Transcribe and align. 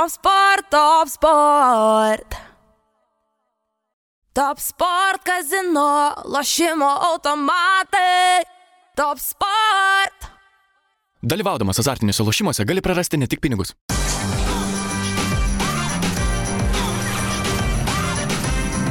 Top 0.00 0.10
sport, 0.10 0.70
top 0.70 1.08
sport. 1.08 2.34
Top 4.32 4.58
sport 4.60 5.20
kazino, 5.24 6.14
lošimo 6.24 6.88
automatai. 7.12 8.40
Top 8.96 9.18
sport. 9.18 10.32
Dalyvaudamas 11.22 11.78
azartiniuose 11.78 12.22
lošimuose 12.22 12.64
gali 12.64 12.80
prarasti 12.80 13.16
ne 13.16 13.26
tik 13.26 13.40
pinigus. 13.40 13.74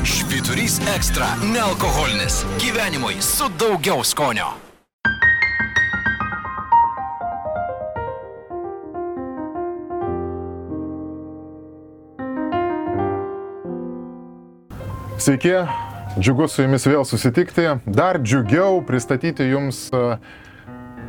Švyturys 0.06 0.78
ekstra- 0.96 1.36
nealkoholinis. 1.54 2.44
Gyvenimui 2.62 3.22
su 3.22 3.50
daugiau 3.50 4.04
skonio. 4.04 4.69
Sveiki, 15.20 15.52
džiugu 16.16 16.46
su 16.48 16.64
jumis 16.64 16.86
vėl 16.88 17.02
susitikti. 17.04 17.66
Dar 17.84 18.22
džiugiau 18.24 18.78
pristatyti 18.88 19.50
jums 19.50 19.82
e, 19.92 20.00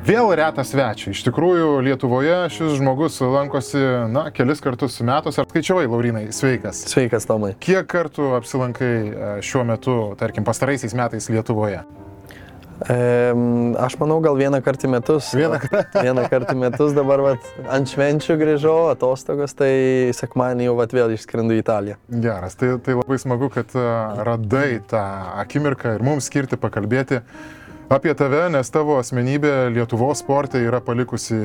vėl 0.09 0.33
retą 0.35 0.65
svečią. 0.67 1.13
Iš 1.15 1.23
tikrųjų, 1.29 1.69
Lietuvoje 1.87 2.41
šis 2.51 2.75
žmogus 2.81 3.21
lankosi, 3.23 3.79
na, 4.11 4.27
kelis 4.35 4.65
kartus 4.65 4.99
metus. 5.07 5.39
Ar 5.39 5.47
skaičiavai, 5.47 5.87
Laurinai, 5.87 6.25
sveikas? 6.35 6.83
Sveikas, 6.91 7.29
Tomai. 7.31 7.53
Kiek 7.63 7.87
kartų 7.87 8.33
apsilankai 8.41 8.93
e, 8.99 9.33
šiuo 9.47 9.63
metu, 9.71 9.99
tarkim, 10.19 10.49
pastaraisiais 10.49 10.99
metais 10.99 11.31
Lietuvoje? 11.31 11.85
Aš 12.81 13.97
manau, 14.01 14.19
gal 14.25 14.39
vieną 14.41 14.63
kartą 14.65 14.89
į 14.89 14.93
metus. 14.95 15.31
Vieną 15.37 15.61
kartą. 15.61 16.01
vieną 16.07 16.25
kartą 16.33 16.57
į 16.57 16.63
metus, 16.63 16.95
dabar 16.97 17.21
vat, 17.25 17.53
ant 17.69 17.93
švenčių 17.93 18.39
grįžau, 18.41 18.79
atostogos, 18.95 19.53
tai 19.59 19.73
sekmanį 20.17 20.71
jau 20.71 20.77
vat, 20.81 20.95
vėl 20.97 21.13
išskrendu 21.13 21.59
į 21.59 21.61
Italiją. 21.61 22.01
Geras, 22.09 22.57
tai, 22.57 22.73
tai 22.85 22.97
labai 22.97 23.21
smagu, 23.21 23.51
kad 23.53 23.77
e, 23.77 23.87
radai 24.25 24.81
tą 24.89 25.05
akimirką 25.43 25.99
ir 25.99 26.07
mums 26.07 26.31
skirti 26.31 26.57
pakalbėti 26.61 27.21
apie 27.91 28.15
tave, 28.15 28.45
nes 28.55 28.69
tavo 28.71 29.01
asmenybė 29.01 29.73
Lietuvos 29.75 30.21
sporte 30.23 30.61
yra 30.63 30.79
palikusi 30.85 31.37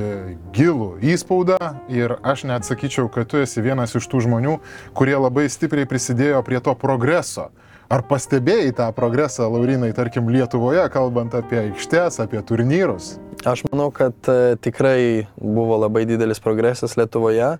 gilų 0.54 0.92
įspaudą 1.02 1.58
ir 1.90 2.16
aš 2.22 2.46
net 2.46 2.68
sakyčiau, 2.68 3.10
kad 3.10 3.32
tu 3.32 3.42
esi 3.42 3.64
vienas 3.66 3.98
iš 3.98 4.06
tų 4.12 4.22
žmonių, 4.28 4.60
kurie 4.94 5.18
labai 5.18 5.48
stipriai 5.50 5.90
prisidėjo 5.90 6.44
prie 6.46 6.62
to 6.62 6.76
progreso. 6.78 7.50
Ar 7.86 8.02
pastebėjai 8.02 8.72
tą 8.80 8.88
progresą, 8.98 9.46
Laurinai, 9.54 9.92
tarkim, 9.94 10.26
Lietuvoje, 10.34 10.82
kalbant 10.90 11.36
apie 11.38 11.60
aikštės, 11.68 12.18
apie 12.24 12.42
turnyrus? 12.42 13.12
Aš 13.46 13.62
manau, 13.68 13.92
kad 13.94 14.18
e, 14.26 14.56
tikrai 14.58 15.28
buvo 15.38 15.78
labai 15.84 16.08
didelis 16.10 16.42
progresas 16.42 16.98
Lietuvoje, 16.98 17.52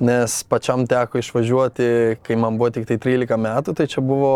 nes 0.00 0.38
pačiam 0.48 0.86
teko 0.88 1.20
išvažiuoti, 1.20 1.90
kai 2.24 2.38
man 2.40 2.56
buvo 2.56 2.72
tik 2.72 2.88
tai 2.88 2.96
13 2.96 3.36
metų, 3.44 3.76
tai 3.76 3.90
čia 3.92 4.00
buvo 4.00 4.32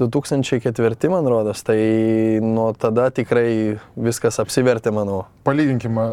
2004, 0.00 1.12
man 1.12 1.28
rodos, 1.28 1.60
tai 1.66 1.76
nuo 2.40 2.70
tada 2.72 3.10
tikrai 3.12 3.76
viskas 3.92 4.40
apsivertė, 4.40 4.88
manau. 4.96 5.26
Palyginkime, 5.44 6.06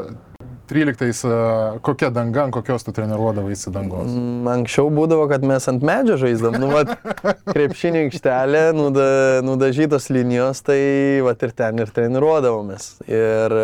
13 0.67 1.79
kokia 1.85 2.09
danga, 2.13 2.43
ant 2.45 2.53
kokios 2.55 2.83
tu 2.85 2.91
treniruodavaisi 2.95 3.71
dangos? 3.73 4.09
Mm, 4.11 4.47
Anksčiau 4.51 4.89
būdavo, 4.93 5.27
kad 5.31 5.45
mes 5.47 5.67
ant 5.71 5.85
medžio 5.85 6.17
žaisdavom, 6.21 6.57
nu, 6.61 6.69
vat, 6.73 6.91
krepšinio 7.55 8.03
aikštelė, 8.07 8.63
nuda, 8.77 9.07
nudažytos 9.47 10.09
linijos, 10.13 10.61
tai 10.67 10.79
vat, 11.25 11.43
ir 11.47 11.55
ten 11.57 11.83
ir 11.83 11.93
treniruodavomės. 11.95 12.89
Ir, 13.07 13.57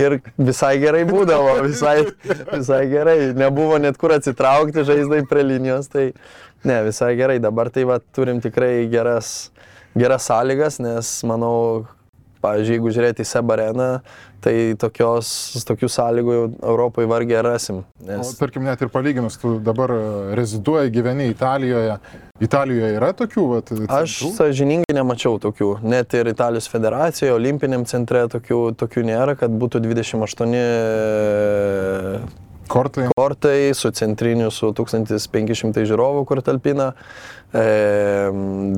ir 0.00 0.18
visai 0.38 0.76
gerai 0.82 1.04
būdavo, 1.08 1.58
visai, 1.66 1.96
visai 2.52 2.84
gerai. 2.92 3.18
Nebuvo 3.38 3.80
net 3.82 3.98
kur 4.00 4.14
atsitraukti, 4.16 4.86
žaisdai 4.86 5.24
prie 5.30 5.44
linijos, 5.46 5.90
tai 5.92 6.10
ne, 6.64 6.78
visai 6.88 7.14
gerai. 7.18 7.40
Dabar 7.42 7.72
tai 7.74 7.86
vat, 7.88 8.06
turim 8.14 8.40
tikrai 8.44 8.86
geras, 8.92 9.34
geras 9.98 10.30
sąlygas, 10.30 10.80
nes 10.84 11.16
manau, 11.28 11.84
pavyzdžiui, 12.44 12.76
jeigu 12.76 12.92
žiūrėti 12.94 13.24
į 13.24 13.30
Sebareną, 13.30 13.88
tai 14.44 14.54
tokios, 14.80 15.28
tokių 15.64 15.88
sąlygų 15.90 16.36
Europoje 16.60 17.08
vargiai 17.08 17.42
rasim. 17.46 17.80
Nes... 18.04 18.28
O, 18.28 18.36
tarkim, 18.38 18.66
net 18.68 18.82
ir 18.84 18.92
palyginus, 18.92 19.38
tu 19.40 19.56
dabar 19.64 19.92
reziduoji, 20.36 20.92
gyveni 20.94 21.30
Italijoje. 21.32 21.96
Italijoje 22.44 22.96
yra 22.98 23.12
tokių? 23.16 23.44
Vat, 23.52 23.72
Aš 23.94 24.18
sąžiningai 24.36 24.96
nemačiau 24.96 25.38
tokių. 25.42 25.70
Net 25.86 26.16
ir 26.18 26.32
Italijos 26.34 26.68
federacijoje, 26.68 27.36
olimpiniam 27.36 27.86
centre 27.88 28.26
tokių, 28.32 28.64
tokių 28.80 29.06
nėra, 29.12 29.38
kad 29.38 29.54
būtų 29.54 29.84
28 29.86 32.42
Kortai. 32.68 33.08
Kortai 33.16 33.74
su 33.76 33.90
centriniu, 33.92 34.48
su 34.50 34.70
1500 34.72 35.84
žiūrovų, 35.84 36.24
kur 36.28 36.40
talpina, 36.44 36.92
e, 37.54 37.64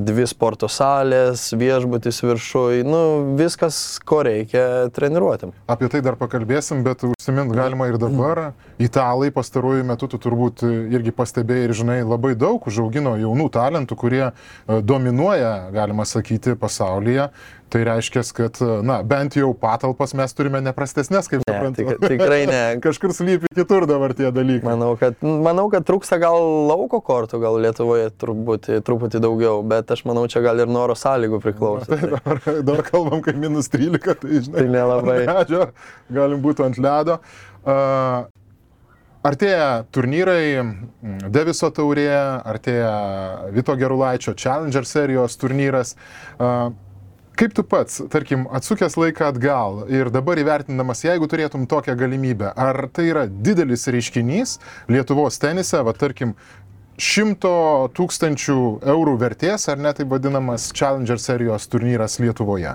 dvi 0.06 0.26
sporto 0.28 0.68
salės, 0.70 1.48
viešbutis 1.56 2.20
viršui, 2.24 2.84
nu, 2.86 3.00
viskas, 3.38 3.98
ko 4.04 4.20
reikia 4.26 4.86
treniruotėm. 4.96 5.54
Apie 5.72 5.90
tai 5.92 6.02
dar 6.04 6.18
pakalbėsim, 6.20 6.84
bet 6.86 7.06
užsimint 7.08 7.54
galima 7.56 7.88
ir 7.90 7.98
dabar. 8.02 8.50
Italai 8.82 9.30
pastaruoju 9.32 9.86
metu 9.88 10.08
tu 10.12 10.20
turbūt 10.20 10.66
irgi 10.68 11.14
pastebėjai 11.16 11.68
ir 11.70 11.76
žinai, 11.76 12.00
labai 12.04 12.34
daug 12.36 12.66
užaugino 12.68 13.16
jaunų 13.20 13.48
talentų, 13.56 13.96
kurie 13.98 14.24
e, 14.28 14.32
dominuoja, 14.84 15.70
galima 15.74 16.04
sakyti, 16.08 16.58
pasaulyje. 16.60 17.30
Tai 17.68 17.80
reiškia, 17.82 18.22
kad, 18.30 18.58
na, 18.86 19.00
bent 19.02 19.34
jau 19.34 19.48
patalpas 19.58 20.12
mes 20.14 20.34
turime 20.38 20.60
neprastesnės, 20.62 21.26
kaip 21.30 21.42
suprantu. 21.42 21.82
Tik, 21.82 22.04
tikrai 22.12 22.44
ne. 22.46 22.60
Kažkur 22.84 23.10
slypi 23.16 23.50
kitur 23.58 23.88
dabar 23.90 24.14
tie 24.14 24.30
dalykai. 24.34 24.68
Manau 24.68 24.92
kad, 25.00 25.18
manau, 25.22 25.66
kad 25.72 25.86
trūksta 25.88 26.20
gal 26.22 26.38
lauko 26.70 27.00
kortų, 27.02 27.40
gal 27.42 27.58
Lietuvoje 27.64 28.12
turbūt 28.22 28.70
truputį 28.86 29.22
daugiau, 29.24 29.64
bet 29.66 29.90
aš 29.90 30.04
manau, 30.06 30.28
čia 30.30 30.44
gal 30.46 30.62
ir 30.62 30.70
noro 30.70 30.94
sąlygų 30.98 31.42
priklauso. 31.42 31.90
Tai 31.90 32.12
dabar, 32.14 32.40
dabar 32.60 32.86
kalbam, 32.86 33.24
kai 33.26 33.34
minus 33.34 33.72
13, 33.74 34.22
tai 34.22 34.40
žinai. 34.46 34.62
Tai 34.62 34.70
nelabai. 34.70 35.18
Medžio, 35.26 35.68
galim 36.14 36.46
būti 36.46 36.66
ant 36.70 36.82
ledo. 36.82 37.20
Uh, 37.66 38.30
Artėja 39.26 39.82
turnyrai, 39.90 40.62
Deviso 41.34 41.72
taurė, 41.74 42.12
artėja 42.46 42.92
Vito 43.50 43.74
Gerulaičio 43.74 44.36
Challenger 44.38 44.86
serijos 44.86 45.34
turnyras. 45.40 45.96
Uh, 46.38 46.68
Kaip 47.36 47.52
tu 47.52 47.60
pats, 47.68 47.98
tarkim, 48.08 48.46
atsukęs 48.48 48.94
laiką 48.96 49.26
atgal 49.28 49.82
ir 49.92 50.08
dabar 50.08 50.38
įvertindamas, 50.40 51.02
jeigu 51.04 51.26
turėtum 51.28 51.66
tokią 51.68 51.92
galimybę, 52.00 52.48
ar 52.56 52.86
tai 52.88 53.10
yra 53.10 53.26
didelis 53.28 53.84
reiškinys 53.92 54.54
Lietuvos 54.88 55.36
tenise, 55.42 55.82
va 55.84 55.92
tarkim, 55.92 56.32
šimto 56.96 57.52
tūkstančių 57.98 58.56
eurų 58.88 59.18
vertės, 59.20 59.68
ar 59.68 59.76
net 59.84 60.00
tai 60.00 60.06
vadinamas 60.08 60.70
Challenger 60.72 61.20
serijos 61.20 61.68
turnyras 61.68 62.16
Lietuvoje? 62.24 62.72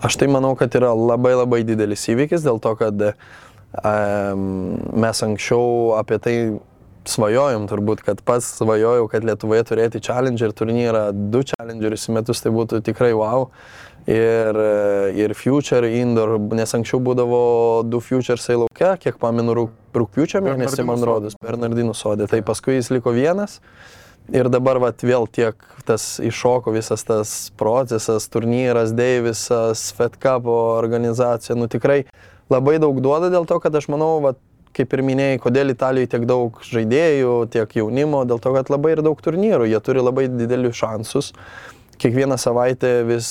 Aš 0.00 0.16
tai 0.16 0.30
manau, 0.32 0.54
kad 0.56 0.72
yra 0.80 0.94
labai 0.96 1.34
labai 1.36 1.60
didelis 1.68 2.06
įvykis 2.08 2.46
dėl 2.46 2.56
to, 2.64 2.72
kad 2.80 3.04
um, 3.04 4.48
mes 4.96 5.24
anksčiau 5.28 5.98
apie 6.00 6.20
tai 6.24 6.36
svajojom 7.08 7.66
turbūt, 7.70 8.02
kad 8.04 8.20
pats 8.24 8.48
svajojau, 8.60 9.08
kad 9.12 9.24
Lietuvoje 9.26 9.64
turėti 9.68 10.02
Challenger 10.04 10.52
turnyrą, 10.56 11.10
du 11.12 11.42
Challengerius 11.52 12.08
į 12.08 12.16
metus, 12.18 12.42
tai 12.44 12.52
būtų 12.54 12.82
tikrai 12.86 13.12
wow. 13.16 13.48
Ir, 14.10 14.56
ir 15.14 15.34
Future 15.38 15.86
Indoor, 16.00 16.34
nes 16.58 16.74
anksčiau 16.74 16.98
būdavo 17.04 17.40
du 17.86 18.00
Futuresai 18.02 18.56
laukia, 18.58 18.96
kiek 18.98 19.20
pamenu, 19.22 19.54
rūpiučio 19.94 20.42
mėnesį, 20.42 20.82
man 20.88 21.04
rodos, 21.06 21.36
Bernardinų 21.38 21.94
sodė. 21.94 22.26
Tai 22.30 22.40
paskui 22.46 22.80
jis 22.80 22.90
liko 22.90 23.14
vienas. 23.14 23.60
Ir 24.34 24.50
dabar 24.50 24.78
vat, 24.82 25.02
vėl 25.02 25.26
tiek 25.30 25.58
tas 25.86 26.18
iššoko 26.22 26.74
visas 26.74 27.02
tas 27.06 27.30
procesas, 27.58 28.28
turnyras, 28.30 28.92
Deivisas, 28.94 29.88
Fed 29.96 30.18
Cup 30.22 30.46
organizacija, 30.50 31.56
nu 31.58 31.66
tikrai 31.70 32.04
labai 32.50 32.76
daug 32.82 33.00
duoda 33.02 33.30
dėl 33.32 33.48
to, 33.48 33.58
kad 33.62 33.74
aš 33.74 33.88
manau, 33.90 34.12
vat, 34.22 34.38
kaip 34.76 34.94
ir 34.94 35.02
minėjai, 35.06 35.40
kodėl 35.42 35.72
Italijoje 35.72 36.12
tiek 36.12 36.26
daug 36.30 36.60
žaidėjų, 36.66 37.34
tiek 37.50 37.74
jaunimo, 37.80 38.22
dėl 38.28 38.42
to, 38.42 38.54
kad 38.54 38.70
labai 38.70 38.94
ir 38.94 39.02
daug 39.06 39.18
turnyrų, 39.18 39.66
jie 39.70 39.80
turi 39.82 40.04
labai 40.04 40.28
didelius 40.30 40.78
šansus. 40.78 41.32
Kiekvieną 42.00 42.38
savaitę 42.40 42.92
vis 43.04 43.28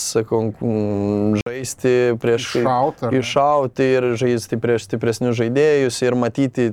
žaisti 1.42 1.94
prieš 2.22 2.52
Iššauti, 2.60 3.10
iššauti 3.18 3.88
ir 3.98 4.08
žaisti 4.22 4.60
prieš 4.62 4.86
stipresnius 4.86 5.40
žaidėjus 5.40 5.98
ir 6.06 6.18
matyti, 6.20 6.68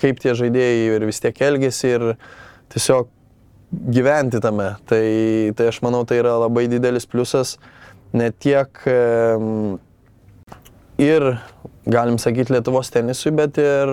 kaip 0.00 0.22
tie 0.22 0.32
žaidėjai 0.38 0.96
ir 0.96 1.04
vis 1.10 1.20
tiek 1.20 1.42
elgesi 1.44 1.92
ir 1.98 2.06
tiesiog 2.72 3.10
gyventi 3.92 4.40
tame. 4.40 4.74
Tai, 4.88 5.04
tai 5.56 5.68
aš 5.68 5.82
manau, 5.84 6.04
tai 6.08 6.22
yra 6.22 6.38
labai 6.46 6.64
didelis 6.72 7.04
pliusas 7.10 7.58
ne 8.14 8.30
tiek 8.30 8.80
ir 10.98 11.28
galim 11.86 12.18
sakyti, 12.18 12.54
Lietuvos 12.54 12.90
tenisui, 12.94 13.34
bet 13.36 13.58
ir, 13.60 13.92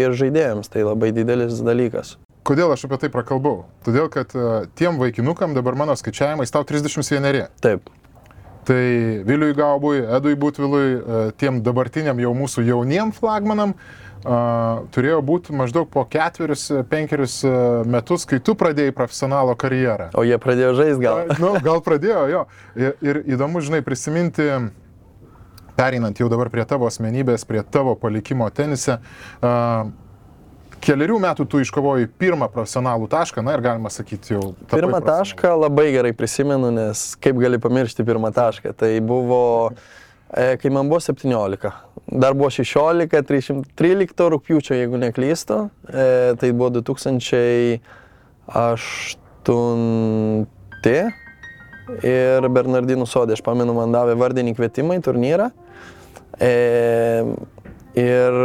ir 0.00 0.16
žaidėjams. 0.16 0.70
Tai 0.72 0.86
labai 0.92 1.12
didelis 1.16 1.60
dalykas. 1.64 2.16
Kodėl 2.48 2.72
aš 2.72 2.86
apie 2.88 2.98
tai 3.04 3.12
prakalbau? 3.12 3.66
Todėl, 3.86 4.08
kad 4.12 4.32
e, 4.32 4.48
tiem 4.78 4.98
vaikinukam 5.00 5.54
dabar 5.56 5.76
mano 5.78 5.96
skaičiavimais 5.98 6.52
tau 6.54 6.64
31. 6.66 7.48
Taip. 7.64 7.92
Tai 8.68 8.82
Viliui 9.24 9.54
Gaubui, 9.56 10.02
Edui 10.18 10.36
Butvilui, 10.36 10.88
e, 10.96 11.22
tiem 11.40 11.62
dabartiniam 11.64 12.20
jau 12.20 12.34
mūsų 12.36 12.64
jauniem 12.68 13.12
flagmanam 13.16 13.72
uh, 13.74 14.08
turėjo 14.94 15.20
būti 15.24 15.54
maždaug 15.56 15.86
po 15.92 16.02
ketverius, 16.10 16.66
penkerius 16.90 17.38
metus, 17.86 18.26
kai 18.28 18.40
tu 18.44 18.56
pradėjai 18.58 18.94
profesionalo 18.96 19.54
karjerą. 19.58 20.10
O 20.18 20.24
jie 20.26 20.38
pradėjo 20.42 20.74
žaisti 20.78 21.04
gal. 21.04 21.22
nu, 21.42 21.54
gal 21.64 21.80
pradėjo, 21.86 22.24
jo. 22.32 22.42
Ir, 22.74 22.96
ir 23.04 23.22
įdomu, 23.36 23.62
žinai, 23.64 23.80
prisiminti, 23.86 24.48
pereinant 25.78 26.18
jau 26.18 26.28
dabar 26.32 26.50
prie 26.50 26.66
tavo 26.66 26.90
asmenybės, 26.90 27.46
prie 27.48 27.62
tavo 27.62 27.94
palikimo 28.00 28.50
tenise. 28.50 28.98
Uh, 29.38 29.94
Keliarių 30.84 31.18
metų 31.22 31.44
tu 31.50 31.58
iškovojai 31.62 32.06
pirmą 32.20 32.48
profesionalų 32.52 33.08
tašką, 33.10 33.42
na 33.44 33.52
ir 33.56 33.62
galima 33.64 33.90
sakyti 33.92 34.34
jau. 34.34 34.54
Pirmą 34.70 35.00
tašką 35.04 35.50
labai 35.64 35.88
gerai 35.94 36.12
prisimenu, 36.16 36.70
nes 36.74 37.16
kaip 37.22 37.36
gali 37.40 37.58
pamiršti 37.62 38.06
pirmą 38.06 38.30
tašką. 38.36 38.72
Tai 38.78 38.90
buvo, 39.04 39.42
e, 40.30 40.56
kai 40.60 40.70
man 40.74 40.88
buvo 40.90 41.00
17. 41.02 41.72
Dar 42.08 42.32
buvo 42.38 42.50
16, 42.54 43.22
313 43.28 44.30
rūpiučio, 44.34 44.74
jeigu 44.78 44.96
neklystu. 45.02 45.56
E, 45.90 46.34
tai 46.40 46.50
buvo 46.52 46.70
2008. 46.80 47.80
Ir 52.04 52.44
Bernardinų 52.52 53.06
sodė, 53.08 53.32
aš 53.34 53.42
pamenu, 53.42 53.72
man 53.74 53.92
davė 53.94 54.14
vardinį 54.20 54.52
kvietimą 54.58 54.98
į 54.98 55.02
turnyrą. 55.06 55.46
E, 56.38 57.24
ir 57.98 58.38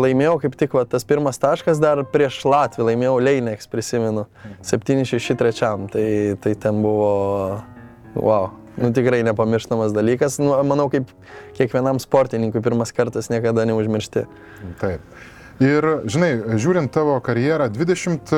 laimėjau 0.00 0.36
kaip 0.44 0.56
tik 0.60 0.76
va, 0.76 0.84
tas 0.88 1.04
pirmas 1.08 1.40
taškas 1.42 1.80
dar 1.82 2.02
prieš 2.12 2.40
Latvį, 2.48 2.86
laimėjau 2.90 3.18
Leineks, 3.22 3.68
prisimenu, 3.70 4.26
7-6-3. 4.66 5.90
Tai, 5.92 6.06
tai 6.44 6.54
ten 6.60 6.80
buvo, 6.84 7.10
wow, 8.14 8.50
nu 8.80 8.92
tikrai 8.96 9.22
nepamirštamas 9.26 9.94
dalykas. 9.96 10.38
Nu, 10.42 10.54
manau, 10.66 10.88
kaip 10.92 11.10
kiekvienam 11.58 12.00
sportininkui 12.02 12.62
pirmas 12.64 12.94
kartas 12.96 13.30
niekada 13.32 13.66
neužmiršti. 13.68 14.26
Taip. 14.82 15.20
Ir, 15.60 15.84
žinai, 16.08 16.56
žiūrint 16.56 16.88
tavo 16.88 17.18
karjerą, 17.20 17.66
20 17.74 18.30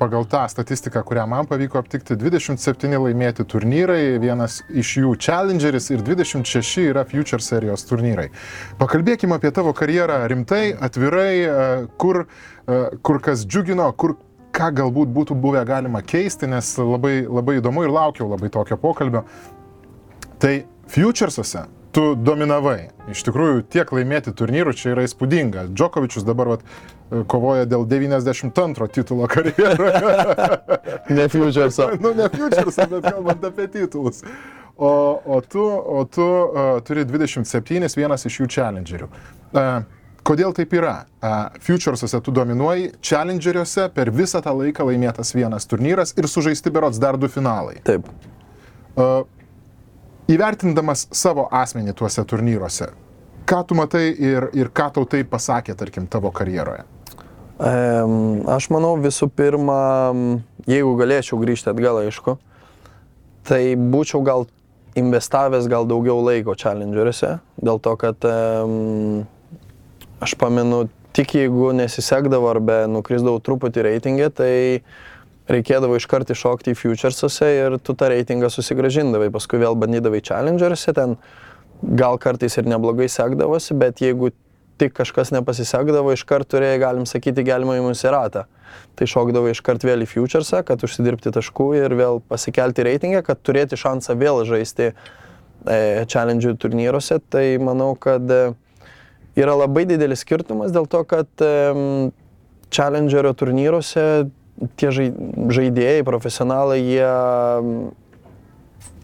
pagal 0.00 0.24
tą 0.26 0.40
statistiką, 0.50 1.04
kurią 1.06 1.26
man 1.30 1.46
pavyko 1.46 1.78
aptikti, 1.78 2.16
27 2.18 2.96
laimėti 3.04 3.46
turnyrai, 3.46 4.16
vienas 4.18 4.64
iš 4.74 4.96
jų 4.98 5.12
Challengeris 5.22 5.86
ir 5.94 6.02
26 6.02 6.88
yra 6.88 7.04
Future 7.06 7.38
serijos 7.38 7.86
turnyrai. 7.86 8.32
Pakalbėkime 8.80 9.38
apie 9.38 9.54
tavo 9.54 9.70
karjerą 9.78 10.18
rimtai, 10.32 10.72
atvirai, 10.88 11.30
e, 11.38 11.54
kur, 12.02 12.24
e, 12.66 12.82
kur 12.98 13.22
kas 13.22 13.46
džiugino, 13.46 13.86
kur 13.94 14.16
ką 14.50 14.72
galbūt 14.80 15.14
būtų 15.14 15.38
buvę 15.38 15.62
galima 15.70 16.02
keisti, 16.02 16.50
nes 16.50 16.72
labai, 16.82 17.20
labai 17.30 17.60
įdomu 17.60 17.86
ir 17.86 17.94
laukiau 17.94 18.26
labai 18.32 18.50
tokio 18.50 18.74
pokalbio. 18.74 19.22
Tai 20.42 20.56
Futuresuose 20.90 21.68
tu 21.96 22.10
dominavai. 22.20 22.90
Iš 23.08 23.22
tikrųjų, 23.24 23.62
tiek 23.72 23.88
laimėti 23.96 24.34
turnyrų 24.36 24.74
čia 24.76 24.90
yra 24.92 25.06
įspūdinga. 25.06 25.70
Džokovičius 25.72 26.26
dabar 26.28 26.50
vat, 26.52 26.66
kovoja 27.32 27.64
dėl 27.68 27.86
92 27.88 28.90
titulo 28.92 29.28
karjeroje. 29.32 30.02
Ne 31.16 31.28
Future'o. 31.30 31.86
nu, 32.02 32.12
ne 32.18 32.26
Future'o, 32.28 32.86
bet 32.90 33.04
kalbant 33.06 33.44
apie 33.48 33.68
titulus. 33.72 34.24
O, 34.76 34.90
o 35.24 35.40
tu, 35.40 35.62
o 35.64 36.02
tu 36.04 36.24
uh, 36.26 36.80
turi 36.84 37.06
27, 37.08 37.86
vienas 37.96 38.26
iš 38.28 38.42
jų 38.42 38.50
challengerių. 38.58 39.08
Uh, 39.54 39.86
Kodėl 40.26 40.50
taip 40.56 40.72
yra? 40.74 41.04
Future'uose 41.62 42.18
tu 42.26 42.32
dominuoji, 42.34 42.88
challengeriuose 42.98 43.86
per 43.94 44.10
visą 44.10 44.40
tą 44.42 44.56
laiką 44.58 44.88
laimėtas 44.88 45.30
vienas 45.36 45.68
turnyras 45.70 46.16
ir 46.18 46.26
sužaisti 46.26 46.72
berots 46.74 46.98
dar 46.98 47.14
du 47.14 47.30
finalai. 47.30 47.78
Taip. 47.86 48.10
Uh, 50.26 50.32
įvertindamas 50.32 51.06
savo 51.14 51.46
asmenį 51.54 51.94
tuose 51.96 52.24
turnyruose, 52.26 52.90
ką 53.46 53.62
tu 53.68 53.78
matai 53.78 54.08
ir, 54.10 54.48
ir 54.58 54.70
ką 54.74 54.90
tau 54.96 55.06
tai 55.06 55.22
pasakė, 55.28 55.76
tarkim, 55.78 56.08
tavo 56.10 56.32
karjeroje? 56.34 56.84
Em, 57.62 58.42
Aš 58.50 58.68
manau 58.74 58.96
visų 59.00 59.30
pirma, 59.32 59.78
jeigu 60.68 60.96
galėčiau 60.98 61.38
grįžti 61.40 61.70
atgal, 61.72 62.02
aišku, 62.04 62.36
tai 63.46 63.76
būčiau 63.78 64.24
gal 64.26 64.48
investavęs 64.98 65.68
gal 65.70 65.86
daugiau 65.88 66.18
laiko 66.24 66.56
challengeriuose, 66.58 67.36
dėl 67.62 67.80
to, 67.84 67.94
kad 68.00 68.26
em, 68.26 69.26
aš 70.24 70.34
pamenu, 70.40 70.88
tik 71.16 71.36
jeigu 71.38 71.70
nesisekdavo 71.76 72.50
arba 72.50 72.82
nukrisdavau 72.90 73.40
truputį 73.40 73.86
reitingę, 73.86 74.32
tai 74.34 74.54
reikėdavo 75.52 75.98
iškart 75.98 76.30
iššokti 76.34 76.74
į 76.74 76.78
futuresuose 76.78 77.50
ir 77.54 77.76
tu 77.82 77.94
tą 77.98 78.10
reitingą 78.12 78.50
susigražindavai, 78.52 79.30
paskui 79.34 79.60
vėl 79.62 79.78
bandydavai 79.78 80.22
challengeriuose, 80.24 80.94
ten 80.96 81.16
gal 81.82 82.18
kartais 82.18 82.56
ir 82.58 82.68
neblogai 82.70 83.08
sekdavosi, 83.12 83.76
bet 83.78 84.02
jeigu 84.02 84.32
tik 84.80 84.92
kažkas 84.96 85.32
nepasisekdavo, 85.32 86.12
iškart 86.16 86.50
turėjai, 86.52 86.80
galim 86.82 87.06
sakyti, 87.08 87.44
gelmą 87.46 87.78
į 87.78 87.84
mūsų 87.86 88.12
ratą. 88.12 88.44
Tai 88.96 89.08
šokdavai 89.08 89.54
iškart 89.54 89.86
vėl 89.86 90.04
į 90.04 90.08
futuresą, 90.10 90.62
kad 90.66 90.82
užsidirbti 90.84 91.32
taškų 91.32 91.70
ir 91.78 91.94
vėl 91.96 92.20
pasikelti 92.28 92.84
reitingą, 92.84 93.22
kad 93.24 93.40
turėti 93.44 93.78
šansą 93.80 94.16
vėl 94.20 94.42
žaisti 94.48 94.90
e, 94.90 94.94
challenge 96.12 96.56
turnyruose. 96.60 97.20
Tai 97.32 97.44
manau, 97.64 97.94
kad 97.96 98.28
e, 98.28 98.42
yra 99.38 99.56
labai 99.56 99.86
didelis 99.88 100.26
skirtumas 100.26 100.74
dėl 100.76 100.88
to, 100.92 101.04
kad 101.08 101.44
e, 101.44 102.10
challengerio 102.74 103.32
turnyruose 103.38 104.26
tie 104.76 104.90
žai- 104.94 105.12
žaidėjai, 105.52 106.04
profesionalai, 106.06 106.80
jie 106.80 107.06
mm, 107.06 107.84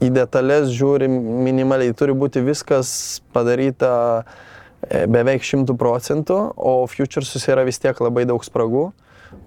į 0.03 0.11
detalės 0.17 0.73
žiūri 0.75 1.09
minimaliai, 1.11 1.95
turi 1.97 2.17
būti 2.17 2.43
viskas 2.45 3.23
padaryta 3.35 3.93
e, 4.23 5.05
beveik 5.07 5.45
šimtų 5.47 5.77
procentų, 5.79 6.41
o 6.57 6.75
futuresus 6.91 7.47
yra 7.53 7.67
vis 7.69 7.81
tiek 7.83 7.99
labai 8.03 8.27
daug 8.29 8.43
spragų, 8.45 8.91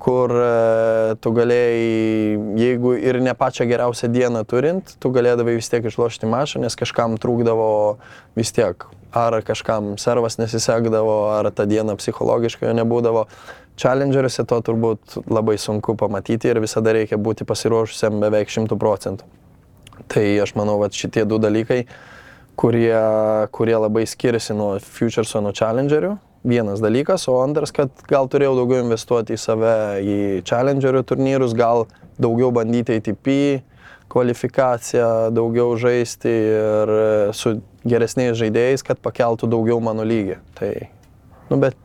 kur 0.01 0.31
e, 0.33 1.15
tu 1.21 1.33
galėjai, 1.35 2.37
jeigu 2.61 2.95
ir 2.97 3.19
ne 3.23 3.33
pačią 3.37 3.67
geriausią 3.69 4.09
dieną 4.13 4.45
turint, 4.49 4.95
tu 5.01 5.11
galėdavai 5.13 5.57
vis 5.59 5.69
tiek 5.71 5.85
išlošti 5.85 6.29
mačą, 6.29 6.61
nes 6.63 6.77
kažkam 6.77 7.19
trūkdavo 7.21 7.67
vis 8.37 8.53
tiek, 8.55 8.87
ar 9.15 9.39
kažkam 9.45 9.95
servas 10.01 10.39
nesisekdavo, 10.41 11.19
ar 11.37 11.51
tą 11.55 11.67
dieną 11.69 11.97
psichologiškai 11.99 12.69
jo 12.69 12.75
nebūdavo. 12.81 13.27
Challengeriuose 13.75 14.45
to 14.47 14.59
turbūt 14.63 15.17
labai 15.27 15.57
sunku 15.59 15.97
pamatyti 15.99 16.47
ir 16.47 16.61
visada 16.63 16.93
reikia 16.95 17.19
būti 17.19 17.47
pasiruošusiam 17.47 18.21
beveik 18.23 18.51
šimtų 18.53 18.77
procentų. 18.79 19.27
Tai 20.11 20.23
aš 20.43 20.53
manau, 20.55 20.77
kad 20.83 20.95
šitie 20.95 21.25
du 21.27 21.39
dalykai, 21.41 21.81
kurie, 22.59 22.95
kurie 23.55 23.75
labai 23.75 24.05
skiriasi 24.07 24.55
nuo 24.55 24.75
Futureso, 24.79 25.41
nuo 25.43 25.51
Challengerių. 25.55 26.15
Vienas 26.45 26.81
dalykas, 26.83 27.25
o 27.31 27.39
antras, 27.41 27.71
kad 27.73 27.89
gal 28.05 28.29
turėjau 28.29 28.53
daugiau 28.59 28.83
investuoti 28.83 29.33
į 29.33 29.41
save, 29.41 29.77
į 30.05 30.17
Challengerių 30.45 31.01
turnyrus, 31.09 31.55
gal 31.57 31.87
daugiau 32.21 32.51
bandyti 32.53 32.99
ATP 32.99 33.31
kvalifikaciją, 34.13 35.31
daugiau 35.35 35.73
žaisti 35.81 36.29
ir 36.29 36.93
su 37.35 37.57
geresniais 37.83 38.37
žaidėjais, 38.37 38.85
kad 38.85 39.01
pakeltų 39.03 39.49
daugiau 39.49 39.81
mano 39.83 40.05
lygį. 40.05 40.37
Tai, 40.59 40.71
nu, 41.49 41.57
bet 41.63 41.75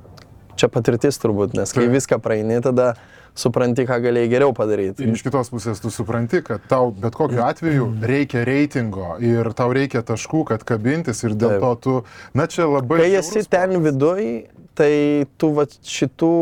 čia 0.61 0.69
patirtis 0.73 1.19
turbūt, 1.23 1.57
nes 1.59 1.73
kai 1.75 1.87
Taip. 1.87 1.97
viską 1.97 2.21
praeini, 2.23 2.61
tada 2.65 2.93
supranti, 3.39 3.87
ką 3.89 3.99
galėjai 4.05 4.31
geriau 4.31 4.55
padaryti. 4.57 5.05
Ir 5.07 5.15
iš 5.15 5.25
kitos 5.25 5.51
pusės 5.53 5.81
tu 5.83 5.93
supranti, 5.95 6.43
kad 6.47 6.65
tau 6.71 6.91
bet 6.95 7.17
kokiu 7.17 7.43
atveju 7.47 7.87
reikia 8.11 8.45
reitingo 8.47 9.15
ir 9.25 9.53
tau 9.57 9.71
reikia 9.77 10.03
taškų, 10.07 10.45
kad 10.51 10.65
kabintis 10.67 11.23
ir 11.25 11.37
dėl 11.39 11.57
Taip. 11.57 11.63
to 11.63 11.75
tu, 11.85 11.95
na 12.37 12.49
čia 12.51 12.67
labai... 12.69 13.03
Kai 13.05 13.13
esi 13.21 13.45
ten 13.51 13.77
viduj, 13.85 14.27
tai 14.79 14.93
tu 15.41 15.53
va, 15.57 15.67
šitų 15.69 16.33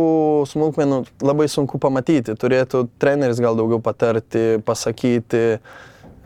smulkmenų 0.48 1.02
labai 1.24 1.48
sunku 1.50 1.80
pamatyti. 1.82 2.36
Turėtų 2.38 2.86
treneris 3.02 3.40
gal 3.42 3.58
daugiau 3.58 3.82
patarti, 3.84 4.62
pasakyti. 4.64 5.44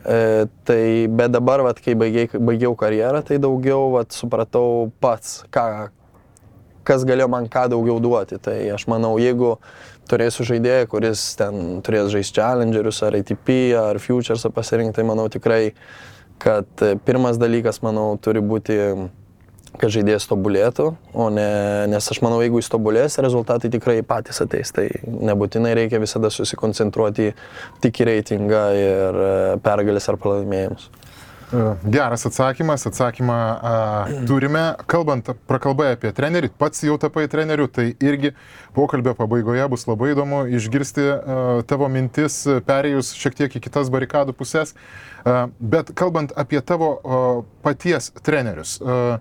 E, 0.03 0.21
tai 0.67 0.83
bet 1.07 1.31
dabar, 1.31 1.63
vat, 1.63 1.79
kai 1.83 1.95
baigiai, 1.99 2.27
baigiau 2.43 2.75
karjerą, 2.79 3.23
tai 3.27 3.39
daugiau 3.43 3.93
vat, 3.95 4.11
supratau 4.17 4.91
pats, 5.03 5.45
ką, 5.55 5.67
kas 6.87 7.07
galėjo 7.09 7.29
man 7.33 7.49
ką 7.53 7.69
daugiau 7.73 7.99
duoti. 8.03 8.39
Tai 8.43 8.57
aš 8.75 8.87
manau, 8.91 9.15
jeigu 9.23 9.57
turėsiu 10.11 10.47
žaidėją, 10.49 10.89
kuris 10.93 11.25
ten 11.39 11.81
turės 11.87 12.13
žaisti 12.13 12.43
challengerius 12.43 13.03
ar 13.07 13.17
ATP 13.19 13.57
ar 13.79 14.03
futuresą 14.03 14.53
pasirinkti, 14.55 14.99
tai 14.99 15.07
manau 15.09 15.29
tikrai, 15.33 15.75
kad 16.43 16.69
e, 16.83 16.95
pirmas 17.07 17.39
dalykas, 17.41 17.83
manau, 17.87 18.13
turi 18.21 18.43
būti 18.45 18.79
kad 19.81 19.93
žaidėjas 19.93 20.27
tobulėtų, 20.29 20.89
o 21.17 21.29
ne, 21.33 21.49
nes 21.89 22.09
aš 22.13 22.21
manau, 22.25 22.43
jeigu 22.45 22.61
jis 22.61 22.69
tobulės, 22.73 23.17
rezultatai 23.25 23.71
tikrai 23.73 24.03
patys 24.05 24.43
ateis. 24.45 24.73
Tai 24.75 24.85
nebūtinai 25.03 25.73
reikia 25.79 26.03
visada 26.03 26.29
susikoncentruoti 26.33 27.31
tik 27.85 28.03
į 28.03 28.09
reitingą 28.11 28.65
ir 28.79 29.23
e, 29.23 29.33
pergalės 29.65 30.11
ar 30.13 30.21
pralaimėjimus. 30.21 30.91
Geras 31.85 32.27
atsakymas, 32.27 32.87
atsakymą 32.87 33.35
a, 33.35 34.07
turime. 34.27 34.63
Kalbant, 34.89 35.27
prakalbai 35.49 35.91
apie 35.93 36.13
trenerį, 36.17 36.49
pats 36.59 36.81
jau 36.87 36.97
tapai 37.01 37.27
treneriu, 37.29 37.67
tai 37.69 37.91
irgi 38.01 38.33
pokalbio 38.77 39.13
pabaigoje 39.19 39.67
bus 39.69 39.85
labai 39.91 40.13
įdomu 40.15 40.43
išgirsti 40.57 41.05
a, 41.13 41.39
tavo 41.69 41.91
mintis, 41.93 42.41
perėjus 42.69 43.13
šiek 43.21 43.37
tiek 43.43 43.59
į 43.59 43.65
kitas 43.69 43.93
barikadų 43.93 44.37
pusės. 44.39 44.73
A, 45.29 45.51
bet 45.61 45.93
kalbant 45.99 46.33
apie 46.41 46.63
tavo 46.65 46.95
a, 46.97 47.25
paties 47.67 48.13
trenerius, 48.25 48.79
a, 48.81 49.19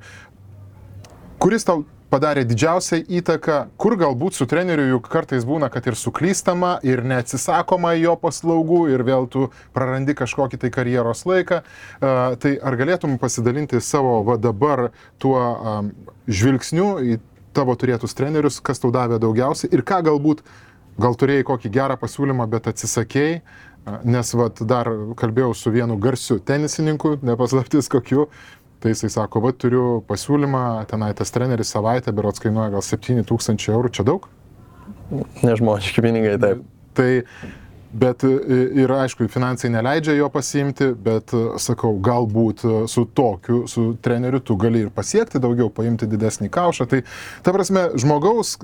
kuris 1.41 1.67
tau 1.67 1.83
padarė 2.11 2.43
didžiausią 2.47 3.01
įtaką, 3.19 3.57
kur 3.79 3.95
galbūt 3.99 4.35
su 4.35 4.47
treneriu 4.49 4.89
juk 4.97 5.07
kartais 5.11 5.45
būna, 5.47 5.69
kad 5.71 5.87
ir 5.87 5.97
suklystama, 5.99 6.75
ir 6.83 7.03
neatsisakoma 7.07 7.93
jo 7.99 8.17
paslaugų, 8.19 8.81
ir 8.91 9.05
vėl 9.07 9.29
tu 9.31 9.47
prarandi 9.75 10.15
kažkokį 10.19 10.59
tai 10.61 10.71
karjeros 10.75 11.23
laiką. 11.29 11.61
Tai 12.01 12.53
ar 12.59 12.79
galėtum 12.79 13.17
pasidalinti 13.21 13.81
savo 13.81 14.19
va 14.27 14.37
dabar 14.41 14.89
tuo 15.21 15.39
žvilgsniu 16.27 16.91
į 16.99 17.19
tavo 17.55 17.75
turėtus 17.75 18.15
trenerius, 18.15 18.59
kas 18.63 18.79
tau 18.83 18.91
davė 18.95 19.19
daugiausiai 19.21 19.71
ir 19.75 19.83
ką 19.87 20.01
galbūt, 20.07 20.43
gal 21.01 21.17
turėjai 21.19 21.47
kokį 21.47 21.71
gerą 21.73 21.97
pasiūlymą, 21.99 22.47
bet 22.51 22.69
atsisakėjai, 22.71 23.41
nes 24.05 24.33
vat, 24.37 24.61
dar 24.67 24.89
kalbėjau 25.17 25.53
su 25.57 25.71
vienu 25.73 25.97
garsiu 25.99 26.37
tenisininku, 26.39 27.15
nepaslaptis 27.25 27.89
kokiu, 27.91 28.27
Tai 28.81 28.91
jisai 28.95 29.11
sako, 29.13 29.43
va 29.45 29.53
turiu 29.53 29.85
pasiūlymą, 30.09 30.65
tenai 30.89 31.11
tas 31.17 31.29
treneris 31.33 31.69
savaitę, 31.75 32.13
berots 32.17 32.41
kainuoja 32.41 32.71
gal 32.73 32.85
7000 32.85 33.69
eurų, 33.69 33.91
čia 33.93 34.05
daug? 34.07 34.25
Nežmoniški 35.43 36.01
pinigai, 36.01 36.37
taip. 36.41 36.63
Tai, 36.97 37.09
bet 37.93 38.23
e, 38.23 38.31
ir 38.81 38.91
aišku, 38.95 39.27
finansai 39.31 39.69
neleidžia 39.73 40.15
jo 40.17 40.31
pasiimti, 40.33 40.91
bet 41.05 41.33
e, 41.35 41.43
sakau, 41.61 41.93
galbūt 42.03 42.65
e, 42.65 42.73
su 42.91 43.05
tokiu, 43.05 43.63
su 43.69 43.91
treneriu 44.03 44.41
tu 44.43 44.57
gali 44.59 44.85
ir 44.85 44.91
pasiekti 44.95 45.41
daugiau, 45.43 45.69
paimti 45.75 46.09
didesnį 46.09 46.49
kaušą. 46.53 46.87
Tai, 46.91 47.03
ta 47.45 47.53
prasme, 47.55 47.89
žmogaus 48.01 48.57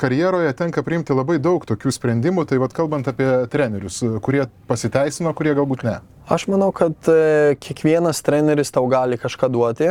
karjeroje 0.00 0.52
tenka 0.58 0.84
priimti 0.86 1.16
labai 1.16 1.40
daug 1.42 1.64
tokių 1.66 1.92
sprendimų, 1.98 2.46
tai 2.50 2.60
vad 2.62 2.76
kalbant 2.76 3.08
apie 3.10 3.30
trenerius, 3.52 4.02
kurie 4.24 4.46
pasiteisino, 4.70 5.34
kurie 5.36 5.56
galbūt 5.56 5.88
ne. 5.88 5.98
Aš 6.24 6.46
manau, 6.48 6.70
kad 6.72 6.96
e, 7.12 7.52
kiekvienas 7.60 8.22
treneris 8.24 8.70
tau 8.72 8.86
gali 8.88 9.18
kažką 9.20 9.50
duoti, 9.52 9.90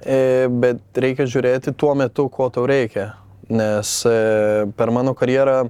e, 0.00 0.46
bet 0.48 0.96
reikia 0.96 1.26
žiūrėti 1.28 1.74
tuo 1.76 1.90
metu, 1.98 2.24
ko 2.32 2.46
tau 2.48 2.64
reikia. 2.64 3.10
Nes 3.52 3.90
e, 4.08 4.14
per 4.78 4.92
mano 4.96 5.12
karjerą 5.12 5.66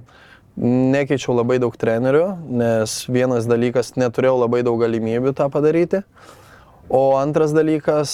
nekeičiau 0.55 1.35
labai 1.35 1.57
daug 1.59 1.75
trenerių, 1.75 2.23
nes 2.47 2.93
vienas 3.11 3.49
dalykas 3.51 3.91
neturėjau 3.99 4.37
labai 4.45 4.61
daug 4.63 4.79
galimybių 4.85 5.35
tą 5.35 5.49
padaryti. 5.51 5.99
O 6.87 7.17
antras 7.19 7.51
dalykas, 7.51 8.13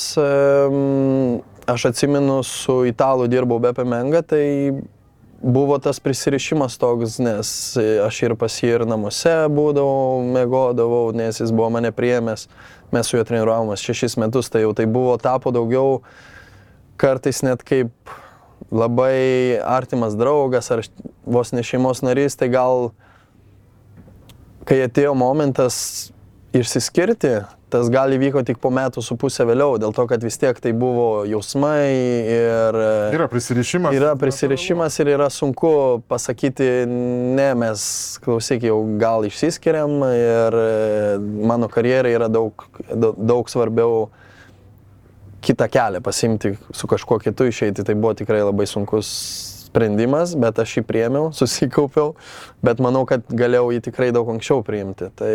aš 1.69 1.85
atsimenu, 1.91 2.39
su 2.47 2.79
italų 2.89 3.27
dirbau 3.29 3.59
Bepe 3.61 3.85
Menga, 3.85 4.23
tai 4.25 4.45
buvo 5.41 5.77
tas 5.79 5.99
prisirišimas 5.99 6.77
toks, 6.77 7.17
nes 7.19 7.51
aš 8.05 8.19
ir 8.23 8.35
pas 8.39 8.53
jį 8.61 8.75
ir 8.75 8.85
namuose 8.89 9.33
būdavau, 9.49 10.21
mėgodavau, 10.35 11.09
nes 11.17 11.41
jis 11.41 11.53
buvo 11.53 11.71
mane 11.77 11.91
priėmęs, 11.95 12.47
mes 12.93 13.09
su 13.09 13.17
juo 13.17 13.25
treniruojamės 13.25 13.85
šešis 13.85 14.17
metus, 14.21 14.51
tai 14.53 14.65
jau 14.65 14.73
tai 14.77 14.85
buvo 14.85 15.15
tapo 15.21 15.53
daugiau 15.55 16.01
kartais 17.01 17.41
net 17.41 17.63
kaip 17.65 17.91
labai 18.71 19.57
artimas 19.65 20.13
draugas 20.19 20.69
ar 20.71 20.83
vos 21.25 21.51
ne 21.55 21.63
šeimos 21.65 22.03
narys, 22.05 22.37
tai 22.37 22.51
gal 22.53 22.91
kai 24.69 24.83
atėjo 24.85 25.15
momentas 25.17 26.11
išsiskirti, 26.53 27.39
tas 27.71 27.89
gali 27.91 28.19
vyko 28.21 28.43
tik 28.47 28.59
po 28.61 28.71
metų 28.73 29.03
su 29.05 29.15
pusę 29.19 29.45
vėliau, 29.47 29.77
dėl 29.81 29.93
to, 29.95 30.05
kad 30.09 30.23
vis 30.23 30.37
tiek 30.41 30.57
tai 30.61 30.73
buvo 30.77 31.23
jausmai 31.29 31.87
ir... 32.35 32.79
Yra 33.15 33.27
prisirišimas. 33.31 33.95
Yra 33.95 34.15
prisirišimas 34.19 34.99
ir 35.01 35.13
yra 35.15 35.29
sunku 35.33 35.71
pasakyti, 36.11 36.69
ne, 36.87 37.51
mes 37.57 37.83
klausyk 38.25 38.67
jau 38.67 38.81
gal 39.01 39.27
išsiskiriam 39.29 40.01
ir 40.11 40.59
mano 41.47 41.71
karjerai 41.71 42.15
yra 42.17 42.27
daug, 42.31 42.67
daug 42.91 43.49
svarbiau 43.51 44.09
kitą 45.41 45.65
kelią 45.71 46.03
pasimti, 46.05 46.53
su 46.75 46.87
kažkuo 46.87 47.17
kitu 47.23 47.47
išeiti, 47.49 47.85
tai 47.87 47.95
buvo 47.97 48.13
tikrai 48.19 48.43
labai 48.45 48.67
sunkus 48.69 49.09
sprendimas, 49.71 50.35
bet 50.39 50.59
aš 50.59 50.77
jį 50.77 50.83
priemiau, 50.87 51.29
susikaupiau, 51.39 52.13
bet 52.65 52.81
manau, 52.83 53.05
kad 53.09 53.23
galėjau 53.27 53.71
jį 53.75 53.81
tikrai 53.87 54.09
daug 54.15 54.29
anksčiau 54.33 54.63
priimti. 54.67 55.09
Tai, 55.17 55.31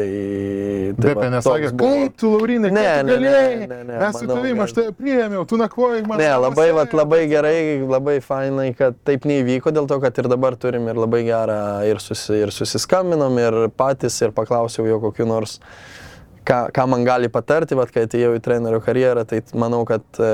tai 1.01 1.15
Bepė 1.15 1.31
nesakė, 1.33 1.73
kaip 1.81 2.19
tu, 2.21 2.33
Laurinai, 2.37 2.73
ne, 2.75 2.87
tu 3.01 3.09
ne, 3.09 3.19
ne, 3.25 3.67
ne, 3.67 3.81
ne, 3.89 3.99
mes 4.05 4.21
su 4.21 4.31
tavim, 4.31 4.63
aš 4.67 4.77
tai 4.77 4.87
priemiau, 4.97 5.47
tu 5.49 5.61
nakvojai 5.61 6.05
man. 6.07 6.21
Ne, 6.21 6.31
labai, 6.47 6.69
vat, 6.77 6.97
labai 6.97 7.23
gerai, 7.33 7.59
labai 7.83 8.19
fainai, 8.25 8.71
kad 8.79 8.99
taip 9.09 9.27
neįvyko, 9.29 9.73
dėl 9.75 9.89
to, 9.91 10.01
kad 10.05 10.21
ir 10.21 10.31
dabar 10.33 10.59
turim 10.61 10.89
ir 10.93 11.01
labai 11.01 11.25
gerą 11.27 11.61
ir, 11.89 12.03
susi, 12.05 12.43
ir 12.45 12.55
susiskambinom, 12.55 13.41
ir 13.43 13.61
patys, 13.77 14.19
ir 14.25 14.37
paklausiau 14.37 14.89
jo 14.89 15.01
kokiu 15.09 15.29
nors 15.29 15.61
ką, 16.47 16.59
ką 16.75 16.87
man 16.91 17.05
gali 17.07 17.31
patarti, 17.33 17.77
vat, 17.79 17.91
kai 17.95 18.07
atėjau 18.07 18.37
į 18.37 18.43
trenerio 18.45 18.81
karjerą, 18.85 19.27
tai 19.29 19.43
manau, 19.59 19.83
kad 19.89 20.05
e, 20.23 20.33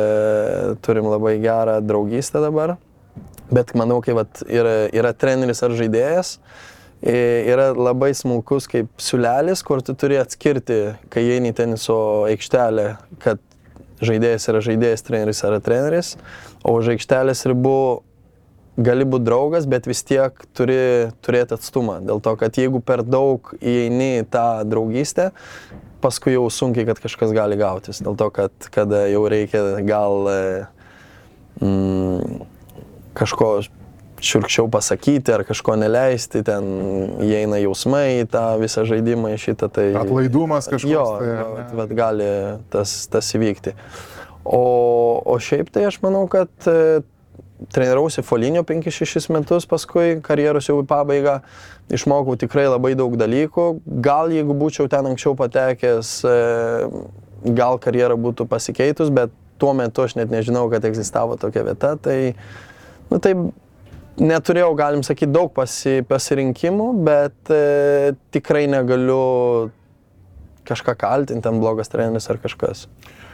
turim 0.84 1.08
labai 1.08 1.38
gerą 1.42 1.78
draugystę 1.84 2.42
dabar. 2.44 2.76
Bet 3.50 3.74
manau, 3.76 4.00
kai 4.04 4.14
vat, 4.16 4.44
yra, 4.46 4.86
yra 4.94 5.12
treneris 5.16 5.62
ar 5.64 5.74
žaidėjas, 5.76 6.36
yra 7.02 7.72
labai 7.74 8.12
smulkus 8.14 8.68
kaip 8.70 8.92
siulelis, 9.02 9.64
kur 9.66 9.82
tu 9.82 9.96
turi 9.98 10.20
atskirti, 10.20 10.94
kai 11.12 11.24
eini 11.34 11.50
teniso 11.56 11.98
aikštelę, 12.30 12.86
kad 13.24 13.42
žaidėjas 14.02 14.48
yra 14.50 14.62
žaidėjas, 14.64 15.04
treneris 15.06 15.42
yra 15.46 15.60
treneris, 15.64 16.14
o 16.62 16.76
už 16.78 16.94
aikštelės 16.94 17.44
ribų 17.50 17.78
gali 18.80 19.04
būti 19.04 19.26
draugas, 19.26 19.66
bet 19.68 19.86
vis 19.90 20.02
tiek 20.06 20.36
turi 20.56 21.10
turėti 21.24 21.56
atstumą. 21.58 21.98
Dėl 22.06 22.22
to, 22.24 22.36
kad 22.40 22.56
jeigu 22.56 22.80
per 22.84 23.02
daug 23.04 23.52
įeini 23.60 24.22
į 24.22 24.28
tą 24.32 24.46
draugystę, 24.68 25.30
paskui 26.02 26.34
jau 26.36 26.46
sunkiai, 26.50 26.86
kad 26.88 27.02
kažkas 27.02 27.34
gali 27.36 27.58
gautis. 27.60 28.00
Dėl 28.02 28.16
to, 28.18 28.30
kad 28.34 28.70
kada 28.74 29.04
jau 29.12 29.26
reikia 29.30 29.62
gal 29.86 30.30
mm, 31.60 32.46
kažko 33.18 33.54
šiurkščiau 34.22 34.68
pasakyti 34.70 35.34
ar 35.34 35.42
kažko 35.46 35.74
neleisti, 35.80 36.44
ten 36.46 36.66
įeina 37.24 37.58
jausmai 37.62 38.22
į 38.22 38.26
tą 38.30 38.44
visą 38.60 38.84
žaidimą 38.88 39.34
į 39.34 39.40
šitą. 39.42 39.68
Tai, 39.72 39.86
Atlaidumas 40.04 40.70
kažkoks. 40.70 40.92
Jo, 40.92 41.06
tai, 41.18 41.32
vat, 41.56 41.72
vat 41.82 41.94
gali 41.98 42.28
tas, 42.72 42.94
tas 43.10 43.32
įvykti. 43.36 43.74
O, 44.42 44.62
o 45.26 45.38
šiaip 45.42 45.70
tai 45.74 45.86
aš 45.88 45.98
manau, 46.02 46.24
kad 46.30 46.50
e, 46.70 47.02
trenirausi 47.74 48.24
Folinio 48.26 48.62
5-6 48.66 49.28
metus, 49.34 49.66
paskui 49.70 50.16
karjeros 50.24 50.70
jau 50.70 50.80
į 50.82 50.88
pabaigą, 50.90 51.40
išmokau 51.94 52.38
tikrai 52.40 52.68
labai 52.70 52.94
daug 52.98 53.14
dalykų. 53.18 53.68
Gal 54.02 54.34
jeigu 54.34 54.56
būčiau 54.58 54.90
ten 54.90 55.10
anksčiau 55.10 55.34
patekęs, 55.38 56.16
e, 56.26 56.36
gal 57.58 57.78
karjera 57.82 58.18
būtų 58.18 58.46
pasikeitus, 58.50 59.10
bet 59.14 59.34
tuo 59.62 59.74
metu 59.78 60.02
aš 60.06 60.16
net 60.18 60.30
nežinau, 60.30 60.68
kad 60.70 60.84
egzistavo 60.86 61.38
tokia 61.38 61.66
vieta. 61.66 61.94
Tai, 62.02 62.18
nu, 63.12 63.20
tai 63.22 63.34
neturėjau, 64.22 64.72
galim 64.76 65.04
sakyti, 65.06 65.32
daug 65.32 65.52
pasi, 65.56 66.00
pasirinkimų, 66.08 66.88
bet 67.06 67.52
e, 67.52 68.16
tikrai 68.34 68.66
negaliu 68.70 69.70
kažką 70.68 70.94
kaltinti, 70.98 71.42
ten 71.44 71.60
blogas 71.60 71.90
treneris 71.92 72.28
ar 72.32 72.40
kažkas. 72.42 72.86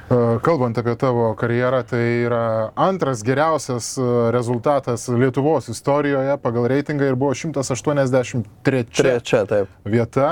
E, 0.08 0.16
kalbant 0.44 0.78
apie 0.80 0.94
tavo 0.96 1.32
karjerą, 1.38 1.82
tai 1.90 2.04
yra 2.24 2.44
antras 2.80 3.20
geriausias 3.26 3.90
e, 4.00 4.06
rezultatas 4.32 5.08
Lietuvos 5.12 5.68
istorijoje 5.68 6.38
pagal 6.40 6.70
reitingą 6.72 7.10
ir 7.10 7.18
buvo 7.20 7.34
183 7.36 8.46
Trečia, 8.64 9.44
taip. 9.50 9.74
vieta. 9.84 10.30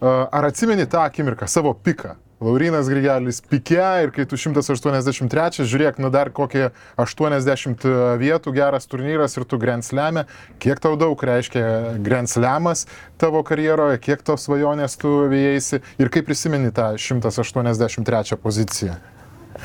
E, 0.00 0.08
ar 0.08 0.48
atsimeni 0.48 0.88
tą 0.88 1.04
akimirką, 1.04 1.50
savo 1.50 1.74
piką? 1.74 2.16
Laurinas 2.38 2.86
Grigelis 2.86 3.40
pikė 3.42 3.82
ir 4.04 4.12
kai 4.14 4.26
tu 4.28 4.38
183, 4.38 5.64
žiūrėk, 5.66 5.98
nu 5.98 6.10
dar 6.14 6.30
kokie 6.34 6.68
80 7.00 7.86
vietų, 8.20 8.54
geras 8.54 8.86
turnyras 8.86 9.34
ir 9.34 9.46
tu 9.48 9.58
Grand 9.58 9.82
Slam'e, 9.82 10.28
kiek 10.62 10.78
tau 10.82 10.94
daug 11.00 11.18
reiškia 11.18 11.98
Grand 12.04 12.30
Slam'as 12.30 12.86
tavo 13.18 13.42
karjeroje, 13.42 13.98
kiek 14.06 14.22
tos 14.22 14.46
svajonės 14.46 14.94
tu 15.02 15.14
vėjai 15.32 15.82
ir 15.98 16.14
kaip 16.14 16.30
prisimeni 16.30 16.70
tą 16.74 16.92
183 16.94 18.38
poziciją? 18.38 18.98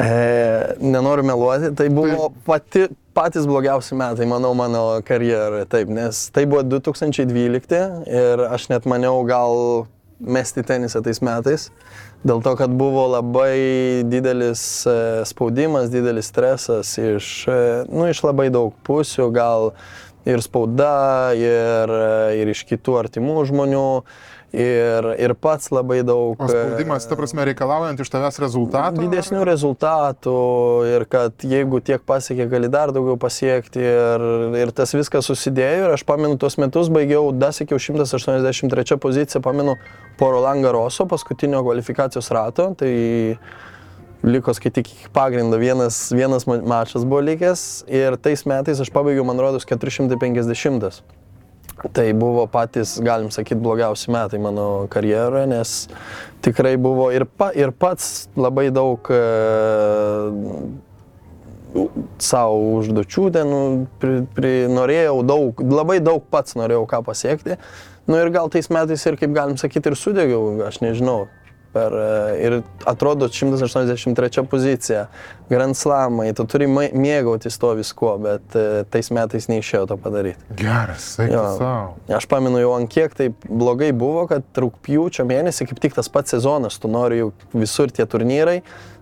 E, 0.02 0.76
nenoriu 0.82 1.22
meluoti, 1.30 1.70
tai 1.78 1.92
buvo 1.94 2.32
pati, 2.48 2.88
patys 3.14 3.46
blogiausi 3.46 3.94
metai, 3.94 4.26
manau, 4.26 4.56
mano 4.58 4.88
karjeroje, 5.06 5.68
taip, 5.70 5.92
nes 5.94 6.26
tai 6.34 6.48
buvo 6.50 6.64
2012 6.66 7.84
ir 8.10 8.48
aš 8.50 8.72
net 8.74 8.90
maniau 8.90 9.22
gal 9.30 9.86
mesti 10.24 10.64
tenisą 10.66 11.04
tais 11.06 11.22
metais, 11.22 11.68
dėl 12.28 12.42
to, 12.44 12.56
kad 12.60 12.72
buvo 12.76 13.06
labai 13.12 14.04
didelis 14.08 14.64
e, 14.88 14.96
spaudimas, 15.28 15.92
didelis 15.94 16.32
stresas 16.32 16.96
iš, 17.00 17.30
e, 17.52 17.60
nu, 17.92 18.08
iš 18.12 18.24
labai 18.26 18.50
daug 18.54 18.76
pusių, 18.88 19.30
gal 19.36 19.72
ir 20.28 20.44
spauda, 20.44 21.34
ir, 21.36 21.92
e, 21.92 22.40
ir 22.40 22.54
iš 22.54 22.64
kitų 22.70 23.00
artimų 23.04 23.44
žmonių. 23.52 23.88
Ir, 24.54 25.08
ir 25.18 25.34
pats 25.34 25.72
labai 25.74 26.02
daug... 26.06 26.38
O 26.38 26.48
spaudimas, 26.48 27.08
ta 27.10 27.18
prasme, 27.18 27.46
reikalaujant 27.50 28.00
iš 28.04 28.12
tavęs 28.14 28.38
rezultatų? 28.44 29.02
Didesnių 29.08 29.42
rezultatų 29.50 30.36
ir 30.92 31.06
kad 31.10 31.46
jeigu 31.50 31.82
tiek 31.86 32.04
pasiekė, 32.06 32.48
gali 32.52 32.70
dar 32.72 32.94
daugiau 32.96 33.18
pasiekti 33.20 33.82
ir, 33.82 34.26
ir 34.62 34.74
tas 34.78 34.94
viskas 34.94 35.28
susidėjo 35.30 35.90
ir 35.90 35.96
aš 35.98 36.06
pamenu 36.08 36.38
tuos 36.42 36.60
metus, 36.62 36.92
baigiau, 36.94 37.32
dasiekiau 37.34 37.82
183 37.82 39.00
poziciją, 39.02 39.42
pamenu 39.44 39.76
po 40.20 40.30
Roland 40.36 40.64
Garoso 40.66 41.10
paskutinio 41.10 41.64
kvalifikacijos 41.66 42.30
rato, 42.36 42.70
tai 42.78 42.94
liko 44.24 44.54
skaityti 44.56 44.94
iki 44.94 45.10
pagrindo, 45.14 45.58
vienas, 45.60 45.98
vienas 46.16 46.46
ma- 46.48 46.62
mačas 46.62 47.04
buvo 47.04 47.20
likęs 47.26 47.84
ir 47.92 48.16
tais 48.22 48.46
metais 48.48 48.80
aš 48.80 48.94
pabaigiau, 48.94 49.26
man 49.28 49.42
rodos, 49.42 49.66
450. 49.68 51.02
Tai 51.92 52.06
buvo 52.16 52.46
patys, 52.48 52.96
galim 53.04 53.28
sakyti, 53.32 53.60
blogiausi 53.60 54.12
metai 54.14 54.40
mano 54.40 54.88
karjeroje, 54.92 55.50
nes 55.52 55.74
tikrai 56.46 56.78
buvo 56.80 57.10
ir, 57.12 57.26
pa, 57.28 57.50
ir 57.52 57.74
pats 57.76 58.30
labai 58.40 58.70
daug 58.72 59.12
e, 59.12 59.20
savo 62.24 62.62
užduočių, 62.78 63.26
ten 63.36 63.54
pri, 64.00 64.22
pri, 64.36 64.54
norėjau 64.72 65.18
daug, 65.28 65.64
labai 65.74 66.00
daug 66.04 66.24
pats 66.32 66.56
norėjau 66.60 66.86
ką 66.88 67.04
pasiekti. 67.10 67.60
Nu 68.08 68.20
ir 68.20 68.32
gal 68.36 68.52
tais 68.52 68.72
metais 68.72 69.04
ir, 69.08 69.20
kaip 69.20 69.36
galim 69.36 69.60
sakyti, 69.60 69.92
ir 69.92 70.00
sudegiau, 70.00 70.64
aš 70.68 70.80
nežinau. 70.84 71.28
Per, 71.74 71.94
e, 71.98 72.34
ir 72.46 72.56
atrodo 72.86 73.26
183 73.34 74.44
pozicija, 74.46 75.08
Grand 75.50 75.74
Slamai, 75.78 76.28
tu 76.38 76.46
turi 76.46 76.68
mėgautis 76.70 77.58
to 77.58 77.72
viskuo, 77.80 78.14
bet 78.22 78.54
e, 78.58 78.84
tais 78.94 79.10
metais 79.16 79.50
neišėjo 79.50 79.88
to 79.90 79.98
padaryti. 79.98 80.38
Geras, 80.60 81.08
eik 81.24 81.34
Jo. 81.34 81.44
savo. 81.58 82.16
Aš 82.20 82.30
pamenu 82.30 82.62
jau 82.62 82.76
ant 82.78 82.92
kiek 82.94 83.18
taip 83.18 83.48
blogai 83.50 83.90
buvo, 83.90 84.28
kad 84.30 84.46
rūpjūčio 84.54 85.26
mėnesį, 85.30 85.72
kaip 85.72 85.82
tik 85.82 85.98
tas 85.98 86.12
pats 86.14 86.36
sezonas, 86.38 86.78
tu 86.78 86.92
nori 86.94 87.24
jau 87.24 87.32
visur 87.58 87.90
tie 87.90 88.06
turnyrai, 88.06 88.60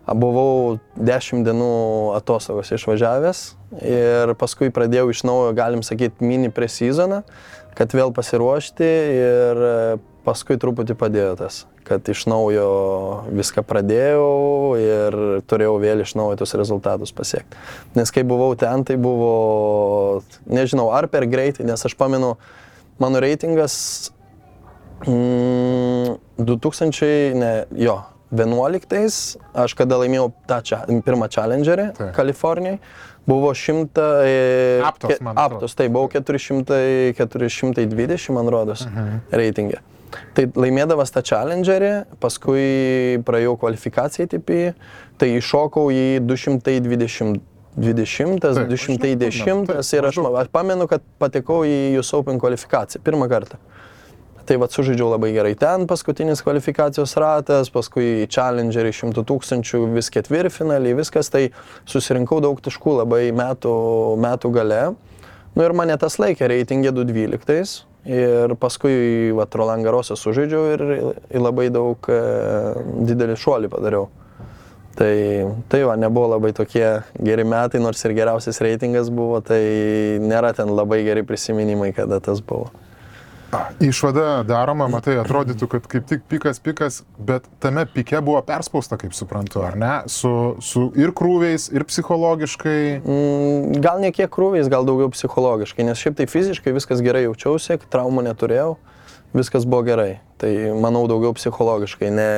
buvau 0.08 0.80
10 0.98 1.44
dienų 1.46 1.74
atostogos 2.18 2.72
išvažiavęs 2.74 3.42
ir 3.86 4.34
paskui 4.40 4.72
pradėjau 4.74 5.12
iš 5.14 5.24
naujo, 5.28 5.52
galim 5.56 5.84
sakyti, 5.86 6.24
mini 6.26 6.50
presezoną, 6.52 7.22
kad 7.78 7.94
vėl 7.96 8.12
pasiruošti 8.16 8.88
ir 9.16 9.62
e, 9.68 9.76
paskui 10.26 10.58
truputį 10.62 10.96
padėjo 11.00 11.34
tas, 11.40 11.64
kad 11.88 12.06
iš 12.14 12.26
naujo 12.30 12.68
viską 13.34 13.64
pradėjau 13.66 14.78
ir 14.80 15.18
turėjau 15.50 15.76
vėl 15.82 16.04
iš 16.06 16.14
naujo 16.20 16.38
tos 16.44 16.54
rezultatus 16.60 17.12
pasiekti. 17.18 17.58
Nes 17.98 18.12
kai 18.14 18.24
buvau 18.28 18.54
ten, 18.60 18.84
tai 18.88 18.98
buvo, 19.02 20.22
nežinau, 20.46 20.92
ar 20.94 21.08
per 21.12 21.26
greitai, 21.32 21.66
nes 21.66 21.86
aš 21.90 21.96
pamenu, 21.98 22.36
mano 23.02 23.22
reitingas 23.24 24.12
mm, 25.08 26.18
2000, 26.38 27.34
ne, 27.36 27.54
jo, 27.82 27.98
11, 28.32 29.38
aš 29.66 29.74
kada 29.76 29.98
laimėjau 30.00 30.30
tą 30.48 30.62
čia, 30.64 30.84
pirmą 31.04 31.28
challengerį 31.34 31.90
Taip. 31.98 32.12
Kalifornijai, 32.16 32.78
buvo 33.28 33.52
100... 33.58 34.06
e, 34.24 34.38
Aptos, 34.88 35.18
ke-. 35.18 35.34
Aptos, 35.36 35.76
tai 35.76 35.90
buvo 35.92 36.08
400, 36.14 36.78
420, 37.18 38.32
man 38.38 38.48
rodos, 38.54 38.86
Mhm. 38.88 39.20
reitingė. 39.36 39.82
Tai 40.32 40.46
laimėdavas 40.56 41.12
tą 41.12 41.24
challengerį, 41.28 41.92
paskui 42.24 43.20
praėjau 43.28 43.58
kvalifikaciją 43.60 44.28
į 44.28 44.32
TPI, 44.32 44.68
tai 45.20 45.34
iššokau 45.40 45.90
į 45.92 46.06
220. 46.28 47.48
20, 47.72 48.42
Taip, 48.44 48.58
210 48.68 49.00
taip, 49.00 49.78
ir 49.80 50.06
aš, 50.10 50.18
aš 50.20 50.50
pamenu, 50.52 50.90
kad 50.92 51.06
patekau 51.24 51.62
į 51.64 52.02
US 52.02 52.10
Open 52.18 52.36
kvalifikaciją 52.36 53.00
pirmą 53.06 53.30
kartą. 53.32 53.62
Tai 54.44 54.58
vad 54.60 54.74
sužaidžiau 54.76 55.14
labai 55.14 55.30
gerai 55.32 55.54
ten, 55.56 55.86
paskutinis 55.88 56.42
kvalifikacijos 56.44 57.14
ratas, 57.22 57.70
paskui 57.72 58.26
į 58.26 58.28
Challengerį 58.34 58.92
100 58.98 59.24
tūkstančių, 59.30 59.86
vis 59.96 60.12
ketvirtfinalį, 60.12 60.98
viskas, 61.00 61.32
tai 61.32 61.46
susirinkau 61.88 62.42
daug 62.44 62.60
taškų 62.60 62.98
labai 62.98 63.22
metų, 63.38 63.78
metų 64.20 64.52
gale. 64.58 64.82
Nu 65.56 65.64
ir 65.64 65.76
mane 65.78 65.96
tas 66.02 66.20
laikė 66.20 66.52
reitingė 66.52 66.92
212 66.98 67.86
ir 68.06 68.56
paskui 68.60 69.32
vat, 69.38 69.54
Roland 69.56 69.86
Garosą 69.86 70.18
sužaidžiau 70.18 70.74
ir, 70.74 70.84
ir 71.30 71.42
labai 71.42 71.70
daug 71.74 72.10
e, 72.10 72.20
didelį 73.10 73.38
šuolį 73.38 73.72
padariau. 73.72 74.10
Tai, 74.98 75.14
tai 75.72 75.84
va, 75.88 75.96
nebuvo 75.96 76.34
labai 76.34 76.52
tokie 76.54 76.86
geri 77.24 77.46
metai, 77.48 77.80
nors 77.80 78.02
ir 78.04 78.14
geriausias 78.18 78.60
reitingas 78.62 79.10
buvo, 79.14 79.40
tai 79.46 79.62
nėra 80.20 80.52
ten 80.58 80.74
labai 80.76 81.00
geri 81.08 81.24
prisiminimai, 81.24 81.94
kada 81.96 82.20
tas 82.20 82.42
buvo. 82.44 82.68
Išvada 83.84 84.42
daroma, 84.48 84.88
matai, 84.92 85.18
atrodytų, 85.22 85.68
kad 85.72 85.88
kaip 85.92 86.06
tik 86.10 86.24
pikas, 86.32 86.60
pikas, 86.64 87.02
bet 87.20 87.48
tame 87.64 87.84
pike 87.90 88.22
buvo 88.24 88.40
perspausta, 88.48 88.98
kaip 89.02 89.16
suprantu, 89.18 89.64
ar 89.66 89.78
ne? 89.80 89.92
Su, 90.12 90.32
su 90.64 90.88
ir 91.00 91.14
krūviais, 91.18 91.68
ir 91.74 91.86
psichologiškai. 91.90 92.80
Mm, 93.02 93.82
Gal 93.84 94.02
ne 94.04 94.14
kiek 94.16 94.32
krūviais, 94.32 94.70
gal 94.72 94.88
daugiau 94.88 95.12
psichologiškai, 95.14 95.86
nes 95.88 96.00
šiaip 96.00 96.20
tai 96.20 96.30
fiziškai 96.32 96.76
viskas 96.76 97.04
gerai 97.04 97.26
jaučiausi, 97.26 97.80
traumų 97.92 98.26
neturėjau, 98.30 98.76
viskas 99.36 99.68
buvo 99.68 99.84
gerai. 99.90 100.12
Tai 100.42 100.52
manau 100.82 101.04
daugiau 101.12 101.36
psichologiškai, 101.38 102.10
ne 102.14 102.32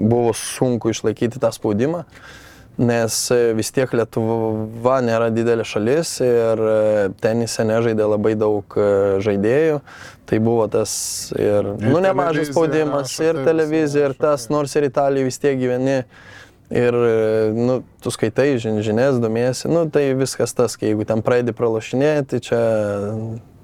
buvo 0.00 0.32
sunku 0.34 0.90
išlaikyti 0.94 1.42
tą 1.42 1.52
spaudimą, 1.54 2.04
nes 2.78 3.16
e, 3.34 3.38
vis 3.58 3.72
tiek 3.74 3.90
Lietuva 3.98 5.00
nėra 5.02 5.28
didelė 5.34 5.66
šalis 5.66 6.14
ir 6.22 6.62
e, 6.62 6.78
tenise 7.22 7.66
nežaidė 7.66 8.06
labai 8.06 8.36
daug 8.38 8.78
e, 8.78 8.88
žaidėjų. 9.24 9.80
Tai 10.28 10.38
buvo 10.44 10.66
tas 10.70 10.92
ir, 11.34 11.72
nu, 11.80 11.98
nemažas 12.04 12.50
spaudimas, 12.52 13.14
ir 13.18 13.38
taip, 13.38 13.46
televizija, 13.48 14.10
ir 14.10 14.16
tas, 14.20 14.44
taip. 14.44 14.52
nors 14.54 14.76
ir 14.76 14.86
Italijoje 14.90 15.30
vis 15.30 15.40
tiek 15.42 15.56
gyveni. 15.60 16.02
Ir, 16.68 16.92
nu, 17.56 17.78
tu 18.04 18.10
skaitai 18.12 18.50
žin- 18.60 18.82
žinias, 18.84 19.16
domiesi, 19.22 19.70
nu, 19.72 19.86
tai 19.88 20.10
viskas 20.12 20.52
tas, 20.52 20.74
kai 20.76 20.90
jeigu 20.90 21.06
ten 21.08 21.22
pradedi 21.24 21.54
pralašinėti, 21.56 22.42
čia 22.44 22.58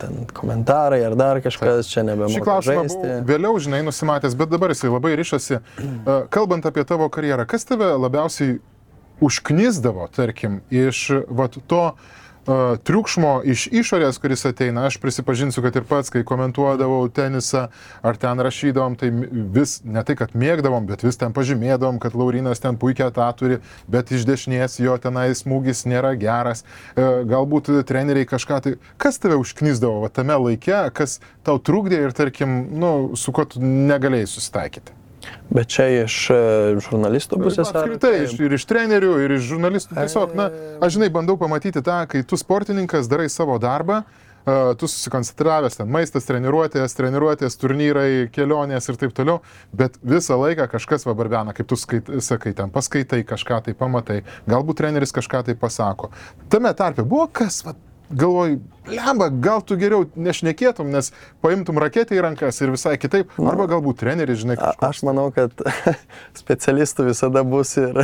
ten 0.00 0.22
komentarai 0.32 1.02
ar 1.04 1.12
dar 1.20 1.42
kažkas, 1.44 1.90
čia 1.90 2.00
Šį 2.00 2.06
nebemoka 2.08 2.46
klausimą 2.46 2.86
žaisti. 2.86 3.10
vėliau, 3.28 3.60
žinai, 3.60 3.82
nusimatęs, 3.84 4.32
bet 4.40 4.48
dabar 4.56 4.72
jisai 4.72 4.88
labai 4.88 5.12
ryšasi. 5.20 5.60
Kalbant 6.34 6.64
apie 6.64 6.86
tavo 6.88 7.10
karjerą, 7.12 7.44
kas 7.50 7.68
tave 7.68 7.92
labiausiai 7.92 8.56
užknisdavo, 9.20 10.08
tarkim, 10.14 10.60
iš 10.70 11.10
vat, 11.28 11.58
to 11.70 11.84
uh, 11.92 12.22
triukšmo 12.84 13.42
iš 13.44 13.66
išorės, 13.72 14.18
kuris 14.20 14.44
ateina. 14.48 14.86
Aš 14.88 14.98
prisipažinsiu, 15.02 15.62
kad 15.64 15.76
ir 15.76 15.86
pats, 15.88 16.10
kai 16.12 16.24
komentuodavau 16.26 17.06
tenisą 17.12 17.68
ar 18.04 18.18
ten 18.20 18.40
rašydavom, 18.44 18.96
tai 19.00 19.10
vis 19.54 19.78
ne 19.84 20.02
tai, 20.04 20.16
kad 20.18 20.34
mėgdavom, 20.36 20.86
bet 20.88 21.04
vis 21.06 21.18
ten 21.20 21.32
pažymėdavom, 21.36 22.00
kad 22.02 22.16
Laurinas 22.18 22.62
ten 22.62 22.78
puikia 22.80 23.10
tą 23.14 23.28
turi, 23.38 23.60
bet 23.88 24.12
iš 24.12 24.26
dešinės 24.28 24.78
jo 24.82 24.96
tenai 25.00 25.30
smūgis 25.36 25.86
nėra 25.90 26.14
geras. 26.20 26.64
Uh, 26.94 27.22
galbūt 27.28 27.72
treneriai 27.88 28.28
kažką 28.28 28.60
tai. 28.64 28.74
Kas 29.00 29.20
tave 29.22 29.38
užknisdavo 29.40 30.04
va, 30.04 30.12
tame 30.12 30.36
laike, 30.48 30.76
kas 30.96 31.20
tau 31.46 31.60
trukdė 31.62 32.04
ir, 32.06 32.16
tarkim, 32.16 32.64
nu, 32.74 32.92
su 33.18 33.32
kuo 33.34 33.46
tu 33.48 33.62
negalėjai 33.64 34.28
susitaikyti? 34.36 35.03
Bet 35.54 35.70
čia 35.70 35.86
iš 36.04 36.18
e, 36.34 36.40
žurnalistų 36.82 37.38
pusės. 37.42 37.70
ar- 37.70 37.84
Apskritai, 37.84 38.24
iš, 38.26 38.36
ir 38.40 38.56
iš 38.58 38.66
trenerių, 38.70 39.14
ir 39.24 39.36
iš 39.38 39.48
žurnalistų. 39.52 39.96
Tiesiog, 40.00 40.36
na, 40.38 40.50
aš 40.84 40.98
žinai, 40.98 41.10
bandau 41.14 41.38
pamatyti 41.40 41.82
tą, 41.84 42.02
kai 42.10 42.24
tu 42.26 42.38
sportininkas 42.40 43.08
darai 43.10 43.28
savo 43.32 43.58
darbą, 43.62 44.02
uh, 44.02 44.74
tu 44.76 44.88
susikoncentravęs 44.90 45.78
ten 45.78 45.88
maistas, 45.88 46.26
treniruotės, 46.28 46.92
treniruotės, 46.98 47.56
turnyrai, 47.60 48.28
kelionės 48.34 48.88
ir 48.92 48.98
taip 49.00 49.14
toliau, 49.16 49.40
bet 49.72 49.96
visą 50.04 50.36
laiką 50.40 50.66
kažkas 50.74 51.06
va 51.08 51.14
barbena, 51.16 51.54
kaip 51.56 51.68
tu 51.70 51.78
skait, 51.80 52.10
sakai, 52.24 52.52
ten 52.56 52.72
paskaitai 52.74 53.22
kažką 53.24 53.62
tai 53.68 53.74
pamatai, 53.78 54.20
galbūt 54.50 54.82
treneris 54.82 55.14
kažką 55.16 55.44
tai 55.48 55.56
pasako. 55.56 56.10
Tame 56.52 56.74
tarpe 56.76 57.06
buvo 57.08 57.28
kas, 57.32 57.62
va, 57.64 57.72
galvoj, 58.10 58.58
lemba, 58.90 59.28
gal 59.28 59.62
tu 59.64 59.76
geriau 59.80 60.04
nešnekėtum, 60.16 60.90
nes 60.92 61.10
paimtum 61.44 61.78
raketę 61.82 62.16
į 62.16 62.24
rankas 62.26 62.60
ir 62.62 62.72
visai 62.74 62.96
kitaip, 63.00 63.32
arba 63.40 63.68
galbūt 63.70 64.02
treneris, 64.02 64.42
žinai, 64.42 64.58
kažką. 64.60 64.90
Aš 64.90 65.04
manau, 65.08 65.28
kad 65.34 65.52
specialistų 66.42 67.08
visada 67.10 67.44
bus 67.48 67.74
ir, 67.80 68.02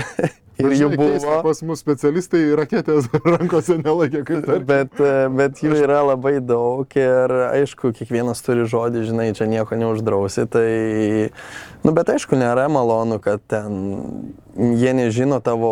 ir 0.61 0.77
jų 0.79 0.91
buvo. 0.97 1.35
Pas 1.45 1.63
mus 1.67 1.83
specialistai 1.85 2.43
raketės 2.59 3.11
rankose 3.35 3.79
nelaikė 3.81 4.25
kaip 4.29 4.45
tarp. 4.49 4.69
Bet, 4.71 5.03
bet 5.37 5.65
jų 5.65 5.77
yra 5.85 6.03
labai 6.13 6.39
daug 6.45 6.99
ir 6.99 7.37
aišku, 7.51 7.95
kiekvienas 7.99 8.45
turi 8.47 8.67
žodį, 8.71 9.07
žinai, 9.11 9.31
čia 9.37 9.49
nieko 9.51 9.79
neuždrausi. 9.81 10.47
Tai, 10.51 10.69
nu, 11.85 11.97
bet 11.97 12.15
aišku, 12.17 12.39
nėra 12.41 12.69
malonu, 12.73 13.21
kad 13.23 13.45
ten 13.51 14.33
jie 14.57 14.93
nežino 14.95 15.41
tavo 15.45 15.71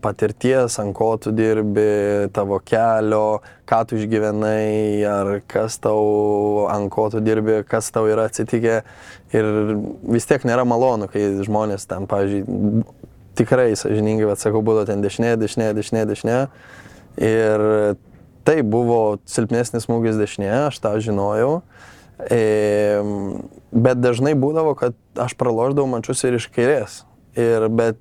patirties, 0.00 0.78
ant 0.82 0.94
ko 0.96 1.10
tu 1.20 1.32
dirbi, 1.34 2.28
tavo 2.34 2.58
kelio, 2.64 3.42
ką 3.68 3.80
tu 3.88 3.98
išgyvenai, 4.00 5.02
ar 5.08 5.32
kas 5.50 5.78
tau, 5.82 6.66
ant 6.72 6.90
ko 6.92 7.08
tu 7.12 7.22
dirbi, 7.24 7.60
kas 7.68 7.90
tau 7.94 8.08
yra 8.10 8.26
atsitikę. 8.30 8.80
Ir 9.36 9.50
vis 10.14 10.28
tiek 10.28 10.44
nėra 10.48 10.64
malonu, 10.68 11.08
kai 11.12 11.28
žmonės 11.44 11.88
ten, 11.90 12.08
pavyzdžiui, 12.10 12.84
tikrai 13.38 13.70
sąžiningai, 13.78 14.28
bet 14.28 14.42
sakau, 14.42 14.64
būtų 14.64 14.86
ten 14.90 15.04
dešinė, 15.04 15.36
dešinė, 15.40 15.72
dešinė, 15.78 16.06
dešinė. 16.10 16.38
Ir 17.22 17.66
tai 18.46 18.60
buvo 18.66 19.18
silpnesnis 19.28 19.86
smūgis 19.86 20.20
dešinė, 20.20 20.50
aš 20.68 20.80
tą 20.82 20.96
žinojau. 21.02 21.60
Bet 22.30 23.98
dažnai 23.98 24.34
būdavo, 24.38 24.76
kad 24.78 24.94
aš 25.18 25.34
praloždavau 25.40 25.88
mačius 25.90 26.22
ir 26.28 26.36
iš 26.38 26.48
kairės. 26.52 27.02
Ir 27.34 27.66
bet 27.72 27.98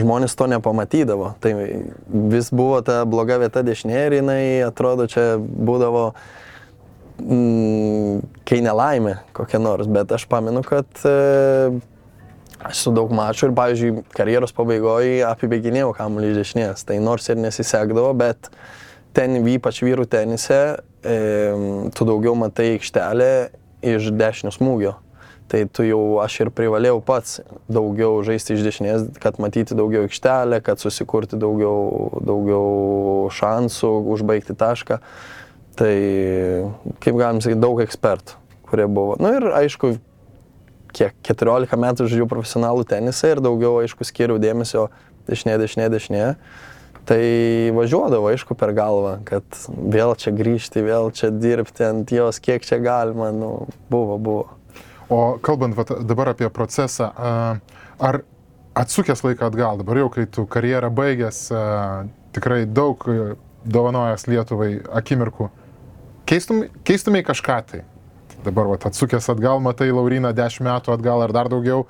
žmonės 0.00 0.36
to 0.36 0.48
nepamatydavo. 0.50 1.34
Tai 1.40 1.52
vis 2.32 2.50
buvo 2.54 2.80
ta 2.84 3.02
bloga 3.08 3.38
vieta 3.42 3.62
dešinė 3.66 4.00
ir 4.06 4.18
jinai 4.20 4.40
atrodo 4.66 5.06
čia 5.10 5.36
būdavo, 5.38 6.06
mm, 7.22 8.24
kai 8.48 8.62
nelaimė 8.64 9.18
kokia 9.36 9.60
nors. 9.62 9.88
Bet 9.90 10.12
aš 10.16 10.26
pamenu, 10.30 10.64
kad 10.66 10.88
e, 11.06 11.14
aš 12.60 12.86
su 12.86 12.94
daug 12.96 13.12
mačių 13.14 13.50
ir, 13.50 13.54
pavyzdžiui, 13.60 13.94
karjeros 14.16 14.56
pabaigoje 14.56 15.22
apibėginėjau 15.28 15.94
kamuolį 15.96 16.32
iš 16.32 16.42
dešinės. 16.42 16.84
Tai 16.88 16.98
nors 17.04 17.30
ir 17.32 17.40
nesisekdavo, 17.40 18.12
bet 18.18 18.50
ten 19.16 19.38
ypač 19.40 19.80
vyrų 19.84 20.08
tenise 20.12 20.60
e, 21.06 21.90
tu 21.94 22.06
daugiau 22.08 22.34
matai 22.38 22.74
aikštelę 22.76 23.30
iš 23.86 24.10
dešinio 24.16 24.52
smūgio. 24.54 24.94
Tai 25.46 25.60
tu 25.70 25.84
jau 25.86 26.00
aš 26.18 26.40
ir 26.42 26.50
privalėjau 26.50 26.98
pats 27.06 27.38
daugiau 27.70 28.18
žaisti 28.26 28.56
iš 28.56 28.64
dešinės, 28.66 29.04
kad 29.22 29.38
matyti 29.42 29.76
daugiau 29.78 30.08
aikštelę, 30.08 30.58
kad 30.66 30.82
susikurti 30.82 31.38
daugiau, 31.38 32.10
daugiau 32.26 33.28
šansų, 33.34 33.92
užbaigti 34.16 34.56
tašką. 34.58 34.98
Tai, 35.76 35.94
kaip 37.04 37.18
galim 37.20 37.38
sakyti, 37.44 37.60
daug 37.62 37.78
ekspertų, 37.84 38.40
kurie 38.66 38.88
buvo. 38.90 39.14
Na 39.20 39.28
nu 39.28 39.38
ir 39.38 39.48
aišku, 39.60 39.92
kiek 40.96 41.14
14 41.28 41.78
metų 41.78 42.08
žaidžiu 42.08 42.26
profesionalų 42.30 42.86
tenisą 42.88 43.34
ir 43.34 43.42
daugiau, 43.44 43.76
aišku, 43.84 44.06
skiriau 44.08 44.40
dėmesio 44.42 44.88
dešinė, 45.28 45.58
dešinė, 45.62 45.90
dešinė. 45.92 46.24
Tai 47.06 47.22
važiuodavo, 47.76 48.26
aišku, 48.32 48.56
per 48.58 48.72
galvą, 48.74 49.20
kad 49.28 49.44
vėl 49.70 50.16
čia 50.18 50.32
grįžti, 50.34 50.82
vėl 50.82 51.12
čia 51.14 51.30
dirbti 51.30 51.84
ant 51.86 52.10
jos, 52.10 52.40
kiek 52.42 52.66
čia 52.66 52.80
galima, 52.82 53.28
nu, 53.30 53.50
buvo, 53.92 54.16
buvo. 54.18 54.46
O 55.06 55.36
kalbant 55.38 55.76
vat, 55.78 55.92
dabar 56.02 56.32
apie 56.32 56.50
procesą, 56.50 57.12
ar 58.02 58.20
atsukęs 58.74 59.22
laiką 59.22 59.46
atgal, 59.46 59.78
dabar 59.78 60.02
jau 60.02 60.10
kai 60.16 60.26
tu 60.26 60.48
karjerą 60.50 60.90
baigęs, 60.98 61.44
tikrai 62.34 62.64
daug 62.66 63.06
dovanojęs 63.62 64.26
Lietuvai 64.26 64.72
akimirkų, 64.98 65.46
keistum, 66.26 66.66
keistumai 66.86 67.22
kažką 67.26 67.62
tai? 67.70 67.84
Dabar 68.42 68.66
vat, 68.74 68.90
atsukęs 68.90 69.30
atgal, 69.30 69.62
matai 69.62 69.92
Lauriną 69.94 70.34
10 70.34 70.66
metų 70.66 70.98
atgal 70.98 71.22
ar 71.22 71.38
dar 71.38 71.54
daugiau 71.54 71.86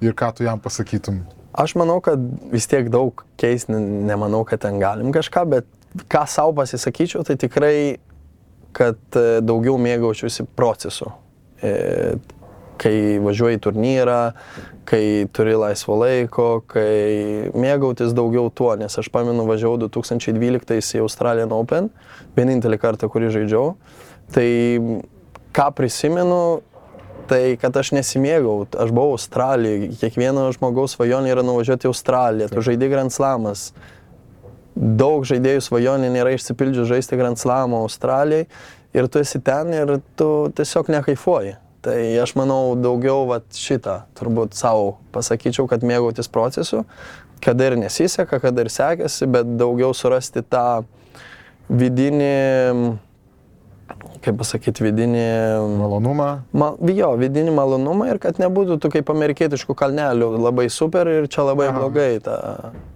ir 0.00 0.16
ką 0.16 0.32
tu 0.38 0.48
jam 0.48 0.56
pasakytum? 0.60 1.20
Aš 1.54 1.76
manau, 1.78 2.00
kad 2.02 2.18
vis 2.50 2.66
tiek 2.66 2.88
daug 2.90 3.22
keisti, 3.38 3.72
nemanau, 3.78 4.42
kad 4.48 4.64
ten 4.64 4.80
galim 4.82 5.12
kažką, 5.14 5.44
bet 5.52 5.68
ką 6.10 6.24
savo 6.26 6.54
pasisakyčiau, 6.58 7.22
tai 7.26 7.36
tikrai, 7.38 7.76
kad 8.74 8.98
e, 9.14 9.38
daugiau 9.46 9.78
mėgaučiausi 9.78 10.48
procesu. 10.58 11.12
E, 11.62 12.16
kai 12.82 13.20
važiuoji 13.22 13.60
turnyrą, 13.62 14.18
kai 14.88 15.04
turi 15.32 15.54
laisvo 15.54 15.96
laiko, 16.00 16.48
kai 16.66 17.52
mėgautis 17.54 18.12
daugiau 18.16 18.50
tuo, 18.50 18.72
nes 18.78 18.98
aš 18.98 19.08
pamenu 19.14 19.46
važiavau 19.46 19.78
2012 19.86 20.98
į 20.98 21.04
Australian 21.04 21.54
Open, 21.54 21.92
vienintelį 22.34 22.80
kartą, 22.82 23.08
kurį 23.12 23.30
žaidžiau. 23.38 23.76
Tai 24.34 24.48
ką 25.54 25.68
prisimenu, 25.78 26.40
tai 27.28 27.56
kad 27.60 27.76
aš 27.76 27.92
nesimėgau, 27.96 28.64
aš 28.84 28.92
buvau 28.94 29.16
Australijoje, 29.16 29.90
kiekvieno 30.00 30.46
žmogaus 30.56 30.96
svajonė 30.96 31.32
yra 31.34 31.44
nuvažiuoti 31.46 31.88
į 31.88 31.92
Australiją, 31.92 32.48
tu 32.52 32.64
žaidži 32.64 32.90
Grand 32.92 33.14
Slamas. 33.14 33.68
Daug 34.74 35.26
žaidėjų 35.28 35.62
svajonė 35.68 36.08
nėra 36.10 36.32
išsipildžius 36.34 36.90
žaisti 36.90 37.18
Grand 37.18 37.38
Slamą 37.38 37.84
Australijai 37.86 38.48
ir 38.94 39.06
tu 39.10 39.20
esi 39.22 39.38
ten 39.44 39.70
ir 39.74 39.98
tu 40.18 40.30
tiesiog 40.56 40.90
nekaifuoji. 40.96 41.54
Tai 41.84 41.98
aš 42.22 42.32
manau 42.38 42.72
daugiau 42.80 43.26
vat, 43.28 43.44
šitą 43.52 44.06
turbūt 44.16 44.56
savo 44.56 44.94
pasakyčiau, 45.12 45.66
kad 45.68 45.84
mėgautis 45.84 46.30
procesu, 46.32 46.86
kada 47.44 47.68
ir 47.68 47.76
nesiseka, 47.76 48.40
kada 48.40 48.64
ir 48.64 48.70
sekėsi, 48.72 49.28
bet 49.28 49.50
daugiau 49.60 49.92
surasti 49.92 50.40
tą 50.48 50.86
vidinį, 51.68 52.96
kaip 54.24 54.38
pasakyti, 54.40 54.84
vidinį... 54.86 55.26
Malonumą. 55.80 56.30
Ma, 56.56 56.72
jo, 56.94 57.12
vidinį 57.20 57.52
malonumą 57.54 58.08
ir 58.12 58.20
kad 58.22 58.40
nebūtų 58.40 58.78
tų 58.80 58.90
kaip 58.96 59.12
amerikietiškų 59.12 59.76
kalnelių 59.76 60.30
labai 60.38 60.70
super 60.72 61.10
ir 61.10 61.28
čia 61.32 61.44
labai 61.50 61.70
Aha. 61.70 61.78
blogai. 61.78 62.10
Ta, 62.24 62.38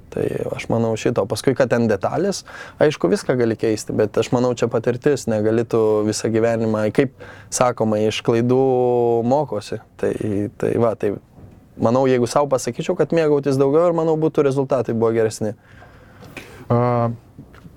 Tai 0.09 0.25
aš 0.57 0.65
manau 0.73 0.95
šito. 0.97 1.27
Paskui, 1.29 1.53
kad 1.53 1.69
ten 1.69 1.85
detalės, 1.85 2.41
aišku, 2.81 3.11
viską 3.13 3.35
gali 3.37 3.59
keisti, 3.61 3.93
bet 3.93 4.17
aš 4.17 4.31
manau 4.33 4.55
čia 4.57 4.65
patirtis, 4.73 5.27
negalėtų 5.29 5.81
visą 6.07 6.31
gyvenimą, 6.33 6.87
kaip 6.97 7.13
sakoma, 7.53 8.01
iš 8.09 8.23
klaidų 8.25 8.63
mokosi. 9.29 9.83
Tai, 10.01 10.15
tai 10.59 10.73
va, 10.81 10.95
tai 10.97 11.13
manau, 11.77 12.07
jeigu 12.09 12.29
savo 12.31 12.49
pasakyčiau, 12.55 12.97
kad 12.99 13.13
mėgautis 13.13 13.61
daugiau 13.61 13.91
ir 13.91 13.97
manau 14.01 14.17
būtų 14.21 14.49
rezultatai 14.49 14.97
buvo 14.97 15.13
geresni. 15.17 15.55
Uh, 16.69 17.13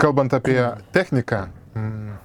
kalbant 0.02 0.34
apie 0.36 0.58
techniką, 0.95 1.45
mm, 1.76 2.15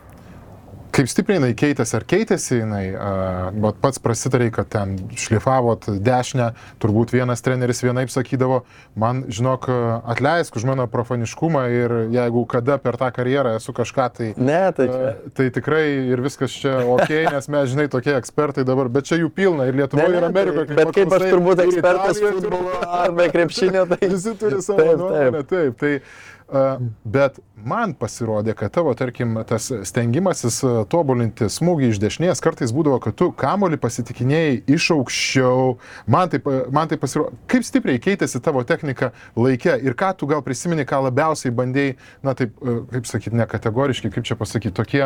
kaip 0.96 1.10
stipriai 1.10 1.40
jinai 1.40 1.52
keitėsi, 1.58 1.94
ar 1.98 2.06
keitėsi 2.08 2.60
jinai, 2.60 2.84
uh, 2.94 3.72
pats 3.82 4.00
prasitarė, 4.02 4.48
kad 4.54 4.70
ten 4.72 4.96
šlifavot 5.18 5.88
dešinę, 6.04 6.50
turbūt 6.82 7.12
vienas 7.14 7.44
treneris 7.44 7.82
vienaip 7.84 8.12
sakydavo, 8.12 8.62
man, 8.98 9.24
žinok, 9.32 9.68
atleisk 10.14 10.56
už 10.56 10.66
mano 10.68 10.86
profaniškumą 10.90 11.66
ir 11.74 11.96
jeigu 12.14 12.44
kada 12.50 12.78
per 12.82 12.98
tą 13.00 13.10
karjerą 13.14 13.56
esu 13.60 13.74
kažką 13.76 14.08
tai... 14.16 14.30
Ne, 14.40 14.62
tai. 14.76 14.88
Uh, 14.88 15.32
tai 15.36 15.48
tikrai 15.54 15.84
ir 16.14 16.22
viskas 16.24 16.54
čia 16.56 16.78
ok, 16.96 17.12
nes 17.34 17.50
mes, 17.52 17.72
žinai, 17.72 17.88
tokie 17.92 18.14
ekspertai 18.16 18.64
dabar, 18.68 18.90
bet 18.92 19.08
čia 19.10 19.20
jų 19.20 19.32
pilna 19.36 19.68
ir 19.68 19.76
Lietuvoje, 19.76 20.16
ir 20.16 20.28
Amerikoje. 20.30 20.78
Bet 20.78 20.94
kaip 20.96 21.12
aš 21.18 21.26
turbūt 21.28 21.64
ekspertas 21.66 22.22
futbolo 22.22 22.80
ar 22.86 23.12
be 23.16 23.28
krepšinio, 23.34 23.84
tai... 23.92 24.00
Visi 24.16 24.32
turi 24.40 24.62
savo 24.66 24.88
nuomonę, 24.96 25.44
taip. 25.44 25.76
taip. 25.76 25.76
Tai, 25.82 26.35
Bet 26.46 27.40
man 27.66 27.90
pasirodė, 27.98 28.52
kad 28.54 28.70
tavo, 28.76 28.92
tarkim, 28.94 29.32
tas 29.48 29.66
stengimasis 29.88 30.60
tobulinti 30.92 31.48
smūgį 31.50 31.88
iš 31.90 31.98
dešinės 32.04 32.42
kartais 32.44 32.70
būdavo, 32.74 33.00
kad 33.02 33.16
tu 33.18 33.32
kamolį 33.34 33.80
pasitikinėjai 33.82 34.60
iš 34.76 34.86
aukščiau. 34.94 35.72
Man 36.06 36.30
tai, 36.30 36.38
man 36.70 36.92
tai 36.92 37.00
pasirodė, 37.02 37.34
kaip 37.50 37.66
stipriai 37.66 37.98
keitėsi 38.02 38.38
tavo 38.44 38.62
technika 38.68 39.10
laikė 39.34 39.74
ir 39.82 39.98
ką 39.98 40.12
tu 40.20 40.30
gal 40.30 40.44
prisimeni, 40.46 40.86
ką 40.86 41.02
labiausiai 41.08 41.54
bandėjai, 41.56 41.96
na 42.22 42.36
taip, 42.38 42.54
kaip 42.94 43.10
sakyti, 43.10 43.34
ne 43.42 43.48
kategoriškai, 43.50 44.12
kaip 44.14 44.30
čia 44.30 44.38
pasakyti, 44.38 44.76
tokie, 44.78 45.04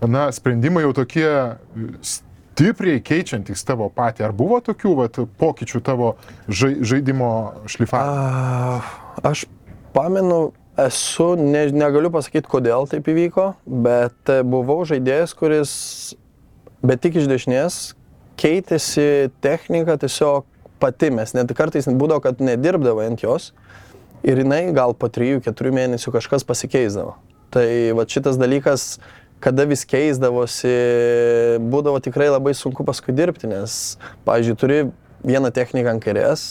na, 0.00 0.30
sprendimai 0.32 0.86
jau 0.86 0.94
tokie 1.02 1.28
stipriai 2.00 3.04
keičiantys 3.04 3.66
tavo 3.68 3.90
patį. 3.92 4.30
Ar 4.30 4.36
buvo 4.36 4.62
tokių 4.64 4.96
vat, 4.96 5.20
pokyčių 5.40 5.84
tavo 5.84 6.14
žaidimo 6.48 7.30
šlifavimo? 7.68 8.80
Aš 9.28 9.44
pamenu, 9.92 10.54
esu, 10.86 11.34
ne, 11.38 11.66
negaliu 11.74 12.10
pasakyti, 12.12 12.48
kodėl 12.50 12.88
taip 12.90 13.08
įvyko, 13.10 13.52
bet 13.86 14.32
e, 14.32 14.40
buvau 14.46 14.82
žaidėjas, 14.88 15.34
kuris, 15.38 15.72
bet 16.84 17.02
tik 17.04 17.18
iš 17.20 17.28
dešinės, 17.30 17.80
keitėsi 18.40 19.30
technika 19.44 19.98
tiesiog 20.00 20.46
pati, 20.80 21.10
mes 21.12 21.34
net 21.36 21.52
kartais 21.56 21.88
būdavo, 21.88 22.22
kad 22.24 22.40
nedirbdavo 22.44 23.04
ant 23.04 23.24
jos 23.24 23.50
ir 24.26 24.40
jinai 24.40 24.68
gal 24.76 24.94
po 24.96 25.10
3-4 25.12 25.74
mėnesių 25.76 26.14
kažkas 26.16 26.46
pasikeisdavo. 26.48 27.16
Tai 27.50 27.66
va 27.98 28.06
šitas 28.08 28.38
dalykas, 28.40 28.86
kada 29.42 29.66
vis 29.68 29.82
keisdavosi, 29.88 30.72
būdavo 31.72 32.00
tikrai 32.04 32.30
labai 32.30 32.54
sunku 32.56 32.86
paskui 32.86 33.14
dirbti, 33.16 33.50
nes, 33.50 33.96
pavyzdžiui, 34.28 34.58
turi 34.60 34.80
vieną 35.26 35.50
techniką 35.52 35.94
ant 35.94 36.04
kairės, 36.04 36.44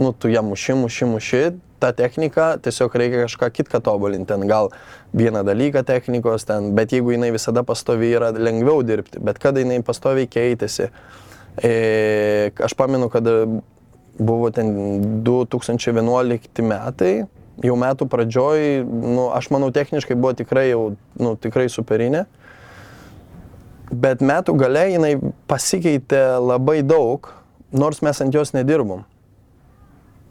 nu, 0.00 0.12
tu 0.12 0.32
ją 0.32 0.42
muši, 0.44 0.76
muši, 0.80 1.08
muši, 1.08 1.44
ta 1.80 1.90
technika, 1.96 2.52
tiesiog 2.62 2.94
reikia 3.00 3.24
kažką 3.24 3.50
kitką 3.56 3.80
tobulinti, 3.84 4.28
ten 4.30 4.46
gal 4.50 4.70
vieną 5.16 5.42
dalyką 5.46 5.82
technikos, 5.88 6.46
ten, 6.48 6.72
bet 6.76 6.92
jeigu 6.94 7.16
jinai 7.16 7.32
visada 7.34 7.64
pastovi 7.66 8.12
yra 8.16 8.30
lengviau 8.36 8.84
dirbti, 8.86 9.22
bet 9.24 9.40
kada 9.42 9.64
jinai 9.64 9.80
pastoviai 9.86 10.28
keitėsi. 10.30 10.90
E, 11.64 11.72
aš 12.62 12.76
pamenu, 12.78 13.10
kad 13.12 13.26
buvo 14.20 14.50
ten 14.54 14.72
2011 15.26 16.62
metai, 16.62 17.14
jau 17.64 17.76
metų 17.76 18.08
pradžioj, 18.10 18.84
nu, 18.86 19.28
aš 19.36 19.50
manau, 19.54 19.70
techniškai 19.74 20.16
buvo 20.16 20.34
tikrai 20.36 20.70
jau, 20.70 20.92
nu, 21.20 21.34
tikrai 21.40 21.68
superinė. 21.72 22.26
Bet 23.90 24.22
metų 24.22 24.54
gale 24.58 24.84
jinai 24.92 25.14
pasikeitė 25.50 26.22
labai 26.38 26.80
daug, 26.86 27.26
nors 27.74 28.02
mes 28.06 28.20
ant 28.22 28.34
jos 28.34 28.54
nedirbom. 28.54 29.02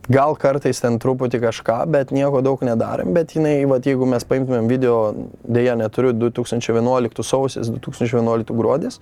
Gal 0.10 0.34
kartais 0.42 0.80
ten 0.82 0.98
truputį 0.98 1.38
kažką, 1.44 1.84
bet 1.94 2.10
nieko 2.16 2.42
daug 2.42 2.62
nedarėm, 2.66 3.12
bet 3.14 3.36
jinai, 3.36 3.60
vat, 3.70 3.86
jeigu 3.86 4.08
mes 4.10 4.24
paimtumėm 4.26 4.70
video, 4.72 4.96
dėja 5.46 5.76
neturiu 5.78 6.16
2011 6.18 7.22
sausis, 7.22 7.70
2011 7.76 8.56
gruodis, 8.58 8.98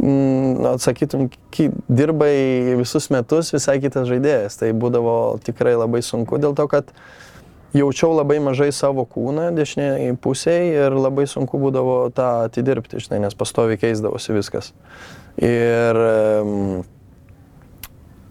mm, 0.00 0.64
atsakytum, 0.70 1.26
dirbai 1.84 2.78
visus 2.80 3.10
metus 3.12 3.52
visai 3.52 3.76
kitas 3.82 4.08
žaidėjas, 4.08 4.56
tai 4.62 4.72
būdavo 4.72 5.18
tikrai 5.44 5.76
labai 5.76 6.00
sunku 6.06 6.40
dėl 6.40 6.56
to, 6.56 6.64
kad 6.64 6.88
jaučiau 7.76 8.14
labai 8.16 8.38
mažai 8.40 8.70
savo 8.72 9.04
kūną 9.04 9.50
dešiniai 9.56 10.16
pusėje 10.16 10.86
ir 10.86 10.96
labai 10.96 11.28
sunku 11.28 11.60
būdavo 11.60 12.06
tą 12.16 12.30
atidirbti, 12.48 13.04
žinai, 13.04 13.20
nes 13.26 13.36
pastoviai 13.36 13.80
keisdavosi 13.80 14.36
viskas. 14.36 14.72
Ir 15.44 16.02
em, 16.08 16.82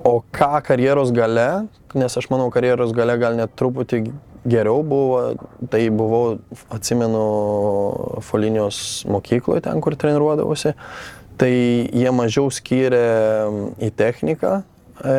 O 0.03 0.23
ką 0.33 0.57
karjeros 0.65 1.11
gale, 1.13 1.67
nes 1.93 2.17
aš 2.17 2.27
manau, 2.31 2.49
karjeros 2.53 2.93
gale 2.97 3.13
gal 3.21 3.35
net 3.37 3.53
truputį 3.59 4.07
geriau 4.49 4.81
buvo, 4.81 5.35
tai 5.69 5.83
buvau, 5.93 6.39
atsimenu, 6.73 7.21
Folinijos 8.25 9.03
mokykloje, 9.05 9.61
ten, 9.67 9.81
kur 9.83 9.93
treniruodavosi, 9.99 10.73
tai 11.37 11.53
jie 11.53 12.13
mažiau 12.13 12.49
skyrė 12.53 13.03
į 13.81 13.91
techniką 13.97 14.61
e, 14.61 15.15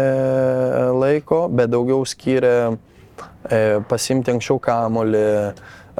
laiko, 0.98 1.44
bet 1.50 1.70
daugiau 1.70 2.02
skyrė 2.06 2.56
e, 2.66 3.62
pasimti 3.90 4.34
anksčiau 4.34 4.58
kamolį, 4.62 5.26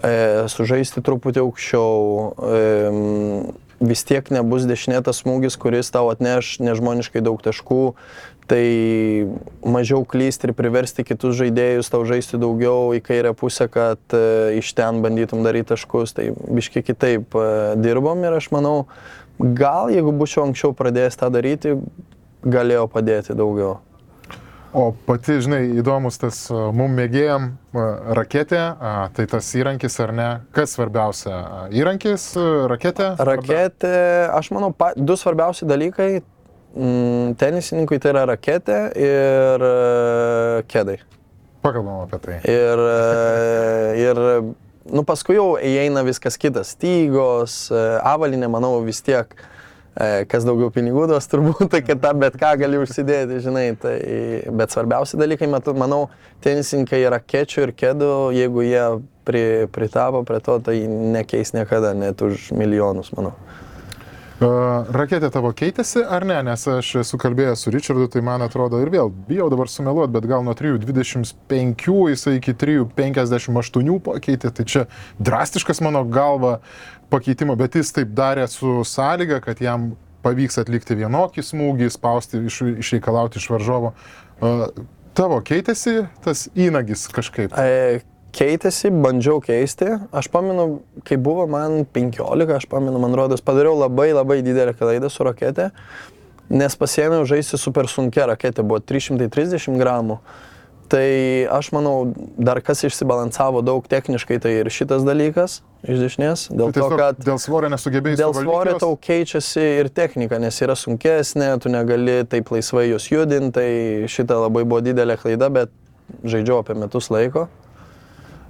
e, 0.02 0.14
sužaisti 0.50 1.04
truputį 1.06 1.44
aukščiau. 1.46 1.92
E, 2.50 3.60
vis 3.82 4.04
tiek 4.06 4.28
nebus 4.30 4.66
dešinėtas 4.68 5.22
smūgis, 5.24 5.56
kuris 5.58 5.90
tau 5.90 6.06
atneš 6.12 6.54
nežmoniškai 6.62 7.22
daug 7.24 7.40
taškų, 7.42 7.82
tai 8.50 9.26
mažiau 9.64 10.05
klysti 10.09 10.50
ir 10.50 10.55
priversti 10.57 11.05
kitus 11.07 11.37
žaidėjus 11.38 11.90
tau 11.92 12.02
žaisti 12.09 12.40
daugiau 12.40 12.92
į 12.96 13.02
kairę 13.05 13.35
pusę, 13.38 13.68
kad 13.72 14.16
e, 14.16 14.59
iš 14.59 14.72
ten 14.78 15.02
bandytum 15.05 15.44
daryti 15.46 15.72
taškus. 15.72 16.16
Tai 16.16 16.31
biški 16.48 16.85
kitaip 16.87 17.37
e, 17.38 17.46
dirbom 17.81 18.24
ir 18.26 18.38
aš 18.40 18.50
manau, 18.55 18.76
gal 19.38 19.92
jeigu 19.94 20.14
būčiau 20.16 20.46
anksčiau 20.48 20.74
pradėjęs 20.76 21.18
tą 21.22 21.31
daryti, 21.33 21.78
galėjo 22.42 22.88
padėti 22.92 23.38
daugiau. 23.38 23.78
O 24.72 24.87
pati, 25.07 25.35
žinai, 25.44 25.66
įdomus 25.76 26.16
tas 26.16 26.46
a, 26.48 26.70
mum 26.72 26.94
mėgėjam 26.96 27.50
a, 27.76 27.87
raketė, 28.16 28.61
tai 29.16 29.26
tas 29.28 29.50
įrankis 29.59 29.98
ar 30.00 30.14
ne? 30.16 30.28
Kas 30.57 30.72
svarbiausia? 30.78 31.68
Įrankis, 31.76 32.31
raketė? 32.72 33.12
Raketė, 33.20 33.96
aš 34.33 34.48
manau, 34.57 34.72
pa, 34.72 34.94
du 34.96 35.18
svarbiausi 35.20 35.68
dalykai 35.68 36.22
mm, 36.76 37.37
tenisininkui 37.40 38.00
tai 38.02 38.12
yra 38.14 38.24
raketė 38.32 38.80
ir 38.98 39.64
e, 39.68 39.72
kėdai. 40.70 40.98
Pakalbam 41.62 42.02
apie 42.06 42.18
tai. 42.24 42.40
Ir, 42.48 42.82
e, 42.82 44.02
ir 44.02 44.20
nu, 44.90 45.04
paskui 45.06 45.38
jau 45.38 45.54
įeina 45.62 46.02
viskas 46.06 46.38
kitas. 46.40 46.74
Stygos, 46.76 47.64
e, 47.70 47.82
avalinė, 48.02 48.50
manau, 48.52 48.74
vis 48.87 49.02
tiek, 49.04 49.37
kas 49.92 50.46
daugiau 50.48 50.70
pinigų 50.72 51.04
duos, 51.11 51.26
turbūt, 51.28 51.66
tai 51.74 51.82
kad 51.85 52.00
tą 52.00 52.14
bet 52.16 52.38
ką 52.40 52.54
gali 52.62 52.78
užsidėti, 52.80 53.42
žinai. 53.44 53.66
Tai, 53.78 53.96
bet 54.56 54.72
svarbiausi 54.72 55.20
dalykai, 55.20 55.50
matu- 55.52 55.76
manau, 55.76 56.06
tenisininkai 56.44 57.02
yra 57.04 57.20
kečių 57.20 57.66
ir 57.66 57.74
kėdų, 57.76 58.12
jeigu 58.38 58.64
jie 58.64 58.87
pri, 59.28 59.44
pritapo 59.72 60.24
prie 60.24 60.40
to, 60.40 60.56
tai 60.64 60.78
nekeis 60.88 61.52
niekada, 61.52 61.92
net 61.94 62.24
už 62.24 62.50
milijonus, 62.56 63.12
manau. 63.16 63.37
Raketė 64.42 65.28
tavo 65.33 65.52
keitėsi 65.57 66.02
ar 66.02 66.24
ne? 66.26 66.38
Nes 66.46 66.64
aš 66.68 66.88
esu 67.02 67.18
kalbėjęs 67.20 67.64
su 67.64 67.72
Richardu, 67.74 68.09
tai 68.12 68.22
man 68.24 68.42
atrodo 68.44 68.81
ir 68.83 68.90
vėl, 68.92 69.11
bijau 69.28 69.48
dabar 69.52 69.70
sumeluoti, 69.70 70.12
bet 70.16 70.28
gal 70.31 70.44
nuo 70.46 70.55
3.25 70.59 71.98
jisai 72.12 72.37
iki 72.38 72.55
3.58 72.59 73.98
pakeitė. 74.07 74.52
Tai 74.55 74.66
čia 74.68 74.87
drastiškas 75.22 75.83
mano 75.85 76.05
galva 76.09 76.59
pakeitimo, 77.12 77.57
bet 77.61 77.76
jis 77.78 77.92
taip 77.94 78.14
darė 78.16 78.48
su 78.50 78.81
sąlyga, 78.88 79.42
kad 79.44 79.61
jam 79.62 79.92
pavyks 80.22 80.61
atlikti 80.62 80.96
vienokį 80.98 81.44
smūgį, 81.44 81.90
spausti, 81.92 82.40
iš, 82.48 82.62
išreikalauti 82.83 83.42
iš 83.42 83.50
varžovo. 83.52 83.92
Tavo 85.12 85.42
keitėsi 85.44 86.07
tas 86.24 86.46
įnagis 86.57 87.05
kažkaip. 87.12 87.52
E, 87.59 88.00
keitėsi, 88.34 88.90
bandžiau 89.04 89.40
keisti. 89.44 89.88
Aš 90.14 90.28
pamenu, 90.32 90.82
kai 91.06 91.18
buvo 91.20 91.46
man 91.50 91.84
15, 91.84 92.56
aš 92.56 92.68
pamenu, 92.70 93.00
man 93.02 93.16
rodos, 93.18 93.44
padariau 93.44 93.76
labai 93.78 94.12
labai 94.12 94.40
didelę 94.44 94.74
klaidą 94.78 95.10
su 95.12 95.26
rakete, 95.26 95.70
nes 96.52 96.78
pasėmiau 96.78 97.26
žaisti 97.28 97.60
super 97.60 97.90
sunkia 97.90 98.28
raketė, 98.32 98.64
buvo 98.64 98.80
330 98.84 99.78
gramų. 99.80 100.20
Tai 100.92 101.08
aš 101.48 101.70
manau, 101.72 102.12
dar 102.36 102.58
kas 102.60 102.82
išsibalansavo 102.84 103.62
daug 103.64 103.86
techniškai, 103.88 104.36
tai 104.44 104.58
ir 104.58 104.68
šitas 104.68 105.06
dalykas 105.06 105.62
iš 105.88 106.02
dešinės. 106.02 106.42
Dėl 106.52 106.74
Tu 106.74 106.82
to, 106.82 106.88
kad 107.00 107.22
dėl 107.24 107.40
svorio 107.40 107.70
nesugebėjai 107.72 108.18
Dėl 108.20 108.34
svorio 108.36 108.74
tau 108.82 108.98
keičiasi 109.00 109.64
ir 109.80 109.88
technika, 109.88 110.36
nes 110.42 110.60
yra 110.60 110.76
sunkesnė, 110.76 111.54
tu 111.64 111.72
negali 111.72 112.20
taip 112.28 112.52
laisvai 112.52 112.90
jos 112.90 113.08
judinti, 113.08 113.54
tai 113.56 114.10
šita 114.12 114.42
labai 114.44 114.66
buvo 114.68 114.82
didelė 114.84 115.16
klaida, 115.22 115.48
bet 115.54 115.72
žaidžiau 116.28 116.60
apie 116.60 116.76
metus 116.76 117.08
laiko. 117.14 117.48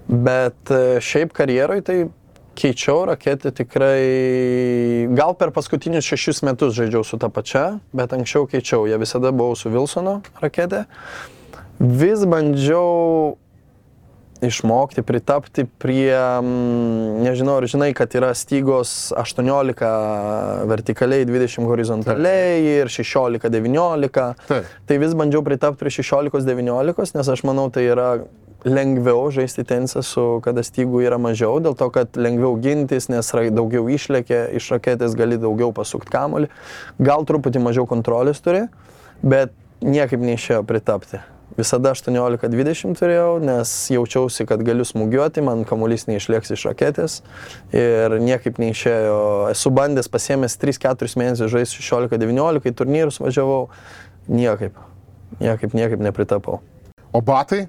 Bet 0.09 0.73
e, 0.73 0.99
šiaip 1.05 1.33
karjeroj 1.37 1.85
tai 1.87 1.99
keičiau 2.59 3.07
raketę 3.09 3.53
tikrai, 3.57 4.03
gal 5.17 5.37
per 5.39 5.53
paskutinius 5.55 6.05
šešis 6.05 6.43
metus 6.45 6.75
žaidžiau 6.77 7.05
su 7.07 7.19
ta 7.21 7.31
pačia, 7.33 7.79
bet 7.97 8.13
anksčiau 8.13 8.49
keičiau, 8.51 8.85
jie 8.91 8.99
visada 9.01 9.33
buvau 9.33 9.57
su 9.57 9.73
Wilsono 9.73 10.21
raketė. 10.43 10.85
Vis 11.81 12.27
bandžiau 12.29 13.39
išmokti, 14.43 15.05
pritapti 15.07 15.65
prie, 15.79 16.19
nežinau, 17.23 17.61
ar 17.61 17.67
žinai, 17.71 17.93
kad 17.95 18.15
yra 18.19 18.33
stygos 18.35 19.13
18 19.19 19.87
vertikaliai, 20.71 21.27
20 21.29 21.69
horizontaliai 21.71 22.59
ir 22.83 22.91
16-19. 22.91 24.33
Taip. 24.51 24.73
Tai 24.89 24.99
vis 25.03 25.15
bandžiau 25.19 25.45
pritapti 25.47 25.85
prie 25.85 25.95
16-19, 25.95 27.15
nes 27.19 27.33
aš 27.37 27.45
manau, 27.47 27.69
tai 27.73 27.87
yra 27.93 28.09
lengviau 28.65 29.31
žaisti 29.35 29.65
tenisą, 29.67 30.03
su, 30.07 30.25
kada 30.45 30.63
stygų 30.67 31.03
yra 31.07 31.19
mažiau, 31.23 31.59
dėl 31.63 31.77
to, 31.79 31.89
kad 31.95 32.17
lengviau 32.19 32.55
gintis, 32.63 33.09
nes 33.13 33.33
daugiau 33.51 33.89
išlėkė, 33.91 34.45
iš 34.59 34.71
raketės 34.77 35.17
gali 35.19 35.41
daugiau 35.41 35.73
pasukti 35.75 36.13
kamolį, 36.13 36.51
gal 37.03 37.27
truputį 37.27 37.63
mažiau 37.63 37.87
kontrolės 37.91 38.43
turi, 38.45 38.67
bet 39.23 39.53
niekaip 39.83 40.23
neišėjo 40.23 40.63
pritapti. 40.67 41.23
Visada 41.53 41.91
18-20 41.93 42.97
turėjau, 42.97 43.37
nes 43.45 43.71
jaučiausi, 43.93 44.47
kad 44.49 44.63
galiu 44.65 44.87
smūgiuoti, 44.89 45.43
man 45.45 45.67
kamuolys 45.69 46.07
neišlėks 46.09 46.55
iš 46.55 46.65
raketės 46.71 47.19
ir 47.77 48.17
niekaip 48.23 48.57
neišėjo. 48.63 49.19
Esu 49.53 49.73
bandęs 49.75 50.09
pasiemęs 50.13 50.57
3-4 50.63 51.13
mėnesius 51.21 51.53
žaisti 51.53 51.85
16-19, 51.85 52.73
turnyrus 52.79 53.21
važiavau, 53.21 53.67
niekaip, 54.33 54.81
niekaip, 55.43 55.77
niekaip 55.77 56.09
nepritapau. 56.09 56.63
O 57.13 57.21
batai? 57.21 57.67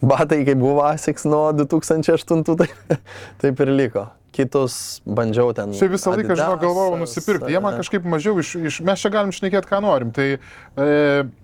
Batai, 0.00 0.44
kai 0.46 0.54
buvo 0.58 0.84
ASICS 0.86 1.26
nuo 1.26 1.48
2008, 1.58 2.44
tai 2.58 2.68
taip 3.42 3.64
ir 3.64 3.74
liko. 3.74 4.06
Kitus 4.38 5.00
bandžiau 5.08 5.50
ten. 5.56 5.72
Šiaip 5.74 5.96
visą 5.96 6.12
laiką, 6.14 6.36
žinau, 6.38 6.58
galvojau 6.60 7.00
nusipirkti. 7.00 7.50
Jie 7.50 7.62
man 7.64 7.78
kažkaip 7.80 8.06
mažiau 8.06 8.38
iš... 8.38 8.54
iš 8.70 8.80
mes 8.86 9.02
čia 9.02 9.10
galim 9.10 9.32
šnekėti, 9.34 9.66
ką 9.66 9.80
norim. 9.82 10.12
Tai 10.14 10.28
e, 10.36 10.92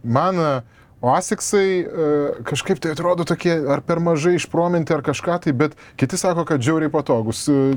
man 0.04 0.38
e, 0.38 0.52
Oasiksai 1.04 1.68
e, 1.80 2.12
kažkaip 2.48 2.78
tai 2.80 2.94
atrodo 2.94 3.26
tokie 3.28 3.56
ar 3.68 3.82
per 3.84 4.00
mažai 4.00 4.38
išprominti 4.38 4.94
ar 4.94 5.02
kažką 5.04 5.40
tai, 5.44 5.52
bet 5.52 5.74
kiti 6.00 6.16
sako, 6.20 6.46
kad 6.48 6.62
žiauriai 6.64 6.92
patogus. 6.92 7.44
E, 7.48 7.74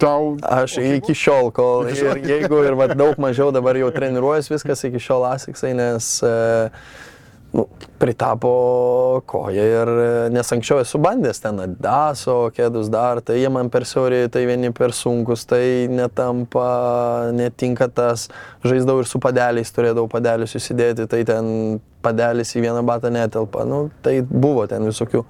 Tau... 0.00 0.38
Aš 0.40 0.78
iki 0.80 1.12
šiol, 1.12 1.50
kol 1.52 1.84
Iki 1.90 1.98
šiol. 1.98 2.14
ir 2.16 2.30
jeigu 2.30 2.62
ir 2.64 2.76
vat, 2.78 2.94
daug 2.96 3.18
mažiau 3.20 3.50
dabar 3.52 3.76
jau 3.76 3.90
treniruojas 3.92 4.48
viskas 4.48 4.80
iki 4.88 5.02
šiol 5.02 5.26
asiksai, 5.28 5.74
nes 5.76 6.06
e, 6.24 6.30
nu, 7.52 7.66
pritapo 7.98 8.50
koja 9.26 9.64
ir 9.66 9.88
e, 9.88 10.08
nes 10.32 10.52
anksčiau 10.54 10.80
esu 10.84 11.00
bandęs 11.02 11.42
ten 11.42 11.58
daso, 11.82 12.36
kėdus 12.54 12.90
dar, 12.92 13.20
tai 13.24 13.40
jie 13.40 13.50
man 13.52 13.70
per 13.72 13.86
siauri, 13.88 14.22
tai 14.32 14.44
vieni 14.48 14.70
per 14.76 14.94
sunkus, 14.96 15.44
tai 15.50 15.88
netampa, 15.90 16.68
netinka 17.36 17.90
tas, 17.92 18.28
žaisdavau 18.64 19.02
ir 19.02 19.10
su 19.10 19.20
padeliais, 19.22 19.74
turėdavau 19.74 20.08
padelius 20.10 20.54
įsidėti, 20.60 21.08
tai 21.10 21.24
ten 21.28 21.80
padelis 22.04 22.54
į 22.54 22.64
vieną 22.68 22.84
batą 22.86 23.10
netelpa, 23.12 23.66
nu, 23.68 23.88
tai 24.04 24.20
buvo 24.22 24.66
ten 24.70 24.86
visokių 24.88 25.24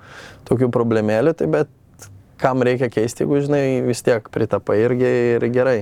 tokių 0.51 0.71
problemėlių, 0.75 1.35
tai 1.39 1.49
bet 1.51 1.73
kam 2.41 2.63
reikia 2.65 2.89
keisti, 2.93 3.25
jeigu 3.25 3.41
žinai, 3.47 3.65
vis 3.85 4.05
tiek 4.05 4.29
pritapai 4.33 4.79
irgi 4.85 5.11
ir 5.39 5.49
gerai. 5.53 5.81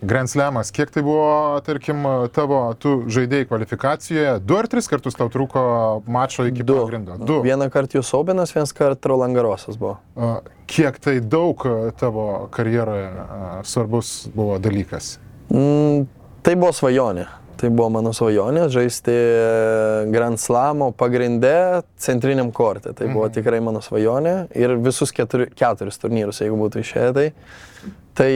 Grand 0.00 0.30
Slamas, 0.30 0.70
kiek 0.70 0.92
tai 0.94 1.02
buvo, 1.02 1.58
tarkim, 1.66 2.04
tavo, 2.30 2.60
tu 2.78 2.92
žaidėjai 3.10 3.48
kvalifikacijoje, 3.50 4.34
du 4.46 4.54
ar 4.58 4.68
tris 4.70 4.86
kartus 4.86 5.16
tau 5.18 5.26
trūko 5.32 5.62
mačo 6.06 6.46
iki 6.46 6.62
Du. 6.62 6.76
pagrindo? 6.84 7.16
Du. 7.18 7.40
Vieną 7.42 7.66
kartą 7.74 7.98
jūs 7.98 8.12
Aubinas, 8.14 8.52
vieną 8.54 8.70
kartą 8.78 9.10
Rolangarosas 9.10 9.78
buvo. 9.80 9.96
Kiek 10.70 11.00
tai 11.02 11.18
daug 11.20 11.64
tavo 11.98 12.46
karjeroje 12.54 13.08
svarbus 13.66 14.28
buvo 14.34 14.60
dalykas? 14.62 15.16
Mm, 15.50 16.06
tai 16.46 16.54
buvo 16.54 16.70
svajonė. 16.76 17.26
Tai 17.58 17.72
buvo 17.74 17.88
mano 17.90 18.12
svajonė 18.14 18.68
žaisti 18.70 19.14
Grand 20.14 20.38
Slamo 20.38 20.92
pagrindė 20.94 21.82
centriniam 21.98 22.52
korte. 22.54 22.92
Tai 22.94 23.08
buvo 23.10 23.26
tikrai 23.34 23.58
mano 23.58 23.82
svajonė 23.82 24.36
ir 24.54 24.76
visus 24.78 25.10
keturi, 25.10 25.48
keturis 25.58 25.98
turnyrus, 25.98 26.38
jeigu 26.44 26.54
būtų 26.60 26.84
išėję. 26.84 27.10
Tai, 27.18 27.26
tai 28.14 28.30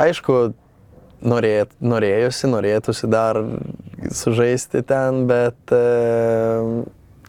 aišku, 0.00 0.52
norėt, 1.22 1.74
norėjusi, 1.82 2.50
norėtųsi 2.50 3.08
dar 3.10 3.38
sužaisti 4.10 4.82
ten, 4.86 5.24
bet 5.30 5.74
e, 5.74 5.82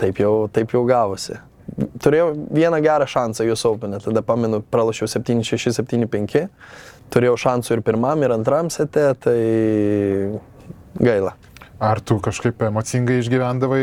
taip 0.01 0.21
jau, 0.21 0.35
taip 0.53 0.73
jau 0.73 0.83
gavosi. 0.89 1.37
turėjau 2.03 2.33
vieną 2.53 2.81
gerą 2.83 3.05
šansą 3.09 3.45
jūs 3.47 3.63
Open'e, 3.69 4.01
tada 4.03 4.21
pamenu, 4.25 4.61
pralašiau 4.73 5.07
7-6, 5.09 5.71
7-5, 5.79 6.43
turėjau 7.13 7.37
šansų 7.45 7.77
ir 7.77 7.81
pirmam, 7.85 8.21
ir 8.25 8.33
antram 8.35 8.69
sete, 8.73 9.07
tai 9.23 9.39
gaila. 10.99 11.33
Ar 11.83 11.99
tu 11.99 12.15
kažkaip 12.23 12.61
emocingai 12.63 13.17
išgyvendavai, 13.19 13.81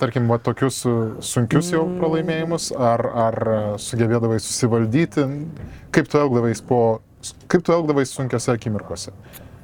tarkim, 0.00 0.26
va, 0.28 0.36
tokius 0.42 0.82
su- 0.82 1.14
sunkius 1.24 1.70
jau 1.72 1.86
pralaimėjimus, 2.00 2.72
ar, 2.76 3.06
ar 3.26 3.38
sugebėdavai 3.80 4.36
susivaldyti, 4.42 5.24
kaip 5.94 6.10
tu 6.12 6.20
elgdavais 6.20 6.60
po, 6.60 7.00
kaip 7.50 7.64
tu 7.64 7.74
elgdavais 7.74 8.12
sunkiose 8.12 8.52
akimirkose? 8.54 9.14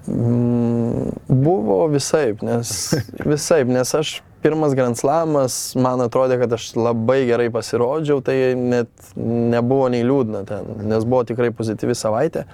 Mm, 0.08 1.12
Buvo 1.28 1.82
visaip, 1.92 2.42
nes, 2.46 2.72
visaip, 3.34 3.68
nes 3.68 3.94
aš 3.94 4.18
pirmas 4.42 4.74
Grand 4.78 4.96
Slamas, 4.96 5.56
man 5.78 6.00
atrodė, 6.04 6.38
kad 6.40 6.52
aš 6.54 6.70
labai 6.78 7.24
gerai 7.28 7.48
pasirodžiau, 7.52 8.22
tai 8.24 8.54
net 8.56 8.90
nebuvo 9.18 9.88
nei 9.92 10.04
liūdna 10.06 10.44
ten, 10.48 10.68
nes 10.88 11.06
buvo 11.08 11.24
tikrai 11.28 11.50
pozityvi 11.54 11.96
savaitė. 11.98 12.46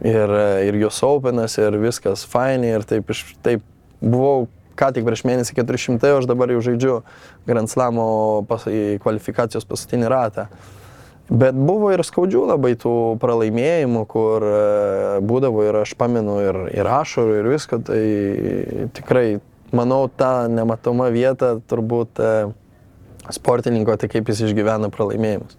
Ir, 0.00 0.32
ir 0.64 0.78
jos 0.80 1.02
Openas, 1.04 1.58
ir 1.60 1.76
viskas 1.80 2.24
fainai, 2.28 2.72
ir 2.78 2.86
taip, 2.88 3.12
taip 3.44 3.64
buvau 4.00 4.48
ką 4.80 4.90
tik 4.96 5.04
prieš 5.04 5.26
mėnesį 5.28 5.56
400, 5.58 6.12
o 6.14 6.20
aš 6.22 6.28
dabar 6.30 6.52
jau 6.54 6.62
žaidžiu 6.64 6.94
Grand 7.48 7.68
Slamo 7.68 8.06
pas, 8.48 8.64
kvalifikacijos 9.04 9.68
paskutinį 9.68 10.08
ratą. 10.10 10.46
Bet 11.30 11.54
buvo 11.54 11.92
ir 11.94 12.02
skaudžių 12.02 12.40
labai 12.48 12.72
tų 12.80 12.92
pralaimėjimų, 13.22 14.02
kur 14.10 14.42
e, 14.42 14.54
būdavo 15.22 15.62
ir 15.68 15.78
aš 15.84 15.92
pamenu 15.98 16.40
ir, 16.42 16.58
ir 16.74 16.90
ašarų 16.90 17.36
ir 17.38 17.50
viską, 17.52 17.78
tai 17.86 18.00
tikrai, 18.96 19.38
manau, 19.70 20.08
ta 20.10 20.48
nematoma 20.50 21.06
vieta 21.14 21.52
turbūt 21.70 22.18
e, 22.18 22.32
sportininko, 23.30 23.94
tai 23.94 24.10
kaip 24.10 24.26
jis 24.32 24.48
išgyvena 24.48 24.90
pralaimėjimus. 24.90 25.54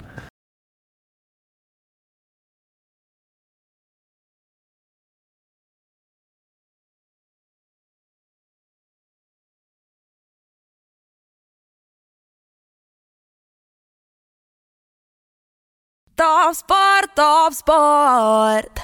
Top 16.22 16.54
sport, 16.56 17.16
top 17.16 17.54
sport. 17.54 18.80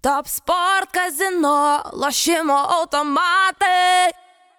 Top 0.00 0.26
sport 0.28 0.88
kazino, 0.92 1.82
lošimo 1.92 2.56
automatai. 2.80 4.12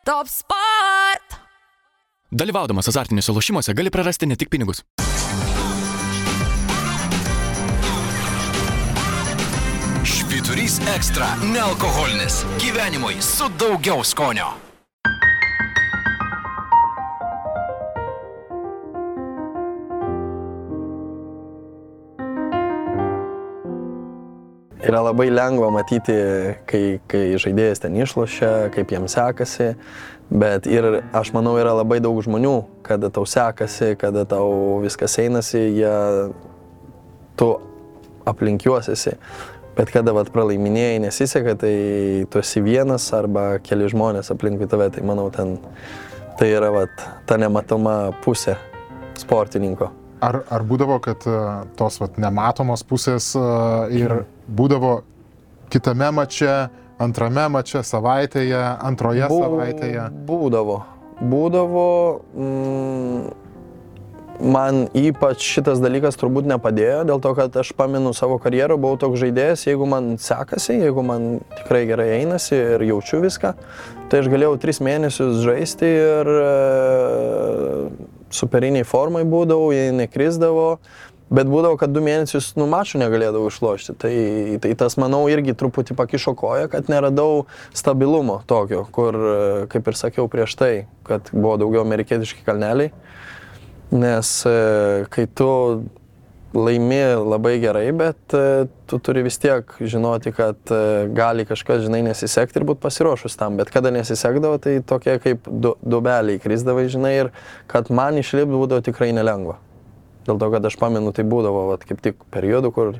Top 0.05 0.27
sport. 0.27 1.39
Dalyvaudamas 2.31 2.87
azartiniuose 2.87 3.31
lošimuose 3.31 3.73
gali 3.73 3.89
prarasti 3.89 4.25
ne 4.25 4.35
tik 4.35 4.49
pinigus. 4.49 4.83
Švyturys 10.03 10.79
ekstra- 10.95 11.27
nealkoholinis. 11.53 12.45
Gyvenimui 12.61 13.21
su 13.21 13.49
daugiau 13.59 14.03
skonio. 14.03 14.64
Yra 24.85 25.01
labai 25.01 25.31
lengva 25.33 25.71
matyti, 25.73 26.13
kai, 26.69 26.99
kai 27.09 27.23
žaidėjas 27.41 27.81
ten 27.81 27.95
išlošia, 27.97 28.51
kaip 28.75 28.91
jam 28.93 29.07
sekasi, 29.09 29.71
bet 30.29 30.69
ir 30.69 31.01
aš 31.15 31.31
manau 31.33 31.55
yra 31.57 31.73
labai 31.79 31.97
daug 32.03 32.19
žmonių, 32.21 32.55
kada 32.85 33.09
tau 33.13 33.25
sekasi, 33.25 33.95
kada 33.97 34.27
tau 34.29 34.77
viskas 34.83 35.17
einasi, 35.23 35.63
jie, 35.79 35.95
tu 37.39 37.49
aplink 38.29 38.67
juos 38.67 38.91
esi. 38.93 39.15
Bet 39.75 39.89
kada 39.91 40.13
vat, 40.15 40.29
pralaiminėjai 40.31 41.01
nesiseka, 41.03 41.57
tai 41.65 41.75
tu 42.29 42.39
esi 42.39 42.61
vienas 42.63 43.09
arba 43.17 43.57
keli 43.65 43.89
žmonės 43.91 44.29
aplinkui 44.31 44.69
tave, 44.71 44.91
tai 44.93 45.03
manau 45.03 45.27
ten 45.33 45.57
tai 46.37 46.53
yra 46.53 46.69
vat, 46.77 47.05
ta 47.25 47.41
nematoma 47.41 48.13
pusė 48.23 48.59
sportininko. 49.17 49.89
Ar, 50.23 50.41
ar 50.47 50.63
būdavo, 50.63 50.99
kad 51.03 51.25
a, 51.27 51.65
tos 51.77 51.99
vat, 51.99 52.19
nematomos 52.21 52.85
pusės 52.87 53.33
a, 53.35 53.87
ir 53.91 54.23
būdavo 54.47 54.99
kitame 55.73 56.11
mače, 56.15 56.55
antrame 57.01 57.47
mače, 57.51 57.83
savaitėje, 57.83 58.61
antroje 58.85 59.27
Bu- 59.31 59.41
savaitėje? 59.43 60.09
Būdavo. 60.27 60.83
Būdavo. 61.19 61.89
Mm, 62.35 63.33
man 64.41 64.85
ypač 64.95 65.43
šitas 65.43 65.79
dalykas 65.83 66.17
turbūt 66.19 66.47
nepadėjo, 66.49 67.03
dėl 67.07 67.21
to, 67.23 67.31
kad 67.37 67.55
aš 67.61 67.71
pamenu 67.77 68.11
savo 68.15 68.37
karjerą, 68.41 68.77
buvau 68.81 68.99
toks 68.99 69.19
žaidėjas, 69.21 69.65
jeigu 69.67 69.87
man 69.89 70.15
sekasi, 70.21 70.79
jeigu 70.81 71.03
man 71.05 71.39
tikrai 71.55 71.85
gerai 71.89 72.09
einasi 72.19 72.57
ir 72.57 72.83
jaučiu 72.89 73.21
viską, 73.23 73.53
tai 74.11 74.21
aš 74.21 74.29
galėjau 74.31 74.57
tris 74.61 74.81
mėnesius 74.83 75.39
žaisti 75.45 75.87
ir 75.87 76.31
e, 76.35 76.49
superiniai 78.35 78.85
formai 78.87 79.23
būdavau, 79.27 79.71
jie 79.75 79.91
nekrisdavo. 79.95 80.75
Bet 81.33 81.49
būdavo, 81.49 81.73
kad 81.81 81.89
du 81.89 82.03
mėnesius 82.05 82.51
nu 82.53 82.67
mačų 82.69 82.99
negalėdavau 83.01 83.49
išlošti. 83.49 83.95
Tai, 83.97 84.13
tai 84.61 84.73
tas, 84.77 84.93
manau, 85.01 85.23
irgi 85.31 85.55
truputį 85.57 85.97
pakišo 85.97 86.35
koją, 86.37 86.67
kad 86.69 86.91
neradau 86.91 87.47
stabilumo 87.73 88.43
tokio, 88.45 88.83
kur, 88.93 89.17
e, 89.17 89.39
kaip 89.71 89.89
ir 89.89 89.97
sakiau 89.97 90.29
prieš 90.29 90.53
tai, 90.59 90.73
kad 91.07 91.31
buvo 91.33 91.55
daugiau 91.63 91.81
amerikietiški 91.81 92.45
kalneliai. 92.45 92.93
Nes 93.95 94.35
e, 94.45 94.55
kai 95.09 95.25
tu 95.25 95.49
laimi 96.55 97.01
labai 97.19 97.59
gerai, 97.59 97.89
bet 97.95 98.33
e, 98.33 98.65
tu 98.89 98.99
turi 99.03 99.23
vis 99.25 99.37
tiek 99.41 99.69
žinoti, 99.79 100.31
kad 100.35 100.73
e, 100.73 100.79
gali 101.15 101.45
kažkas, 101.47 101.83
žinai, 101.85 102.01
nesisekti 102.07 102.61
ir 102.61 102.67
būti 102.67 102.81
pasiruošus 102.85 103.37
tam. 103.39 103.59
Bet 103.59 103.71
kada 103.73 103.91
nesisekdavo, 103.93 104.59
tai 104.63 104.77
tokie 104.87 105.17
kaip 105.23 105.49
du, 105.49 105.75
dubeliai 105.83 106.41
krizdavai, 106.41 106.87
žinai, 106.91 107.13
ir 107.23 107.31
kad 107.71 107.91
man 107.93 108.19
išlipti 108.21 108.55
būdavo 108.55 108.85
tikrai 108.87 109.11
nelengva. 109.15 109.57
Dėl 110.25 110.39
to, 110.41 110.49
kad 110.55 110.65
aš 110.65 110.79
pamenu, 110.81 111.11
tai 111.13 111.27
būdavo 111.29 111.67
vat, 111.73 111.83
kaip 111.85 112.01
tik 112.01 112.23
periodų, 112.33 112.71
kur 112.73 112.95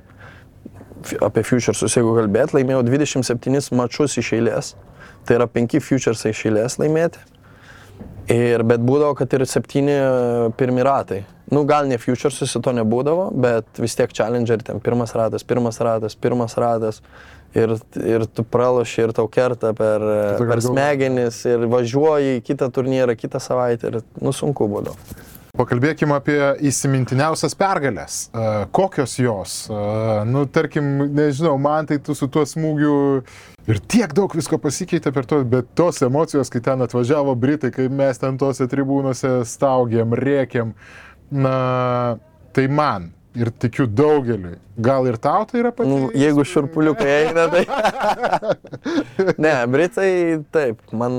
apie 1.26 1.46
futuresus, 1.46 1.96
jeigu 1.96 2.16
kalbėt, 2.18 2.54
laimėjau 2.56 2.84
27 2.86 3.72
mačus 3.78 4.18
iš 4.22 4.34
eilės. 4.38 4.74
Tai 5.26 5.40
yra 5.40 5.48
5 5.50 5.80
futuresai 5.82 6.36
iš 6.36 6.46
eilės 6.50 6.78
laimėti. 6.82 7.24
Ir, 8.32 8.64
bet 8.66 8.82
būdavo, 8.82 9.14
kad 9.18 9.34
ir 9.38 9.46
septyni 9.46 9.94
e, 9.94 10.06
pirmi 10.58 10.84
ratai. 10.86 11.22
Nu, 11.54 11.62
gal 11.70 11.86
ne 11.86 12.00
futuresus 12.02 12.56
to 12.58 12.74
nebūdavo, 12.74 13.28
bet 13.38 13.78
vis 13.78 13.94
tiek 13.98 14.14
challenger, 14.18 14.64
ten 14.66 14.82
pirmas 14.82 15.14
ratas, 15.14 15.46
pirmas 15.46 15.78
ratas, 15.84 16.18
pirmas 16.18 16.58
ratas. 16.58 17.02
Ir, 17.56 17.78
ir 18.02 18.26
tu 18.36 18.44
praloši 18.44 19.06
ir 19.06 19.14
tau 19.16 19.30
kerta 19.32 19.72
per, 19.78 20.04
e, 20.04 20.34
per 20.42 20.60
smegenis 20.66 21.38
ir 21.48 21.70
važiuoji 21.72 22.40
į 22.40 22.44
kitą 22.50 22.68
turnyrą 22.74 23.16
kitą 23.16 23.40
savaitę 23.40 23.94
ir, 23.94 24.02
nu, 24.20 24.34
sunku 24.36 24.68
būdavo. 24.74 24.98
Pakalbėkime 25.56 26.18
apie 26.18 26.38
įsimintiniausias 26.68 27.56
pergalės. 27.56 28.18
E, 28.28 28.66
Kokios 28.76 29.16
jos? 29.22 29.54
E, 29.72 29.80
Nu, 30.28 30.44
tarkim, 30.52 31.08
nežinau, 31.16 31.56
man 31.62 31.88
tai 31.88 31.98
tu 32.04 32.16
su 32.18 32.28
tuo 32.28 32.44
smūgiu 32.48 32.96
ir 33.72 33.80
tiek 33.88 34.12
daug 34.16 34.36
visko 34.36 34.60
pasikeitė 34.60 35.14
per 35.16 35.28
to, 35.30 35.40
bet 35.48 35.72
tos 35.78 36.02
emocijos, 36.04 36.52
kai 36.52 36.60
ten 36.66 36.84
atvažiavo 36.84 37.38
Britai, 37.40 37.72
kai 37.72 37.88
mes 37.88 38.20
ten 38.20 38.40
tose 38.42 38.68
tribūnose 38.68 39.38
staugėm, 39.48 40.18
rėkėm, 40.20 40.76
na, 41.32 41.58
tai 42.56 42.68
man 42.68 43.14
ir 43.36 43.52
tikiu 43.60 43.86
daugeliui. 43.92 44.56
Gal 44.86 45.08
ir 45.08 45.18
tau 45.22 45.46
tai 45.48 45.62
yra 45.62 45.72
pati? 45.76 45.90
Nu, 45.90 46.10
jeigu 46.16 46.46
šurpuliukai 46.48 47.12
eina, 47.20 47.46
tai... 47.52 47.64
ne, 49.46 49.54
Britai, 49.72 50.10
taip, 50.56 50.82
man, 50.96 51.16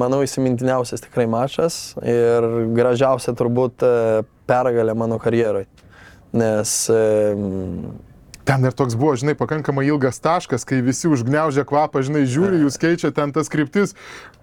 manau, 0.00 0.20
įsimintiniausias 0.26 1.06
tikrai 1.06 1.26
mačas 1.30 1.80
ir 2.02 2.46
gražiausia 2.76 3.34
turbūt 3.38 3.86
e, 3.86 3.94
pergalė 4.50 4.94
mano 4.98 5.18
karjeroj. 5.22 5.66
Nes 6.36 6.76
e, 6.92 7.02
Ten 8.50 8.64
ir 8.66 8.74
toks 8.74 8.96
buvo, 8.98 9.12
žinai, 9.20 9.36
pakankamai 9.38 9.84
ilgas 9.86 10.18
taškas, 10.24 10.64
kai 10.66 10.80
visi 10.82 11.06
užgneužia 11.06 11.62
kvapą, 11.68 12.00
žinai, 12.02 12.24
žiūri, 12.26 12.64
jūs 12.64 12.80
keičia 12.82 13.12
ten 13.14 13.30
tas 13.36 13.52
kryptis. 13.52 13.92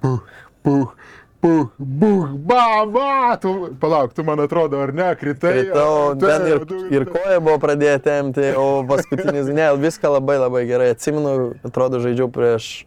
Puh, 0.03 0.21
puh, 0.63 0.93
puh, 1.41 1.67
buh, 1.77 2.27
ba, 2.33 2.85
ba, 2.89 3.37
tu, 3.41 3.69
palauk, 3.79 4.13
tu 4.13 4.23
man 4.25 4.39
atrodo, 4.41 4.79
ar 4.81 4.91
ne, 4.93 5.11
kritai. 5.15 5.53
Kritau, 5.67 6.11
ar- 6.11 6.17
ten 6.21 6.47
ir, 6.49 6.63
tu- 6.65 6.85
ir 6.91 7.05
koja 7.05 7.39
buvo 7.39 7.57
pradėję 7.61 7.99
temti, 8.03 8.47
o 8.57 8.83
paskutinis, 8.89 9.47
ne, 9.53 9.69
viską 9.77 10.11
labai 10.17 10.39
labai 10.41 10.65
gerai 10.69 10.89
atsimenu, 10.95 11.53
atrodo, 11.67 12.01
žaidžiau 12.03 12.27
prieš, 12.33 12.85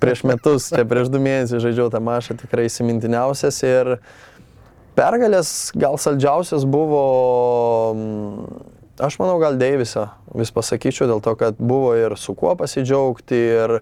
prieš 0.00 0.22
metus, 0.28 0.70
čia 0.70 0.84
prieš 0.86 1.10
du 1.10 1.18
mėnesius 1.18 1.64
žaidžiau 1.64 1.90
tą 1.90 2.00
mašą, 2.04 2.36
tikrai 2.44 2.68
įsimintiniausias 2.70 3.58
ir 3.66 3.96
pergalės 4.96 5.72
gal 5.76 5.98
saldžiausias 6.00 6.64
buvo, 6.64 7.02
aš 9.02 9.18
manau, 9.20 9.36
gal 9.42 9.58
Deivisą 9.60 10.06
vis 10.38 10.52
pasakyčiau, 10.54 11.08
dėl 11.10 11.20
to, 11.24 11.34
kad 11.36 11.58
buvo 11.58 11.92
ir 11.98 12.14
su 12.16 12.32
kuo 12.38 12.54
pasidžiaugti, 12.56 13.40
ir, 13.58 13.74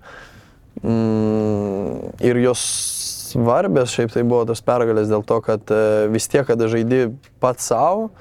mm, 0.82 2.24
ir 2.24 2.40
jos 2.48 2.64
svarbios 3.34 3.92
šiaip 3.94 4.14
tai 4.14 4.22
buvo 4.22 4.44
tos 4.48 4.62
pergalės 4.64 5.10
dėl 5.10 5.24
to, 5.26 5.40
kad 5.44 5.74
e, 5.74 6.06
vis 6.12 6.28
tiek, 6.30 6.46
kada 6.46 6.70
žaidi 6.70 7.08
pats 7.42 7.66
savo, 7.72 8.12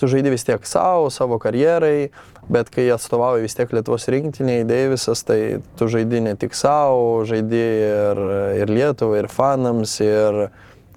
tu 0.00 0.08
žaidi 0.08 0.32
vis 0.32 0.46
tiek 0.46 0.62
savo, 0.68 1.10
savo 1.12 1.40
karjerai, 1.42 2.10
bet 2.50 2.70
kai 2.72 2.86
atstovauji 2.94 3.44
vis 3.44 3.58
tiek 3.58 3.72
Lietuvos 3.74 4.08
rinktiniai, 4.10 4.64
Deivisas, 4.68 5.24
tai 5.26 5.58
tu 5.76 5.90
žaidi 5.90 6.22
ne 6.24 6.36
tik 6.40 6.56
savo, 6.56 7.26
žaidi 7.28 7.60
ir, 7.90 8.22
ir 8.62 8.72
Lietuvai, 8.72 9.24
ir 9.24 9.28
fanams, 9.32 9.98
ir 10.04 10.46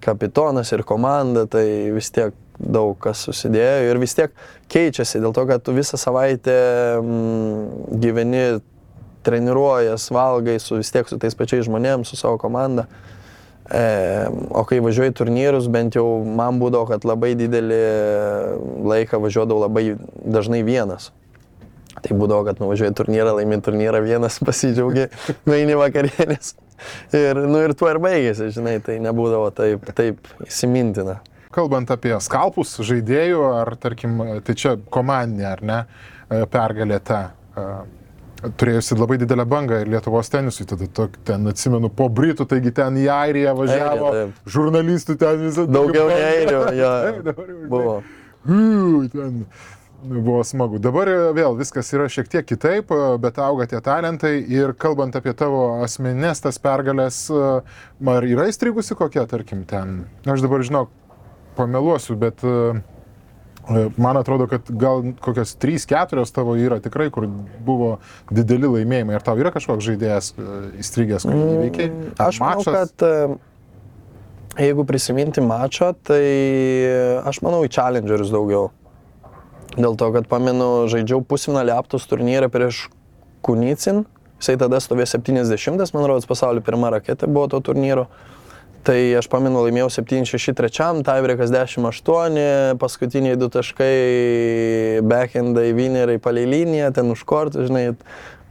kapitonas, 0.03 0.71
ir 0.75 0.85
komanda, 0.87 1.47
tai 1.49 1.65
vis 1.95 2.11
tiek 2.13 2.37
daug 2.59 2.93
kas 3.01 3.23
susidėjo 3.25 3.89
ir 3.89 3.99
vis 4.01 4.13
tiek 4.15 4.33
keičiasi 4.71 5.21
dėl 5.23 5.33
to, 5.35 5.45
kad 5.49 5.63
tu 5.65 5.73
visą 5.75 5.97
savaitę 5.99 6.53
mm, 7.01 7.97
gyveni, 8.03 8.43
treniruojas, 9.23 10.09
valgai 10.13 10.59
su 10.59 10.77
vis 10.81 10.91
tiek 10.91 11.07
su 11.07 11.17
tais 11.19 11.35
pačiais 11.39 11.65
žmonėmis, 11.67 12.11
su 12.11 12.19
savo 12.19 12.37
komanda. 12.41 12.85
E, 13.71 14.27
o 14.51 14.63
kai 14.67 14.81
važiuoji 14.83 15.13
turnyrus, 15.15 15.69
bent 15.71 15.95
jau 15.95 16.05
man 16.27 16.59
būdavo, 16.59 16.87
kad 16.89 17.05
labai 17.07 17.31
didelį 17.39 17.83
laiką 18.91 19.21
važiuodavau 19.23 19.63
labai 19.63 19.85
dažnai 20.19 20.63
vienas. 20.67 21.11
Tai 22.03 22.17
būdavo, 22.17 22.43
kad 22.47 22.59
nuvažiuoji 22.59 22.95
turnyrą, 22.97 23.37
laimi 23.37 23.61
turnyrą 23.63 24.01
vienas, 24.03 24.39
pasidžiaugi, 24.47 25.07
nueini 25.47 25.77
vakarienės. 25.79 26.55
Ir, 27.15 27.39
nu, 27.47 27.61
ir 27.63 27.75
tuo 27.79 27.87
ir 27.91 28.01
baigėsi, 28.03 28.49
žinai, 28.51 28.79
tai 28.83 28.97
nebūdavo 29.03 29.53
taip, 29.55 29.87
taip 29.95 30.27
įsimintina. 30.43 31.21
Kalbant 31.53 31.91
apie 31.93 32.15
skalpus 32.25 32.75
žaidėjų, 32.83 33.43
ar 33.61 33.75
tarkim, 33.79 34.17
tai 34.43 34.55
čia 34.57 34.75
komandinė, 34.91 35.45
ar 35.51 35.61
ne, 35.63 35.81
e, 36.27 36.43
pergalė 36.51 36.97
ta. 37.05 37.27
Turėjusi 38.43 38.97
labai 38.97 39.17
didelę 39.21 39.45
bangą 39.47 39.77
ir 39.83 39.91
Lietuvos 39.93 40.31
tenisui, 40.31 40.65
tada 40.67 40.87
to, 40.91 41.07
ten 41.27 41.47
atsimenu 41.47 41.87
po 41.93 42.09
Britų, 42.11 42.47
taigi 42.51 42.73
ten 42.75 42.97
į 42.99 43.05
Airiją 43.13 43.53
važiavo, 43.55 44.09
Airija, 44.09 44.25
žurnalistų 44.55 45.15
ten 45.21 45.45
visą 45.45 45.63
Daugiau 45.69 46.09
nei 46.11 46.25
airių, 46.31 46.59
jo, 46.81 46.91
Dabar 47.29 47.53
buvo. 47.71 47.95
Uu, 48.43 49.05
ten 49.13 49.45
buvo 50.03 50.41
smagu. 50.43 50.81
Dabar 50.83 51.07
e, 51.07 51.19
vėl 51.37 51.55
viskas 51.55 51.93
yra 51.95 52.09
šiek 52.11 52.27
tiek 52.31 52.47
kitaip, 52.49 52.91
e, 52.91 53.13
bet 53.23 53.39
auga 53.39 53.69
tie 53.71 53.79
talentai 53.83 54.33
ir 54.51 54.75
kalbant 54.75 55.15
apie 55.15 55.31
tavo 55.39 55.63
asmenės 55.85 56.43
tas 56.43 56.59
pergalės, 56.59 57.23
e, 57.31 57.53
ar 58.11 58.27
yra 58.27 58.49
įstrigusi 58.51 58.99
kokia, 58.99 59.23
tarkim, 59.31 59.63
ten. 59.69 60.01
Aš 60.27 60.43
dabar 60.43 60.65
žinau, 60.67 60.89
pameluosiu, 61.55 62.17
bet 62.19 62.43
e, 62.43 62.81
man 63.97 64.17
atrodo, 64.17 64.47
kad 64.51 64.67
gal 64.69 65.03
kokios 65.23 65.55
3-4 65.61 66.25
tavo 66.35 66.55
yra 66.59 66.79
tikrai, 66.83 67.09
kur 67.13 67.27
buvo 67.63 67.97
dideli 68.31 68.67
laimėjimai. 68.67 69.15
Ar 69.15 69.23
tau 69.23 69.39
yra 69.39 69.53
kažkoks 69.55 69.85
žaidėjas 69.87 70.33
e, 70.35 70.47
įstrigęs, 70.83 71.27
kurį 71.27 71.43
įveikiai? 71.57 71.89
Mm, 71.89 72.13
Aš 72.25 72.41
manau, 72.43 72.65
kad 72.67 73.05
e, 73.07 73.13
jeigu 74.67 74.85
prisiminti 74.89 75.43
mačą, 75.43 75.93
tai 75.95 76.23
aš 77.23 77.39
manau 77.45 77.63
į 77.63 77.71
challengerius 77.73 78.33
daugiau. 78.33 78.71
Dėl 79.73 79.95
to, 79.97 80.11
kad 80.13 80.27
pamenu, 80.29 80.85
žaidžiau 80.91 81.23
pusfinalį 81.25 81.73
aptos 81.73 82.05
turnyrą 82.09 82.51
prieš 82.53 82.85
Kunicin, 83.43 84.03
jisai 84.37 84.59
tada 84.61 84.79
stovėjo 84.83 85.15
70, 85.15 85.81
man 85.95 86.05
rodos, 86.07 86.27
pasaulio 86.29 86.61
pirma 86.63 86.91
raketė 86.93 87.27
buvo 87.31 87.49
to 87.51 87.63
turnyro. 87.63 88.05
Tai 88.83 88.97
aš 89.15 89.29
pamenu, 89.31 89.61
laimėjau 89.63 89.87
7-6 90.01 90.51
trečiam, 90.59 90.97
Taivrekas 91.07 91.53
10-8, 91.53 92.75
paskutiniai 92.81 93.37
du 93.39 93.47
taškai, 93.47 94.99
backendai, 95.07 95.69
winneriai 95.77 96.19
palei 96.19 96.43
liniją, 96.43 96.89
ten 96.97 97.13
už 97.13 97.23
kortų, 97.23 97.63
žinai, 97.69 97.85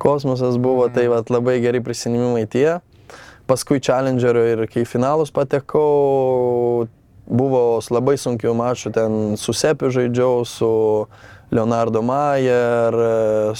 kosmosas 0.01 0.57
buvo, 0.57 0.87
tai 0.89 1.05
vat, 1.13 1.29
labai 1.29 1.59
geri 1.61 1.83
prisiminimai 1.85 2.47
tie. 2.49 2.81
Paskui 3.45 3.83
Challengerio 3.85 4.47
ir 4.55 4.65
kai 4.73 4.87
finalus 4.89 5.35
patekau, 5.37 6.89
buvo 7.29 7.63
labai 7.93 8.17
sunkių 8.17 8.57
mačų, 8.57 8.93
ten 8.97 9.21
su 9.37 9.53
Sepiu 9.53 9.93
žaidžiau, 9.93 10.47
su 10.49 10.71
Leonardo 11.53 12.01
Mayer, 12.01 12.97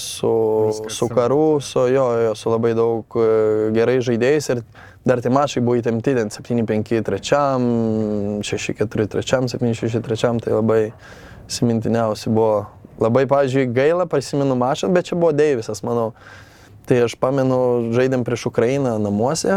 su, 0.01 0.33
Viskas 0.71 0.97
su. 0.97 1.07
Karuso, 1.13 1.85
jo, 1.93 2.07
jo, 2.25 2.33
su 2.33 2.49
labai 2.49 2.73
daug 2.73 3.17
e, 3.21 3.27
gerai 3.75 3.99
žaidėjais 4.01 4.49
ir 4.55 4.63
dar 5.05 5.21
tie 5.23 5.31
mačai 5.33 5.63
buvo 5.63 5.77
įtempti, 5.79 6.15
ten 6.15 6.31
7-5 6.31 7.03
trečiam, 7.03 7.67
6-4 8.45 9.09
trečiam, 9.11 9.49
7-6 9.51 9.99
trečiam, 10.05 10.39
tai 10.39 10.55
labai 10.55 10.81
simintiniausi 11.51 12.31
buvo. 12.31 12.65
Labai, 13.01 13.25
pažiūrėjau, 13.27 13.73
gaila, 13.73 14.05
prisimenu 14.07 14.55
mačą, 14.55 14.87
bet 14.93 15.09
čia 15.09 15.17
buvo 15.17 15.33
Deivisas, 15.35 15.81
manau. 15.83 16.11
Tai 16.83 16.97
aš 17.05 17.15
pamenu, 17.15 17.57
žaidėm 17.95 18.25
prieš 18.27 18.49
Ukrainą 18.49 18.97
namuose, 18.99 19.55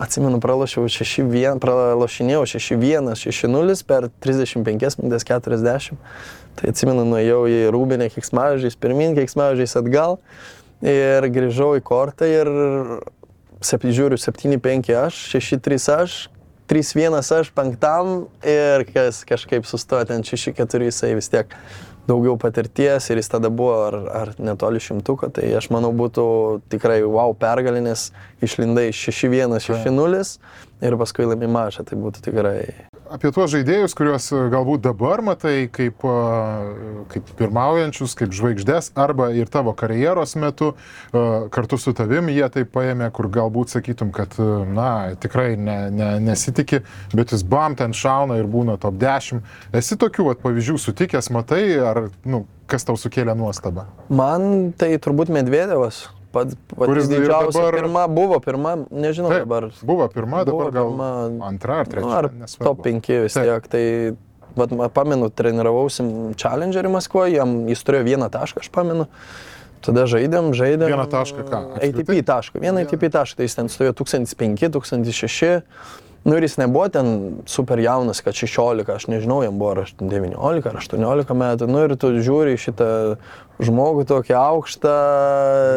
atsimenu, 0.00 0.40
pralašiau 0.40 0.88
6-1, 0.88 1.60
pralašinėjau 1.62 2.46
6-1, 2.54 3.12
6-0 3.22 3.76
per 3.88 4.08
35 4.24 4.98
minutės 5.02 5.28
40. 5.28 6.00
Tai 6.58 6.72
atsimenu, 6.72 7.04
nuėjau 7.08 7.42
į 7.48 7.58
Rūbinę 7.72 8.08
kiksmažiais, 8.12 8.76
pirmin 8.80 9.12
kiksmažiais 9.16 9.76
atgal 9.78 10.18
ir 10.80 11.28
grįžau 11.32 11.74
į 11.78 11.84
kortą 11.86 12.28
ir 12.28 12.50
sep, 13.66 13.86
žiūriu 13.86 14.18
7-5 14.20 14.92
aš, 15.06 15.22
6-3 15.36 15.88
aš, 15.96 16.18
3-1 16.72 17.18
aš 17.20 17.50
penktam 17.54 18.26
ir 18.46 18.86
kas 18.88 19.22
kažkaip 19.28 19.66
sustojo 19.68 20.06
ten 20.08 20.22
6-4 20.24 20.88
jisai 20.88 21.14
vis 21.18 21.28
tiek 21.32 21.52
daugiau 22.08 22.36
patirties 22.40 23.10
ir 23.10 23.20
jis 23.20 23.30
tada 23.30 23.50
buvo 23.50 23.74
ar, 23.86 23.98
ar 24.22 24.32
netoli 24.42 24.80
šimtuko, 24.82 25.30
tai 25.34 25.52
aš 25.58 25.70
manau 25.74 25.92
būtų 25.94 26.24
tikrai 26.72 27.02
wow 27.04 27.34
pergalė, 27.38 27.82
nes 27.84 28.08
išlindai 28.42 28.88
6-1, 28.90 29.58
6-0 29.62 30.24
ir 30.82 30.98
paskui 30.98 31.28
laimi 31.28 31.50
mačą, 31.50 31.86
tai 31.86 32.00
būtų 32.02 32.26
tikrai 32.26 32.58
apie 33.12 33.30
tuos 33.34 33.50
žaidėjus, 33.52 33.94
kuriuos 33.96 34.28
e, 34.32 34.40
galbūt 34.52 34.82
dabar 34.86 35.22
matai 35.24 35.66
kaip, 35.72 36.04
e, 36.06 36.92
kaip 37.12 37.32
pirmaujančius, 37.38 38.14
kaip 38.18 38.32
žvaigždės, 38.36 38.92
arba 38.98 39.30
ir 39.36 39.50
tavo 39.52 39.74
karjeros 39.76 40.34
metu 40.40 40.72
e, 40.72 41.24
kartu 41.52 41.78
su 41.80 41.94
tavim 41.96 42.30
jie 42.32 42.46
taip 42.54 42.72
paėmė, 42.74 43.10
kur 43.14 43.28
galbūt 43.32 43.74
sakytum, 43.76 44.12
kad, 44.16 44.38
na, 44.72 45.12
tikrai 45.20 45.52
ne, 45.60 45.78
ne, 45.92 46.10
nesitikė, 46.24 46.82
bet 47.12 47.36
jis 47.36 47.44
bam 47.44 47.76
ten 47.78 47.96
šauna 47.96 48.40
ir 48.40 48.48
būna 48.50 48.78
top 48.80 48.96
10. 49.02 49.44
Esi 49.76 49.98
tokių 50.00 50.30
vat, 50.30 50.42
pavyzdžių 50.44 50.78
sutikęs, 50.80 51.30
matai, 51.34 51.64
ar, 51.82 52.06
nu, 52.24 52.46
kas 52.70 52.88
tau 52.88 52.96
sukėlė 52.96 53.36
nuostabą? 53.36 53.86
Man 54.08 54.72
tai 54.78 54.94
turbūt 55.02 55.32
Medvedevas. 55.32 56.06
Pats 56.32 56.54
ir 56.56 57.02
didžiausia 57.02 57.60
dabar- 57.60 57.74
pirma 57.76 58.06
buvo, 58.08 58.40
pirma, 58.40 58.76
nežinau 58.90 59.28
Taip, 59.28 59.44
dabar. 59.44 59.66
Buvo 59.82 60.08
pirma, 60.08 60.44
Buvo 60.48 60.70
dabar 60.70 60.72
gal 60.72 60.90
pirma- 60.90 61.48
antra 61.48 61.80
ar 61.80 61.86
trečia. 61.86 62.06
Nu, 62.06 62.10
ar 62.10 62.30
nesvarbu. 62.32 62.64
top 62.64 62.82
5 62.86 63.22
vis 63.22 63.34
Taip. 63.34 63.44
tiek. 63.44 63.68
Tai, 63.68 64.16
vat, 64.56 64.92
pamenu, 64.94 65.28
treniravausi 65.30 66.02
Challengerį 66.36 66.90
Maskvoje, 66.92 67.34
jam 67.36 67.68
jis 67.68 67.82
turėjo 67.84 68.04
vieną 68.08 68.30
tašką, 68.30 68.60
aš 68.64 68.70
pamenu. 68.70 69.06
Tada 69.82 70.04
žaidėm, 70.06 70.52
žaidėm. 70.54 70.88
Vieną 70.88 71.06
tašką 71.10 71.42
ką? 71.50 71.60
ATP 71.82 72.22
tašką, 72.22 72.60
vieną 72.62 72.84
ATP 72.86 73.08
tašką, 73.10 73.36
tai 73.36 73.44
jis 73.48 73.54
ten 73.56 73.66
stovėjo 73.66 73.94
1005, 73.98 74.68
1006. 74.70 75.62
Nu 76.24 76.36
ir 76.38 76.44
jis 76.46 76.54
nebuvo 76.60 76.86
ten 76.88 77.06
super 77.50 77.80
jaunas, 77.82 78.20
kad 78.22 78.36
16, 78.38 78.86
aš 78.94 79.08
nežinau, 79.10 79.40
jam 79.42 79.56
buvo 79.58 79.72
ar 79.74 79.88
19 79.98 80.68
ar 80.70 80.76
18 80.78 81.34
metų. 81.34 81.66
Nu 81.66 81.80
ir 81.82 81.96
tu 81.98 82.12
žiūri 82.14 82.54
šitą 82.62 82.90
žmogų 83.62 84.04
tokį 84.06 84.36
aukštą, 84.38 84.92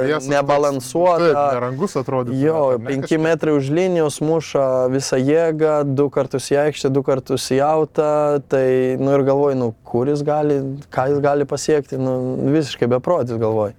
Liesas 0.05 0.27
nebalansuotą. 0.29 1.31
Taip, 1.31 1.55
nerangus 1.57 1.97
atrodo. 1.97 2.35
Jo, 2.37 2.77
5 2.81 3.15
metrai 3.21 3.55
už 3.57 3.71
linijos 3.73 4.19
muša 4.21 4.67
visą 4.93 5.17
jėgą, 5.17 5.79
du 5.97 6.11
kartus 6.13 6.51
į 6.53 6.59
aikštę, 6.67 6.91
du 6.93 7.01
kartus 7.05 7.47
į 7.55 7.59
autą, 7.65 8.11
tai, 8.45 8.67
nu 9.01 9.15
ir 9.17 9.25
galvoju, 9.25 9.57
nu 9.63 9.71
kur 9.87 10.13
jis 10.13 10.21
gali, 10.25 10.59
ką 10.93 11.07
jis 11.09 11.23
gali 11.25 11.49
pasiekti, 11.49 11.97
nu 12.01 12.35
visiškai 12.53 12.89
beprotis 12.93 13.41
galvoju. 13.41 13.73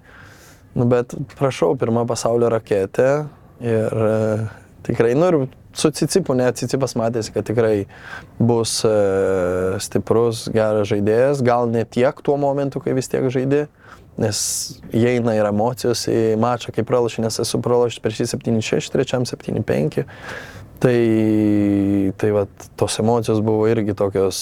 Nu 0.77 0.85
bet 0.91 1.15
prašau, 1.39 1.77
pirma 1.79 2.03
pasaulio 2.11 2.51
raketė 2.53 3.11
ir 3.65 4.03
e, 4.11 4.17
tikrai, 4.91 5.15
nu 5.17 5.31
ir 5.31 5.39
su 5.77 5.91
Cicipu, 5.93 6.35
net 6.37 6.57
Cicipas 6.61 6.97
matėsi, 6.97 7.33
kad 7.35 7.47
tikrai 7.47 7.87
bus 8.41 8.79
e, 8.89 8.93
stiprus, 9.85 10.47
geras 10.55 10.89
žaidėjas, 10.91 11.43
gal 11.45 11.69
ne 11.71 11.85
tiek 11.85 12.23
tuo 12.25 12.39
momentu, 12.41 12.81
kai 12.81 12.97
vis 12.97 13.11
tiek 13.13 13.29
žaidė, 13.33 13.67
nes 14.21 14.41
įeina 14.97 15.37
ir 15.37 15.49
emocijos 15.51 16.07
į 16.09 16.21
mačą, 16.41 16.73
kai 16.73 16.87
pralašė, 16.89 17.27
nes 17.27 17.41
esu 17.45 17.61
pralašęs 17.65 18.03
prieš 18.05 18.23
jį 18.23 18.29
7-6, 18.33 18.93
trečiam 18.95 19.27
7-5. 19.29 20.07
Tai, 20.77 20.97
tai 22.21 22.31
va, 22.37 22.43
tos 22.77 22.99
emocijos 23.01 23.39
buvo 23.45 23.65
irgi 23.69 23.95
tokios, 23.97 24.39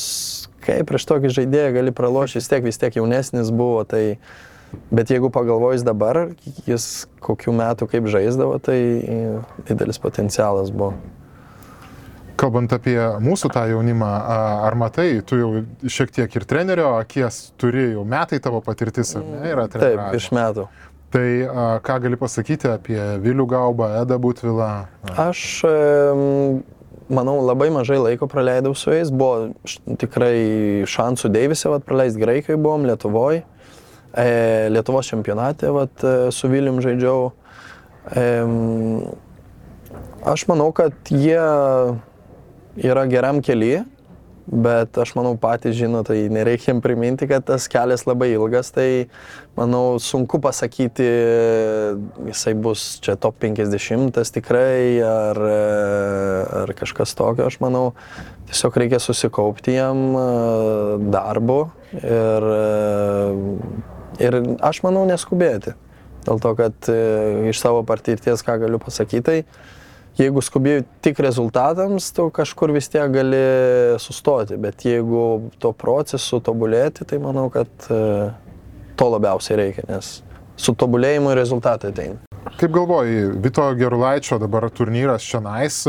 kaip 0.66 0.88
prieš 0.90 1.06
tokį 1.06 1.30
žaidėją 1.36 1.74
gali 1.76 1.94
pralošti, 1.94 2.40
vis 2.40 2.50
tiek 2.50 2.66
vis 2.66 2.80
tiek 2.82 2.98
jaunesnis 2.98 3.52
buvo, 3.54 3.84
tai, 3.86 4.16
bet 4.90 5.14
jeigu 5.14 5.30
pagalvojus 5.34 5.86
dabar, 5.86 6.24
jis 6.66 7.06
kokių 7.22 7.54
metų 7.54 7.90
kaip 7.92 8.10
žaisdavo, 8.10 8.58
tai 8.62 8.78
didelis 9.70 10.02
potencialas 10.02 10.74
buvo. 10.74 10.96
Kalbant 12.40 12.72
apie 12.74 12.96
mūsų 13.22 13.50
tą 13.54 13.62
jaunimą, 13.70 14.08
ar 14.66 14.74
matai, 14.80 15.20
tu 15.26 15.38
jau 15.38 15.50
šiek 15.86 16.10
tiek 16.16 16.34
ir 16.34 16.46
trenerio 16.50 16.96
akies 16.98 17.52
turi, 17.60 17.92
jau 17.94 18.02
metai 18.08 18.40
tavo 18.42 18.58
patirtis, 18.64 19.14
ar 19.18 19.22
ne, 19.22 19.42
yra 19.52 19.68
Taip, 19.68 19.76
treniravimo. 19.78 20.10
virš 20.16 20.28
metų. 20.34 20.66
Tai 21.14 21.26
ką 21.86 21.98
gali 22.02 22.18
pasakyti 22.18 22.66
apie 22.72 22.98
Vilių 23.22 23.46
Gaubą, 23.46 23.92
Edą 24.00 24.18
Butvilą? 24.18 24.70
A, 25.06 25.28
Aš 25.28 25.62
manau, 27.06 27.36
labai 27.46 27.68
mažai 27.70 28.00
laiko 28.02 28.26
praleidau 28.26 28.74
su 28.74 28.90
jais. 28.90 29.12
Buvo 29.14 29.52
tikrai 30.02 30.82
šansų 30.90 31.30
Deivisė, 31.36 31.70
vat, 31.70 31.86
praleisti 31.86 32.18
Graikijoje 32.24 32.58
buvom, 32.58 32.88
Lietuvoje. 32.90 33.44
Lietuvos 34.74 35.06
čempionate 35.10 35.70
vat, 35.74 36.02
e, 36.02 36.30
su 36.34 36.50
Viljum 36.50 36.82
žaidžiau. 36.82 37.32
Aš 40.24 40.46
manau, 40.50 40.72
kad 40.74 40.92
jie 41.10 41.38
yra 42.76 43.04
geram 43.10 43.40
kelyje, 43.44 43.84
bet 44.44 44.98
aš 45.00 45.14
manau 45.16 45.32
patys 45.40 45.76
žino, 45.78 46.02
tai 46.04 46.26
nereikia 46.32 46.72
jiem 46.72 46.82
priminti, 46.84 47.28
kad 47.30 47.46
tas 47.48 47.64
kelias 47.70 48.04
labai 48.04 48.34
ilgas, 48.34 48.70
tai 48.74 49.06
manau 49.56 49.96
sunku 50.02 50.40
pasakyti, 50.44 51.06
jisai 52.28 52.52
bus 52.58 52.84
čia 53.04 53.16
top 53.16 53.38
50 53.40 54.12
tikrai 54.36 55.00
ar, 55.00 55.40
ar 56.64 56.74
kažkas 56.76 57.16
tokio, 57.16 57.48
aš 57.48 57.56
manau, 57.64 57.94
tiesiog 58.50 58.76
reikia 58.82 59.00
susikaupti 59.00 59.78
jam 59.78 60.04
e, 60.12 60.26
darbu 61.14 61.60
ir, 62.02 62.48
e, 62.58 64.26
ir 64.28 64.40
aš 64.60 64.82
manau 64.84 65.06
neskubėti. 65.08 65.78
Dėl 66.24 66.40
to, 66.40 66.52
kad 66.56 66.92
e, 66.92 67.00
iš 67.50 67.60
savo 67.60 67.82
patirties, 67.88 68.44
ką 68.44 68.58
galiu 68.62 68.80
pasakyti, 68.80 69.24
tai 69.24 69.72
jeigu 70.18 70.42
skubi 70.42 70.82
tik 71.04 71.18
rezultatams, 71.24 72.10
tu 72.14 72.28
kažkur 72.34 72.72
vis 72.74 72.88
tiek 72.92 73.10
gali 73.14 73.42
sustoti, 74.02 74.58
bet 74.60 74.84
jeigu 74.86 75.50
to 75.62 75.72
procesu 75.72 76.40
tobulėti, 76.44 77.06
tai 77.08 77.18
manau, 77.22 77.48
kad 77.52 77.88
e, 77.90 78.30
to 78.98 79.10
labiausiai 79.16 79.60
reikia, 79.64 79.88
nes 79.90 80.20
su 80.56 80.74
tobulėjimu 80.78 81.34
rezultatai 81.34 81.90
ateina. 81.90 82.22
Kaip 82.54 82.70
galvoji, 82.70 83.26
Vito 83.42 83.64
Gerulaičio 83.74 84.38
dabar 84.38 84.68
turnyras 84.70 85.24
čia 85.26 85.40
nais, 85.42 85.80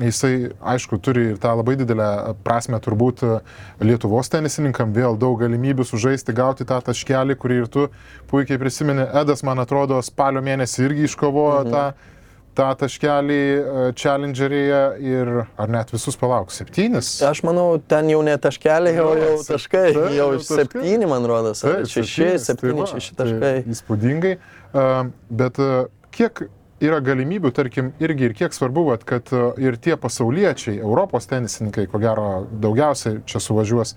jisai, 0.00 0.50
aišku, 0.60 0.98
turi 1.00 1.30
ir 1.32 1.40
tą 1.40 1.52
labai 1.56 1.76
didelę 1.80 2.34
prasme 2.44 2.80
turbūt 2.82 3.24
e, 3.24 3.40
Lietuvos 3.84 4.30
tenisininkam, 4.32 4.94
vėl 4.96 5.16
daug 5.20 5.38
galimybių 5.40 5.86
sužaisti, 5.88 6.36
gauti 6.36 6.66
tą 6.68 6.80
taškelį, 6.84 7.36
kurį 7.40 7.58
ir 7.62 7.68
tu 7.72 7.88
puikiai 8.30 8.60
prisimeni. 8.60 9.04
Edas, 9.22 9.44
man 9.46 9.62
atrodo, 9.62 10.00
spalio 10.04 10.42
mėnesį 10.44 10.88
irgi 10.88 11.08
iškovojo 11.08 11.64
mhm. 11.64 11.74
tą, 11.74 12.16
tą 12.60 12.68
taškelį 12.84 13.40
e, 13.40 13.88
Challengeryje 13.96 14.82
ir 15.04 15.32
ar 15.44 15.72
net 15.72 15.92
visus 15.94 16.18
palauks, 16.20 16.60
septynis? 16.60 17.14
Aš 17.24 17.42
manau, 17.46 17.80
ten 17.90 18.10
jau 18.12 18.20
ne 18.26 18.36
taškeliai, 18.40 18.96
jau 18.98 19.10
Jo, 19.20 19.32
taškai, 19.48 19.88
jau 19.96 20.30
jau 20.34 20.40
septyni, 20.44 21.08
man 21.10 21.26
rodos, 21.28 21.64
ar 21.64 21.80
Taip, 21.80 21.92
šeši, 21.94 22.24
tai 22.26 22.38
septyni, 22.44 22.78
va, 22.78 22.88
šeši 22.92 23.12
tai 23.14 23.26
taškai. 23.26 23.52
Įspūdingai. 23.74 24.32
Uh, 24.70 25.10
bet 25.40 25.60
uh, 25.62 25.88
kiek 26.14 26.44
yra 26.80 27.00
galimybių, 27.04 27.52
tarkim, 27.56 27.92
irgi 28.02 28.28
ir 28.28 28.34
kiek 28.36 28.56
svarbu, 28.56 28.86
vat, 28.88 29.04
kad 29.08 29.28
ir 29.60 29.76
tie 29.82 29.96
pasauliečiai, 30.00 30.78
Europos 30.80 31.28
tenisininkai, 31.28 31.84
ko 31.90 32.00
gero, 32.00 32.28
daugiausiai 32.62 33.20
čia 33.28 33.42
suvažiuos. 33.42 33.96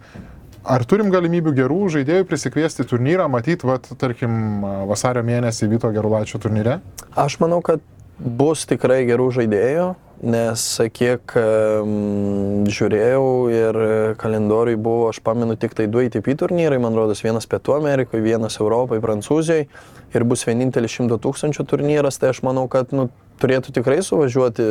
Ar 0.64 0.84
turim 0.88 1.09
galimybių 1.11 1.51
gerų 1.57 1.80
žaidėjų 1.97 2.28
prisikviesti 2.28 2.86
turnyrą, 2.88 3.30
matyti, 3.32 3.68
vat, 3.68 3.88
tarkim, 3.99 4.64
vasario 4.88 5.24
mėnesį 5.28 5.68
Vyto 5.72 5.91
Gerulaičio 5.95 6.39
turnyre? 6.43 6.78
Aš 7.20 7.39
manau, 7.43 7.59
kad 7.64 7.84
bus 8.24 8.63
tikrai 8.69 9.03
gerų 9.07 9.28
žaidėjų, 9.36 9.88
nes 10.24 10.63
kiek 10.95 11.34
um, 11.36 12.63
žiūrėjau 12.71 13.26
ir 13.51 13.80
kalendoriui 14.21 14.78
buvo, 14.80 15.09
aš 15.11 15.19
pamenu, 15.26 15.57
tik 15.59 15.76
tai 15.76 15.89
du 15.91 15.99
ATP 15.99 16.32
turnyrai, 16.39 16.80
man 16.80 16.95
rodos, 16.95 17.24
vienas 17.26 17.47
Pietų 17.51 17.76
Amerikoje, 17.82 18.24
vienas 18.24 18.55
Europoje, 18.61 19.03
Prancūzijoje 19.03 19.67
ir 20.13 20.28
bus 20.30 20.45
vienintelis 20.47 20.95
100 20.95 21.19
tūkstančių 21.26 21.65
turnyras, 21.67 22.21
tai 22.21 22.32
aš 22.32 22.43
manau, 22.47 22.69
kad 22.71 22.95
nu, 22.95 23.09
turėtų 23.43 23.76
tikrai 23.76 23.99
suvažiuoti 24.05 24.69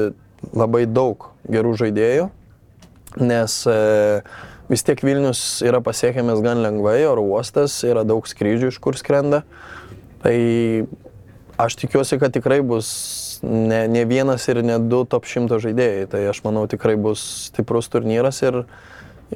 labai 0.56 0.86
daug 0.88 1.28
gerų 1.52 1.74
žaidėjų, 1.82 2.30
nes 3.20 3.58
e, 3.68 3.76
vis 4.72 4.86
tiek 4.86 5.02
Vilnius 5.04 5.42
yra 5.66 5.82
pasiekiamas 5.84 6.40
gan 6.44 6.64
lengvai, 6.64 7.02
oro 7.10 7.26
uostas, 7.34 7.76
yra 7.84 8.06
daug 8.08 8.24
skrydžių, 8.28 8.72
iš 8.72 8.80
kur 8.82 8.96
skrenda. 8.96 9.42
Tai 10.22 10.36
aš 11.60 11.76
tikiuosi, 11.82 12.16
kad 12.22 12.32
tikrai 12.34 12.62
bus 12.64 12.88
ne, 13.42 13.88
ne 13.88 14.04
vienas 14.04 14.48
ir 14.48 14.62
ne 14.64 14.78
du 14.78 15.02
top 15.08 15.26
100 15.28 15.60
žaidėjai. 15.66 16.08
Tai 16.12 16.22
aš 16.30 16.42
manau 16.46 16.66
tikrai 16.70 16.96
bus 16.96 17.22
stiprus 17.48 17.90
turnyras 17.92 18.42
ir, 18.46 18.62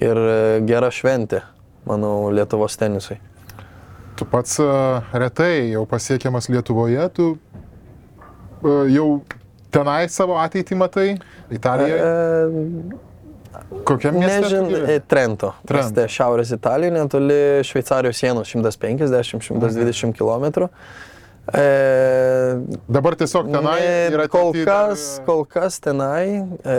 ir 0.00 0.20
e, 0.20 0.36
gera 0.68 0.92
šventė, 0.94 1.42
manau, 1.88 2.30
Lietuvos 2.34 2.78
tenisui. 2.78 3.18
Tu 4.16 4.24
pats 4.24 4.54
uh, 4.64 5.02
retai 5.12 5.74
jau 5.74 5.82
pasiekiamas 5.88 6.46
Lietuvoje, 6.48 7.02
tu 7.12 7.34
uh, 7.36 8.86
jau 8.88 9.09
tenai 9.74 10.07
savo 10.09 10.38
ateitį 10.40 10.78
matai, 10.80 11.11
Italijoje. 11.52 11.98
E, 12.00 13.04
Kokiam 13.84 14.16
Nežinau, 14.20 14.70
gyveni? 14.70 15.02
Trento. 15.09 15.50
Trento. 15.68 16.07
Šiaurės 16.12 16.52
Italijoje, 16.54 16.94
netoli 16.94 17.38
Šveicarijos 17.66 18.20
sienos 18.20 18.52
150-120 18.54 20.16
km. 20.16 20.68
E, 21.55 22.59
Dabar 22.90 23.14
tiesiog 23.14 23.47
tenai 23.53 23.76
Ne, 23.78 23.90
ir 24.11 24.22
kol 24.32 24.49
ateity 24.51 24.64
dar- 24.66 24.88
kas, 24.90 25.05
kol 25.26 25.44
kas 25.47 25.78
tenai, 25.78 26.42
e, 26.66 26.78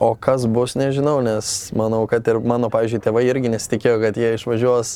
o 0.00 0.14
kas 0.16 0.46
bus, 0.48 0.74
nežinau, 0.80 1.18
nes 1.24 1.70
manau, 1.76 2.06
kad 2.08 2.24
ir 2.32 2.38
mano, 2.40 2.70
pavyzdžiui, 2.72 3.02
tėvai 3.04 3.26
irgi 3.28 3.52
nesitikėjo, 3.52 3.98
kad 4.00 4.16
jie 4.16 4.32
išvažiuos 4.38 4.94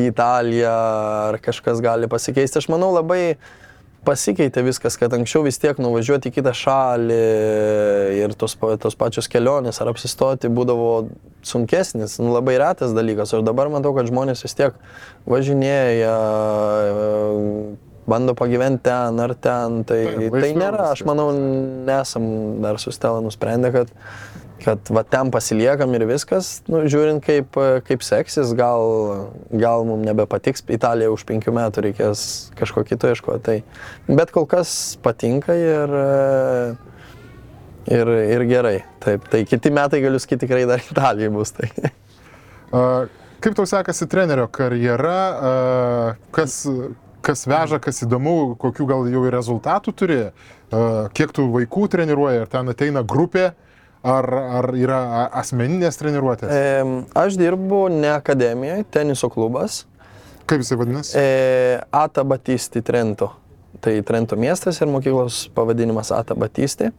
į 0.00 0.06
Italiją 0.14 0.72
ar 0.72 1.38
kažkas 1.44 1.82
gali 1.84 2.08
pasikeisti. 2.08 2.62
Aš 2.62 2.70
manau, 2.72 2.88
labai 2.96 3.36
pasikeitė 4.06 4.62
viskas, 4.64 4.96
kad 5.00 5.12
anksčiau 5.16 5.44
vis 5.44 5.58
tiek 5.60 5.78
nuvažiuoti 5.82 6.30
į 6.30 6.36
kitą 6.38 6.54
šalį 6.56 7.18
ir 8.20 8.34
tos, 8.38 8.56
tos 8.82 8.96
pačios 8.98 9.28
kelionės 9.30 9.80
ar 9.82 9.92
apsistoti 9.92 10.50
būdavo 10.52 10.90
sunkesnis, 11.46 12.18
nu, 12.22 12.32
labai 12.34 12.56
retas 12.62 12.94
dalykas. 12.96 13.34
O 13.36 13.42
dabar 13.44 13.70
matau, 13.72 13.92
kad 13.96 14.08
žmonės 14.10 14.44
vis 14.46 14.56
tiek 14.56 14.76
važinėja, 15.28 16.16
bando 18.10 18.34
pagyventi 18.34 18.88
ten 18.88 19.20
ar 19.20 19.34
ten. 19.34 19.82
Tai, 19.88 20.00
tai 20.04 20.30
laisviau 20.32 20.60
nėra, 20.64 20.90
aš 20.94 21.04
manau, 21.08 21.30
nesam 21.86 22.24
dar 22.64 22.80
su 22.82 22.92
Stela 22.94 23.22
nusprendę, 23.24 23.72
kad 23.74 23.92
kad 24.64 24.90
va 24.92 25.02
ten 25.06 25.30
pasiliekam 25.32 25.94
ir 25.96 26.04
viskas, 26.08 26.50
nu, 26.70 26.82
žiūrint 26.90 27.22
kaip, 27.24 27.56
kaip 27.86 28.04
seksis, 28.04 28.52
gal, 28.58 29.30
gal 29.50 29.86
mums 29.88 30.06
nebepatiks, 30.08 30.64
Italija 30.72 31.12
už 31.12 31.24
penkių 31.28 31.54
metų 31.56 31.86
reikės 31.88 32.22
kažko 32.58 32.84
kito 32.88 33.10
ieškoti. 33.10 33.42
Tai, 33.46 33.56
bet 34.20 34.32
kol 34.34 34.46
kas 34.50 34.72
patinka 35.04 35.56
ir, 35.56 35.94
ir, 37.90 38.12
ir 38.36 38.46
gerai. 38.50 38.76
Taip, 39.02 39.26
tai 39.32 39.44
kiti 39.48 39.72
metai 39.74 40.02
galiu 40.04 40.20
sakyti 40.22 40.44
tikrai 40.46 40.66
dar 40.68 40.84
Italijai 40.90 41.32
bus. 41.34 41.54
Tai. 41.56 41.70
Kaip 43.40 43.56
tau 43.56 43.64
sekasi 43.64 44.08
trenerio 44.10 44.44
karjera, 44.52 45.16
kas, 46.36 46.60
kas 47.24 47.46
veža, 47.48 47.80
kas 47.82 48.02
įdomu, 48.04 48.54
kokių 48.60 48.86
gal 48.90 49.08
jau 49.08 49.24
rezultatų 49.32 49.96
turi, 49.96 50.20
kiek 51.16 51.32
tų 51.34 51.48
vaikų 51.56 51.88
treniruoja, 51.96 52.44
ar 52.44 52.52
ten 52.52 52.68
ateina 52.72 53.02
grupė, 53.02 53.50
ar, 54.06 54.26
ar 54.60 54.70
yra 54.78 55.00
asmeninės 55.42 55.98
treniruotės? 56.00 56.50
E, 56.52 56.84
aš 57.20 57.36
dirbu 57.40 57.86
ne 57.92 58.10
akademijoje, 58.14 58.86
teniso 58.94 59.30
klubas, 59.32 59.84
Kaip 60.50 60.64
jisai 60.64 60.78
vadinasi? 60.80 61.14
e, 61.20 61.80
Ata 61.94 62.24
Batisti 62.26 62.82
Trento. 62.82 63.30
Tai 63.80 63.92
Trento 64.04 64.36
miestas 64.36 64.80
ir 64.82 64.88
mokyklos 64.90 65.44
pavadinimas 65.54 66.10
Ata 66.12 66.34
Batisti. 66.34 66.90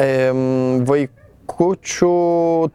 E, 0.00 0.06
vaikučių 0.88 2.12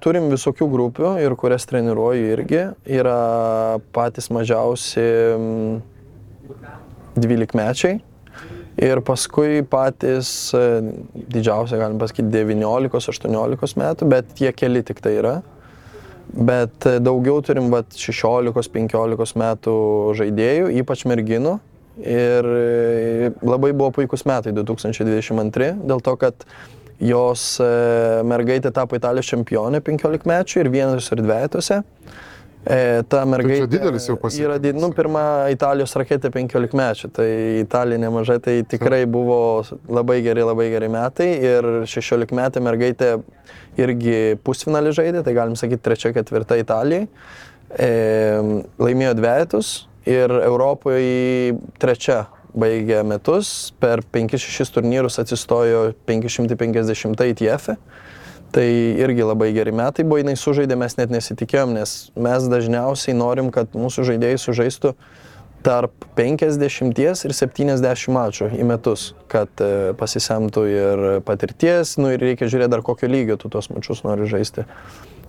turim 0.02 0.30
visokių 0.32 0.68
grupių 0.72 1.16
ir 1.24 1.36
kurias 1.40 1.66
treniruoju 1.70 2.30
irgi. 2.36 2.62
Yra 3.00 3.80
patys 3.96 4.30
mažiausi 4.34 5.02
mm, 5.38 5.82
12 7.18 7.58
mečiai. 7.58 8.00
Ir 8.82 8.98
paskui 9.06 9.62
patys 9.70 10.30
e, 10.58 10.62
didžiausia, 11.30 11.78
galim 11.78 12.00
pasakyti, 12.02 12.32
19-18 12.34 13.78
metų, 13.78 14.08
bet 14.10 14.32
tie 14.40 14.50
keli 14.58 14.82
tik 14.86 15.04
tai 15.06 15.20
yra. 15.20 15.36
Bet 16.34 16.88
e, 16.90 16.96
daugiau 17.04 17.44
turim 17.46 17.70
vat, 17.70 17.94
16-15 17.94 19.38
metų 19.38 19.76
žaidėjų, 20.18 20.72
ypač 20.82 21.06
merginų. 21.12 21.60
Ir 22.02 22.50
e, 22.50 23.30
labai 23.46 23.70
buvo 23.70 23.92
puikus 24.00 24.26
metai 24.26 24.56
2022, 24.58 25.70
dėl 25.86 26.02
to, 26.02 26.18
kad 26.18 26.48
jos 27.02 27.44
mergaitė 28.30 28.70
tapo 28.74 28.98
Italijos 28.98 29.30
čempionė 29.30 29.80
15 29.82 30.26
mečių 30.30 30.60
ir 30.62 30.74
vienos 30.74 31.08
ir 31.14 31.22
dviejose. 31.22 31.80
E, 32.62 33.02
ta 33.10 33.24
mergaitė 33.26 33.66
didelis 33.72 34.06
jau 34.06 34.14
yra, 34.14 34.22
pasiekimas. 34.22 34.60
di- 34.62 34.74
nu, 34.78 34.92
pirma 34.94 35.50
Italijos 35.50 35.96
raketė 35.98 36.30
15 36.30 36.76
mečių, 36.78 37.10
tai 37.12 37.30
Italija 37.64 37.98
nemažai, 37.98 38.38
tai 38.40 38.62
tikrai 38.70 39.06
buvo 39.10 39.64
labai 39.90 40.20
geri, 40.22 40.44
labai 40.46 40.70
geri 40.70 40.90
metai 40.94 41.30
ir 41.42 41.64
16 41.90 42.36
metai 42.38 42.62
mergaitė 42.62 43.16
irgi 43.82 44.38
pusfinalį 44.46 44.94
žaidė, 44.94 45.24
tai 45.26 45.34
galim 45.34 45.58
sakyti 45.58 45.82
trečia, 45.82 46.14
ketvirta 46.14 46.60
Italijai. 46.62 47.08
E, 47.72 47.90
laimėjo 48.78 49.16
dviejetus 49.18 49.88
ir 50.06 50.30
Europoje 50.30 51.58
trečia 51.80 52.28
baigė 52.54 53.02
metus, 53.08 53.72
per 53.80 54.04
5-6 54.12 54.74
turnyrus 54.76 55.18
atsistojo 55.18 55.94
550 56.06 57.26
ITF. 57.32 57.70
Tai 58.52 58.68
irgi 59.00 59.24
labai 59.24 59.54
geri 59.56 59.72
metai 59.72 60.04
buvo, 60.04 60.20
jinai 60.20 60.36
sužaidė, 60.36 60.76
mes 60.80 60.98
net 61.00 61.12
nesitikėjom, 61.14 61.72
nes 61.78 61.92
mes 62.20 62.48
dažniausiai 62.52 63.16
norim, 63.16 63.48
kad 63.56 63.72
mūsų 63.78 64.04
žaidėjai 64.10 64.42
sužaistų 64.44 64.92
tarp 65.64 66.08
50 66.18 67.00
ir 67.00 67.36
70 67.38 68.12
mačų 68.12 68.50
į 68.58 68.66
metus, 68.68 69.12
kad 69.32 69.64
e, 69.64 69.94
pasisemtų 69.98 70.66
ir 70.68 71.04
patirties, 71.28 71.96
nu 72.02 72.12
ir 72.16 72.26
reikia 72.26 72.50
žiūrėti 72.52 72.74
dar 72.74 72.84
kokio 72.84 73.08
lygio 73.12 73.38
tu 73.40 73.52
tos 73.54 73.70
mačius 73.72 74.04
nori 74.04 74.28
žaisti. 74.28 74.66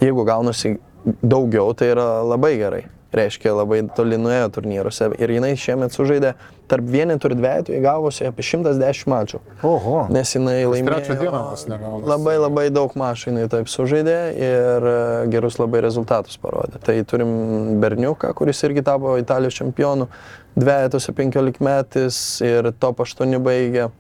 Jeigu 0.02 0.24
gaunasi 0.26 0.78
daugiau, 1.22 1.76
tai 1.78 1.92
yra 1.92 2.08
labai 2.26 2.56
gerai. 2.58 2.82
Reiškia, 3.12 3.52
labai 3.52 3.82
toli 3.92 4.16
nuėjo 4.16 4.48
turnyruose. 4.54 5.10
Ir 5.20 5.34
jinai 5.34 5.52
šiemet 5.60 5.92
sužaidė 5.92 6.32
tarp 6.70 6.86
vienetų 6.88 7.28
ir 7.28 7.34
dviejų, 7.36 7.74
įgavusi 7.76 8.24
apie 8.24 8.44
110 8.48 9.08
mačų. 9.12 9.40
Oho. 9.68 9.96
Nes 10.14 10.32
jinai 10.32 10.62
laimėjo. 10.64 11.98
Labai 12.08 12.38
labai 12.40 12.66
daug 12.72 12.94
mačų 12.96 13.34
jinai 13.34 13.46
taip 13.52 13.68
sužaidė 13.68 14.18
ir 14.32 14.86
e, 14.88 14.94
gerus 15.34 15.58
labai 15.60 15.82
rezultatus 15.84 16.40
parodė. 16.40 16.80
Tai 16.80 16.94
turim 17.08 17.34
berniuką, 17.82 18.32
kuris 18.38 18.64
irgi 18.64 18.84
tapo 18.86 19.18
Italijos 19.20 19.58
čempionu, 19.60 20.08
dviejotose 20.56 21.12
15 21.18 21.60
metais 21.68 22.22
ir 22.46 22.70
top 22.80 23.04
8 23.04 23.36
baigė. 23.44 23.90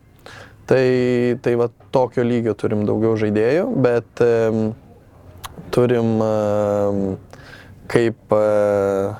Tai, 0.72 0.86
tai 1.44 1.52
va 1.58 1.66
tokio 1.92 2.24
lygio 2.24 2.54
turim 2.56 2.86
daugiau 2.88 3.12
žaidėjų, 3.20 3.66
bet 3.82 4.22
um, 4.24 4.70
turim 5.74 6.14
um, 6.22 7.02
kaip 7.92 8.34
uh, 8.34 9.12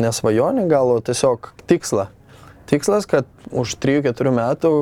nesvajonį 0.00 0.66
gal, 0.70 0.92
o 0.92 1.00
tiesiog 1.04 1.52
tikslą. 1.70 2.10
Tikslas, 2.68 3.06
kad 3.08 3.28
už 3.54 3.76
3-4 3.82 4.32
metų 4.34 4.72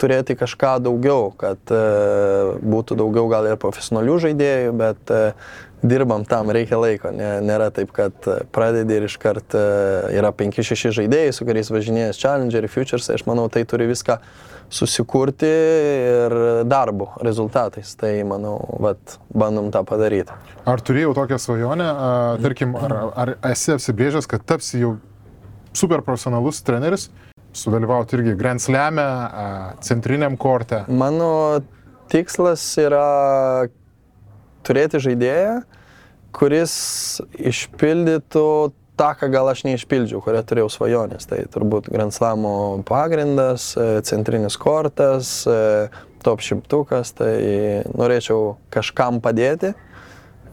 turėti 0.00 0.36
kažką 0.38 0.78
daugiau, 0.84 1.30
kad 1.40 1.72
uh, 1.74 2.54
būtų 2.62 2.96
daugiau 3.00 3.26
gal 3.32 3.48
ir 3.50 3.58
profesionalių 3.60 4.18
žaidėjų, 4.26 4.76
bet 4.80 5.12
uh, 5.14 5.50
dirbam 5.82 6.24
tam, 6.28 6.50
reikia 6.54 6.78
laiko. 6.80 7.10
Ne, 7.14 7.32
nėra 7.44 7.70
taip, 7.74 7.92
kad 7.96 8.14
uh, 8.28 8.44
pradedi 8.52 8.98
ir 8.98 9.08
iškart 9.08 9.56
uh, 9.56 10.10
yra 10.14 10.32
5-6 10.36 10.94
žaidėjai, 11.00 11.32
su 11.36 11.46
kuriais 11.48 11.72
važinėjęs 11.72 12.20
Challenger, 12.20 12.68
Futures, 12.70 13.10
aš 13.12 13.26
manau, 13.28 13.48
tai 13.52 13.64
turi 13.68 13.88
viską 13.90 14.20
susikurti 14.70 15.48
ir 15.50 16.36
darbu, 16.70 17.10
rezultatais. 17.26 17.94
Tai 17.98 18.12
manau, 18.28 18.58
vat, 18.82 19.18
bandom 19.34 19.72
tą 19.74 19.82
padaryti. 19.88 20.36
Ar 20.68 20.84
turėjau 20.84 21.14
tokią 21.16 21.40
svajonę, 21.42 21.88
a, 21.90 22.12
tarkim, 22.42 22.76
ar, 22.78 22.96
ar 23.10 23.34
esi 23.50 23.74
apsibrėžęs, 23.74 24.30
kad 24.30 24.46
tapsi 24.46 24.84
jau 24.84 24.94
super 25.76 26.04
profesionalus 26.06 26.62
treneris, 26.66 27.08
sudalyvauti 27.56 28.18
irgi 28.18 28.36
Grand 28.38 28.62
Slam'e, 28.62 29.08
centriniam 29.86 30.38
korte? 30.38 30.84
Mano 30.86 31.32
tikslas 32.10 32.62
yra 32.78 33.68
turėti 34.66 35.00
žaidėją, 35.02 35.60
kuris 36.36 36.74
išpildytų 37.34 38.46
tą, 39.00 39.10
ką 39.16 39.30
gal 39.32 39.48
aš 39.48 39.64
neišpildžiau, 39.64 40.20
kurią 40.24 40.42
turėjau 40.46 40.70
svajonės. 40.72 41.26
Tai 41.30 41.40
turbūt 41.52 41.88
Grand 41.92 42.14
Slamo 42.14 42.82
pagrindas, 42.88 43.72
e, 43.76 44.02
centrinis 44.06 44.58
kortas, 44.60 45.46
e, 45.48 45.88
top 46.24 46.42
šimtukas, 46.44 47.14
tai 47.16 47.32
norėčiau 47.96 48.56
kažkam 48.72 49.22
padėti, 49.24 49.72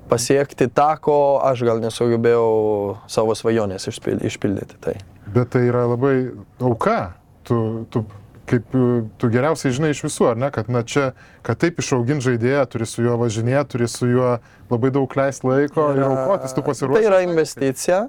pasiekti 0.07 0.69
tą, 0.71 0.93
ko 1.03 1.17
aš 1.43 1.65
gal 1.67 1.83
nesugebėjau 1.83 2.97
savo 3.11 3.35
svajonės 3.35 3.89
išpil- 3.91 4.23
išpildyti. 4.23 4.79
Tai. 4.79 4.95
Bet 5.27 5.51
tai 5.51 5.67
yra 5.67 5.83
labai 5.91 6.31
auka. 6.63 7.17
Tu, 7.43 7.85
tu, 7.91 8.05
kaip 8.47 8.75
e, 8.75 8.83
tu 9.19 9.29
geriausiai 9.31 9.75
žinai 9.75 9.91
iš 9.93 10.03
visų, 10.07 10.31
ar 10.31 10.39
ne, 10.39 10.51
kad 10.53 10.69
na, 10.71 10.83
čia, 10.87 11.11
kad 11.45 11.59
taip 11.61 11.81
išauginti 11.81 12.29
žaidėją, 12.29 12.63
turi 12.71 12.87
su 12.89 13.03
juo 13.05 13.17
važinėti, 13.21 13.73
turi 13.75 13.89
su 13.91 14.09
juo 14.09 14.37
labai 14.71 14.93
daug 14.95 15.17
leisti 15.19 15.47
laiko 15.47 15.91
ir 15.95 16.05
aukotis, 16.07 16.55
tu 16.55 16.63
pasiruošęs. 16.65 16.97
Tai 16.97 17.11
yra 17.11 17.21
investicija. 17.27 18.07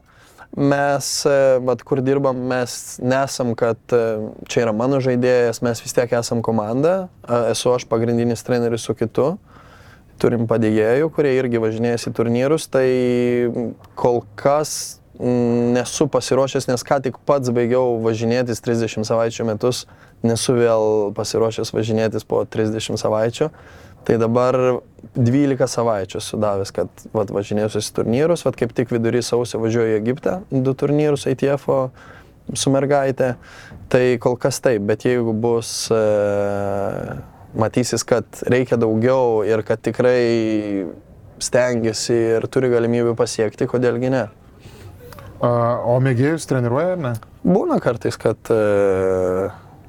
Mes, 0.56 1.08
vat, 1.60 1.82
kur 1.84 2.00
dirbam, 2.00 2.38
mes 2.48 2.72
nesam, 3.04 3.52
kad 3.58 3.80
e, 3.92 4.04
čia 4.48 4.64
yra 4.64 4.72
mano 4.72 5.02
žaidėjas, 5.04 5.60
mes 5.66 5.82
vis 5.84 5.92
tiek 5.96 6.14
esam 6.16 6.40
komanda. 6.44 7.10
Esu 7.50 7.74
aš 7.74 7.84
pagrindinis 7.90 8.46
treneris 8.46 8.86
su 8.88 8.96
kitu. 8.96 9.34
Turim 10.18 10.48
padėjėjų, 10.50 11.10
kurie 11.14 11.34
irgi 11.36 11.60
važinėjasi 11.62 12.14
turnyrus. 12.16 12.64
Tai 12.72 12.86
kol 13.98 14.22
kas 14.40 14.72
nesu 15.18 16.06
pasiruošęs, 16.10 16.68
nes 16.70 16.84
ką 16.86 17.00
tik 17.02 17.18
pats 17.26 17.50
baigiau 17.54 17.96
važinėtis 18.04 18.62
30 18.62 19.06
savaičių 19.08 19.48
metus, 19.48 19.86
nesu 20.22 20.54
vėl 20.54 21.10
pasiruošęs 21.16 21.74
važinėtis 21.74 22.26
po 22.28 22.44
30 22.46 23.00
savaičių. 23.00 23.50
Tai 24.06 24.14
dabar 24.16 24.56
12 25.18 25.66
savaičių 25.68 26.20
sudavęs, 26.22 26.70
kad 26.72 27.02
vat, 27.12 27.32
važinėsiu 27.34 27.82
į 27.82 27.90
turnyrus, 27.96 28.44
vat, 28.46 28.56
kaip 28.56 28.70
tik 28.76 28.94
vidury 28.94 29.20
sausio 29.26 29.60
važiuoju 29.60 29.96
į 29.96 29.98
Egiptą, 29.98 30.38
du 30.48 30.72
turnyrus 30.78 31.26
ITF 31.28 31.66
su 32.56 32.72
mergaitė. 32.72 33.34
Tai 33.92 34.04
kol 34.22 34.38
kas 34.40 34.62
taip, 34.64 34.86
bet 34.88 35.04
jeigu 35.04 35.34
bus, 35.36 35.90
e, 35.92 36.00
matysis, 37.58 38.06
kad 38.06 38.24
reikia 38.48 38.78
daugiau 38.80 39.42
ir 39.44 39.64
kad 39.66 39.82
tikrai 39.84 40.86
stengiasi 41.42 42.16
ir 42.38 42.48
turi 42.52 42.70
galimybių 42.72 43.14
pasiekti, 43.18 43.68
kodėlgi 43.68 44.12
ne. 44.14 44.26
O 45.38 45.94
mėgėjus 46.02 46.46
treniruoja, 46.50 46.96
ar 46.96 47.00
ne? 47.02 47.12
Būna 47.46 47.76
kartais, 47.82 48.16
kad 48.18 48.50
e, 48.50 48.58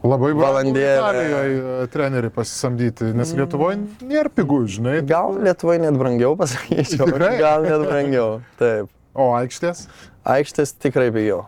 Labai 0.06 0.30
Valandėlę. 0.38 1.00
Italijoje 1.02 1.88
trenerių 1.96 2.30
pasisamdyti, 2.36 3.10
nes 3.18 3.34
Lietuvoje 3.36 3.80
nėra 4.06 4.30
pigų, 4.32 4.62
žinai. 4.78 5.00
gal 5.10 5.40
Lietuvoje 5.42 5.82
net 5.84 5.98
brangiau 6.00 6.36
pasakyčiau. 6.42 7.10
Tikrai? 7.10 7.34
Gal 7.42 7.66
net 7.66 7.84
brangiau. 7.88 8.30
Taip. 8.62 8.92
O 9.20 9.32
aikštės? 9.40 9.88
Aikštės 10.30 10.76
tikrai 10.80 11.10
pigiau. 11.16 11.48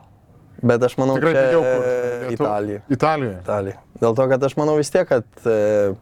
Bet 0.61 0.83
aš 0.85 0.97
manau, 0.99 1.15
e, 1.17 1.25
Lietu- 1.25 2.33
Italija. 2.35 2.81
Italijoje. 2.93 3.37
Italija. 3.45 3.77
Dėl 4.01 4.17
to, 4.17 4.25
kad 4.33 4.43
aš 4.49 4.57
manau 4.59 4.75
vis 4.81 4.89
tiek, 4.93 5.07
kad 5.09 5.25
e, 5.49 5.93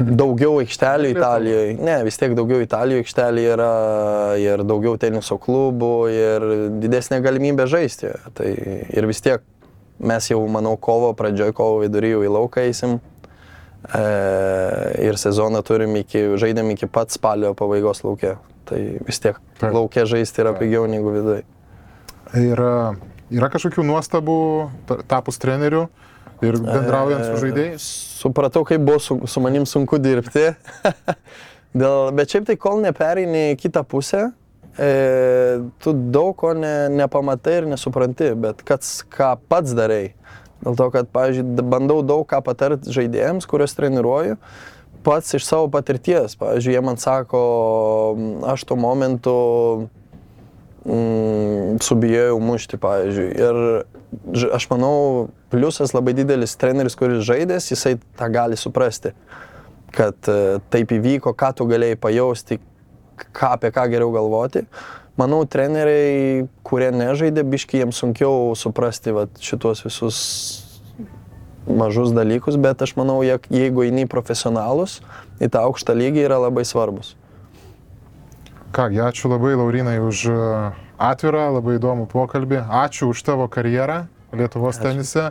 daugiau 0.00 0.58
aikštelių 0.62 1.12
Italijoje, 1.12 1.76
ne, 1.82 1.96
vis 2.06 2.18
tiek 2.20 2.34
daugiau 2.38 2.62
Italijoje 2.64 3.04
aikštelių 3.04 3.46
yra 3.54 3.70
ir 4.40 4.62
daugiau 4.66 4.98
teniso 5.00 5.38
klubų 5.42 5.94
ir 6.12 6.46
didesnė 6.82 7.20
galimybė 7.24 7.66
žaisti. 7.70 8.12
Tai 8.36 8.50
ir 8.52 9.08
vis 9.10 9.22
tiek 9.24 9.44
mes 10.02 10.28
jau, 10.30 10.40
manau, 10.50 10.76
kovo 10.80 11.12
pradžioj, 11.18 11.54
kovo 11.56 11.82
vidury 11.82 12.12
jau 12.14 12.22
į 12.26 12.30
lauką 12.36 12.66
eisim. 12.66 12.98
E, 13.82 14.02
ir 15.02 15.18
sezoną 15.18 15.62
turim 15.66 15.96
iki, 15.98 16.24
žaidėm 16.38 16.72
iki 16.74 16.88
pat 16.90 17.14
spalio 17.14 17.52
pabaigos 17.58 18.04
laukia. 18.06 18.36
Tai 18.68 18.78
vis 19.06 19.18
tiek 19.22 19.38
Taip. 19.58 19.72
laukia 19.74 20.06
žaisti 20.08 20.42
yra 20.44 20.54
pigiau 20.58 20.86
negu 20.90 21.10
viduje. 21.14 21.42
Yra, 22.38 22.94
yra 23.34 23.50
kažkokių 23.52 23.84
nuostabų 23.84 24.38
ta- 24.88 25.02
tapus 25.10 25.40
treneriu 25.42 25.88
ir 26.46 26.58
bendraujant 26.62 27.24
su 27.26 27.40
žaidėjais? 27.42 27.86
Supratau, 28.22 28.64
kaip 28.68 28.84
buvo 28.86 29.00
su, 29.02 29.18
su 29.26 29.42
manim 29.42 29.66
sunku 29.68 29.98
dirbti. 30.02 30.50
Dėl, 31.78 32.12
bet 32.16 32.32
šiaip 32.32 32.46
tai 32.50 32.58
kol 32.60 32.82
nepereini 32.84 33.52
į 33.54 33.58
kitą 33.62 33.82
pusę, 33.88 34.26
e, 34.76 34.90
tu 35.82 35.94
daug 36.14 36.34
ko 36.38 36.52
ne, 36.56 36.90
nepamatai 36.92 37.62
ir 37.62 37.70
nesupranti, 37.70 38.32
bet 38.38 38.60
kas, 38.68 38.98
ką 39.08 39.34
pats 39.48 39.72
darai. 39.76 40.12
Dėl 40.62 40.76
to, 40.78 40.90
kad, 40.94 41.08
pavyzdžiui, 41.14 41.64
bandau 41.72 42.02
daug 42.06 42.26
ką 42.28 42.42
patarti 42.44 42.92
žaidėjams, 42.94 43.48
kuriuos 43.50 43.74
treniruoju, 43.78 44.36
pats 45.02 45.34
iš 45.38 45.48
savo 45.48 45.66
patirties. 45.72 46.36
Pavyzdžiui, 46.38 46.76
jie 46.76 46.84
man 46.84 47.00
sako, 47.00 47.40
"M, 48.14 48.28
aš 48.52 48.68
tuo 48.68 48.76
momentu 48.76 49.34
mm, 50.84 51.78
subijojau 51.82 52.40
mušti, 52.42 52.78
pavyzdžiui. 52.82 53.28
Ir 53.38 54.50
aš 54.54 54.68
manau, 54.70 55.28
pliusas 55.52 55.94
labai 55.96 56.14
didelis 56.16 56.56
treneris, 56.60 56.96
kuris 56.98 57.24
žaidės, 57.26 57.70
jisai 57.72 57.96
tą 58.18 58.28
gali 58.32 58.58
suprasti, 58.60 59.14
kad 59.92 60.16
e, 60.30 60.58
taip 60.72 60.92
įvyko, 60.96 61.34
ką 61.38 61.52
tu 61.58 61.68
galėjai 61.70 62.00
pajausti, 62.00 62.60
ką, 63.30 63.54
apie 63.54 63.72
ką 63.74 63.86
geriau 63.92 64.12
galvoti. 64.14 64.66
Manau, 65.20 65.42
treneriai, 65.44 66.46
kurie 66.64 66.88
nežaidė, 66.94 67.44
biški 67.44 67.82
jiems 67.82 67.98
sunkiau 68.00 68.54
suprasti 68.56 69.12
vat, 69.12 69.36
šitos 69.44 69.84
visus 69.84 70.20
mažus 71.68 72.14
dalykus, 72.16 72.56
bet 72.56 72.80
aš 72.82 72.96
manau, 72.98 73.20
jeigu 73.22 73.84
eini 73.84 74.08
profesionalus, 74.10 75.00
į 75.42 75.50
tą 75.52 75.66
aukštą 75.68 75.94
lygį 75.98 76.24
yra 76.26 76.40
labai 76.46 76.64
svarbus. 76.66 77.14
Kągi, 78.72 79.00
ačiū 79.04 79.28
labai 79.28 79.52
Laurinai 79.52 79.98
už 80.00 80.26
e, 80.32 80.36
atvirą, 80.96 81.48
labai 81.58 81.76
įdomų 81.76 82.06
pokalbį. 82.08 82.62
Ačiū 82.82 83.10
už 83.12 83.20
tavo 83.26 83.48
karjerą 83.52 84.06
Lietuvos 84.32 84.78
ačiū. 84.80 84.86
tenise 84.88 85.26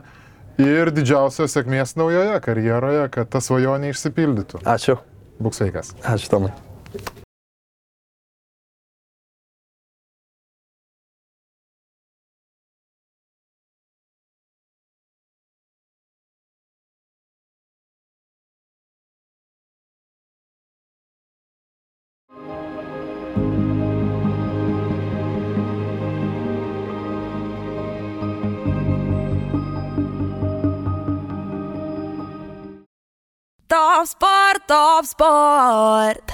ir 0.62 0.94
didžiausios 0.94 1.58
sėkmės 1.58 1.98
naujoje 1.98 2.38
karjeroje, 2.46 3.08
kad 3.10 3.34
ta 3.34 3.42
svajonė 3.42 3.96
išsipildytų. 3.96 4.62
Ačiū. 4.62 5.00
Būk 5.42 5.58
sveikas. 5.58 5.96
Ačiū 6.06 6.30
Tomai. 6.30 6.54
Top 33.72 34.06
sport, 34.06 34.68
top 34.68 35.06
sport. 35.06 36.32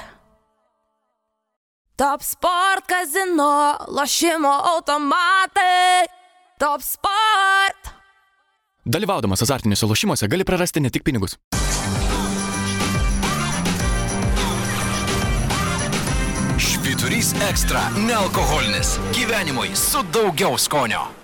Top 1.95 2.21
sport 2.23 2.83
kazino, 2.87 3.77
lošimo 3.87 4.49
automatai. 4.49 6.07
Top 6.59 6.81
sport. 6.81 7.93
Dalyvaudamas 8.85 9.41
azartiniuose 9.41 9.85
lošimuose 9.85 10.27
gali 10.27 10.43
prarasti 10.43 10.79
ne 10.79 10.89
tik 10.89 11.03
pinigus. 11.03 11.37
Švyturys 16.57 17.35
ekstra- 17.49 17.85
nealkoholinis. 18.07 18.97
Gyvenimui 19.13 19.75
su 19.75 20.03
daugiau 20.13 20.57
skonio. 20.57 21.16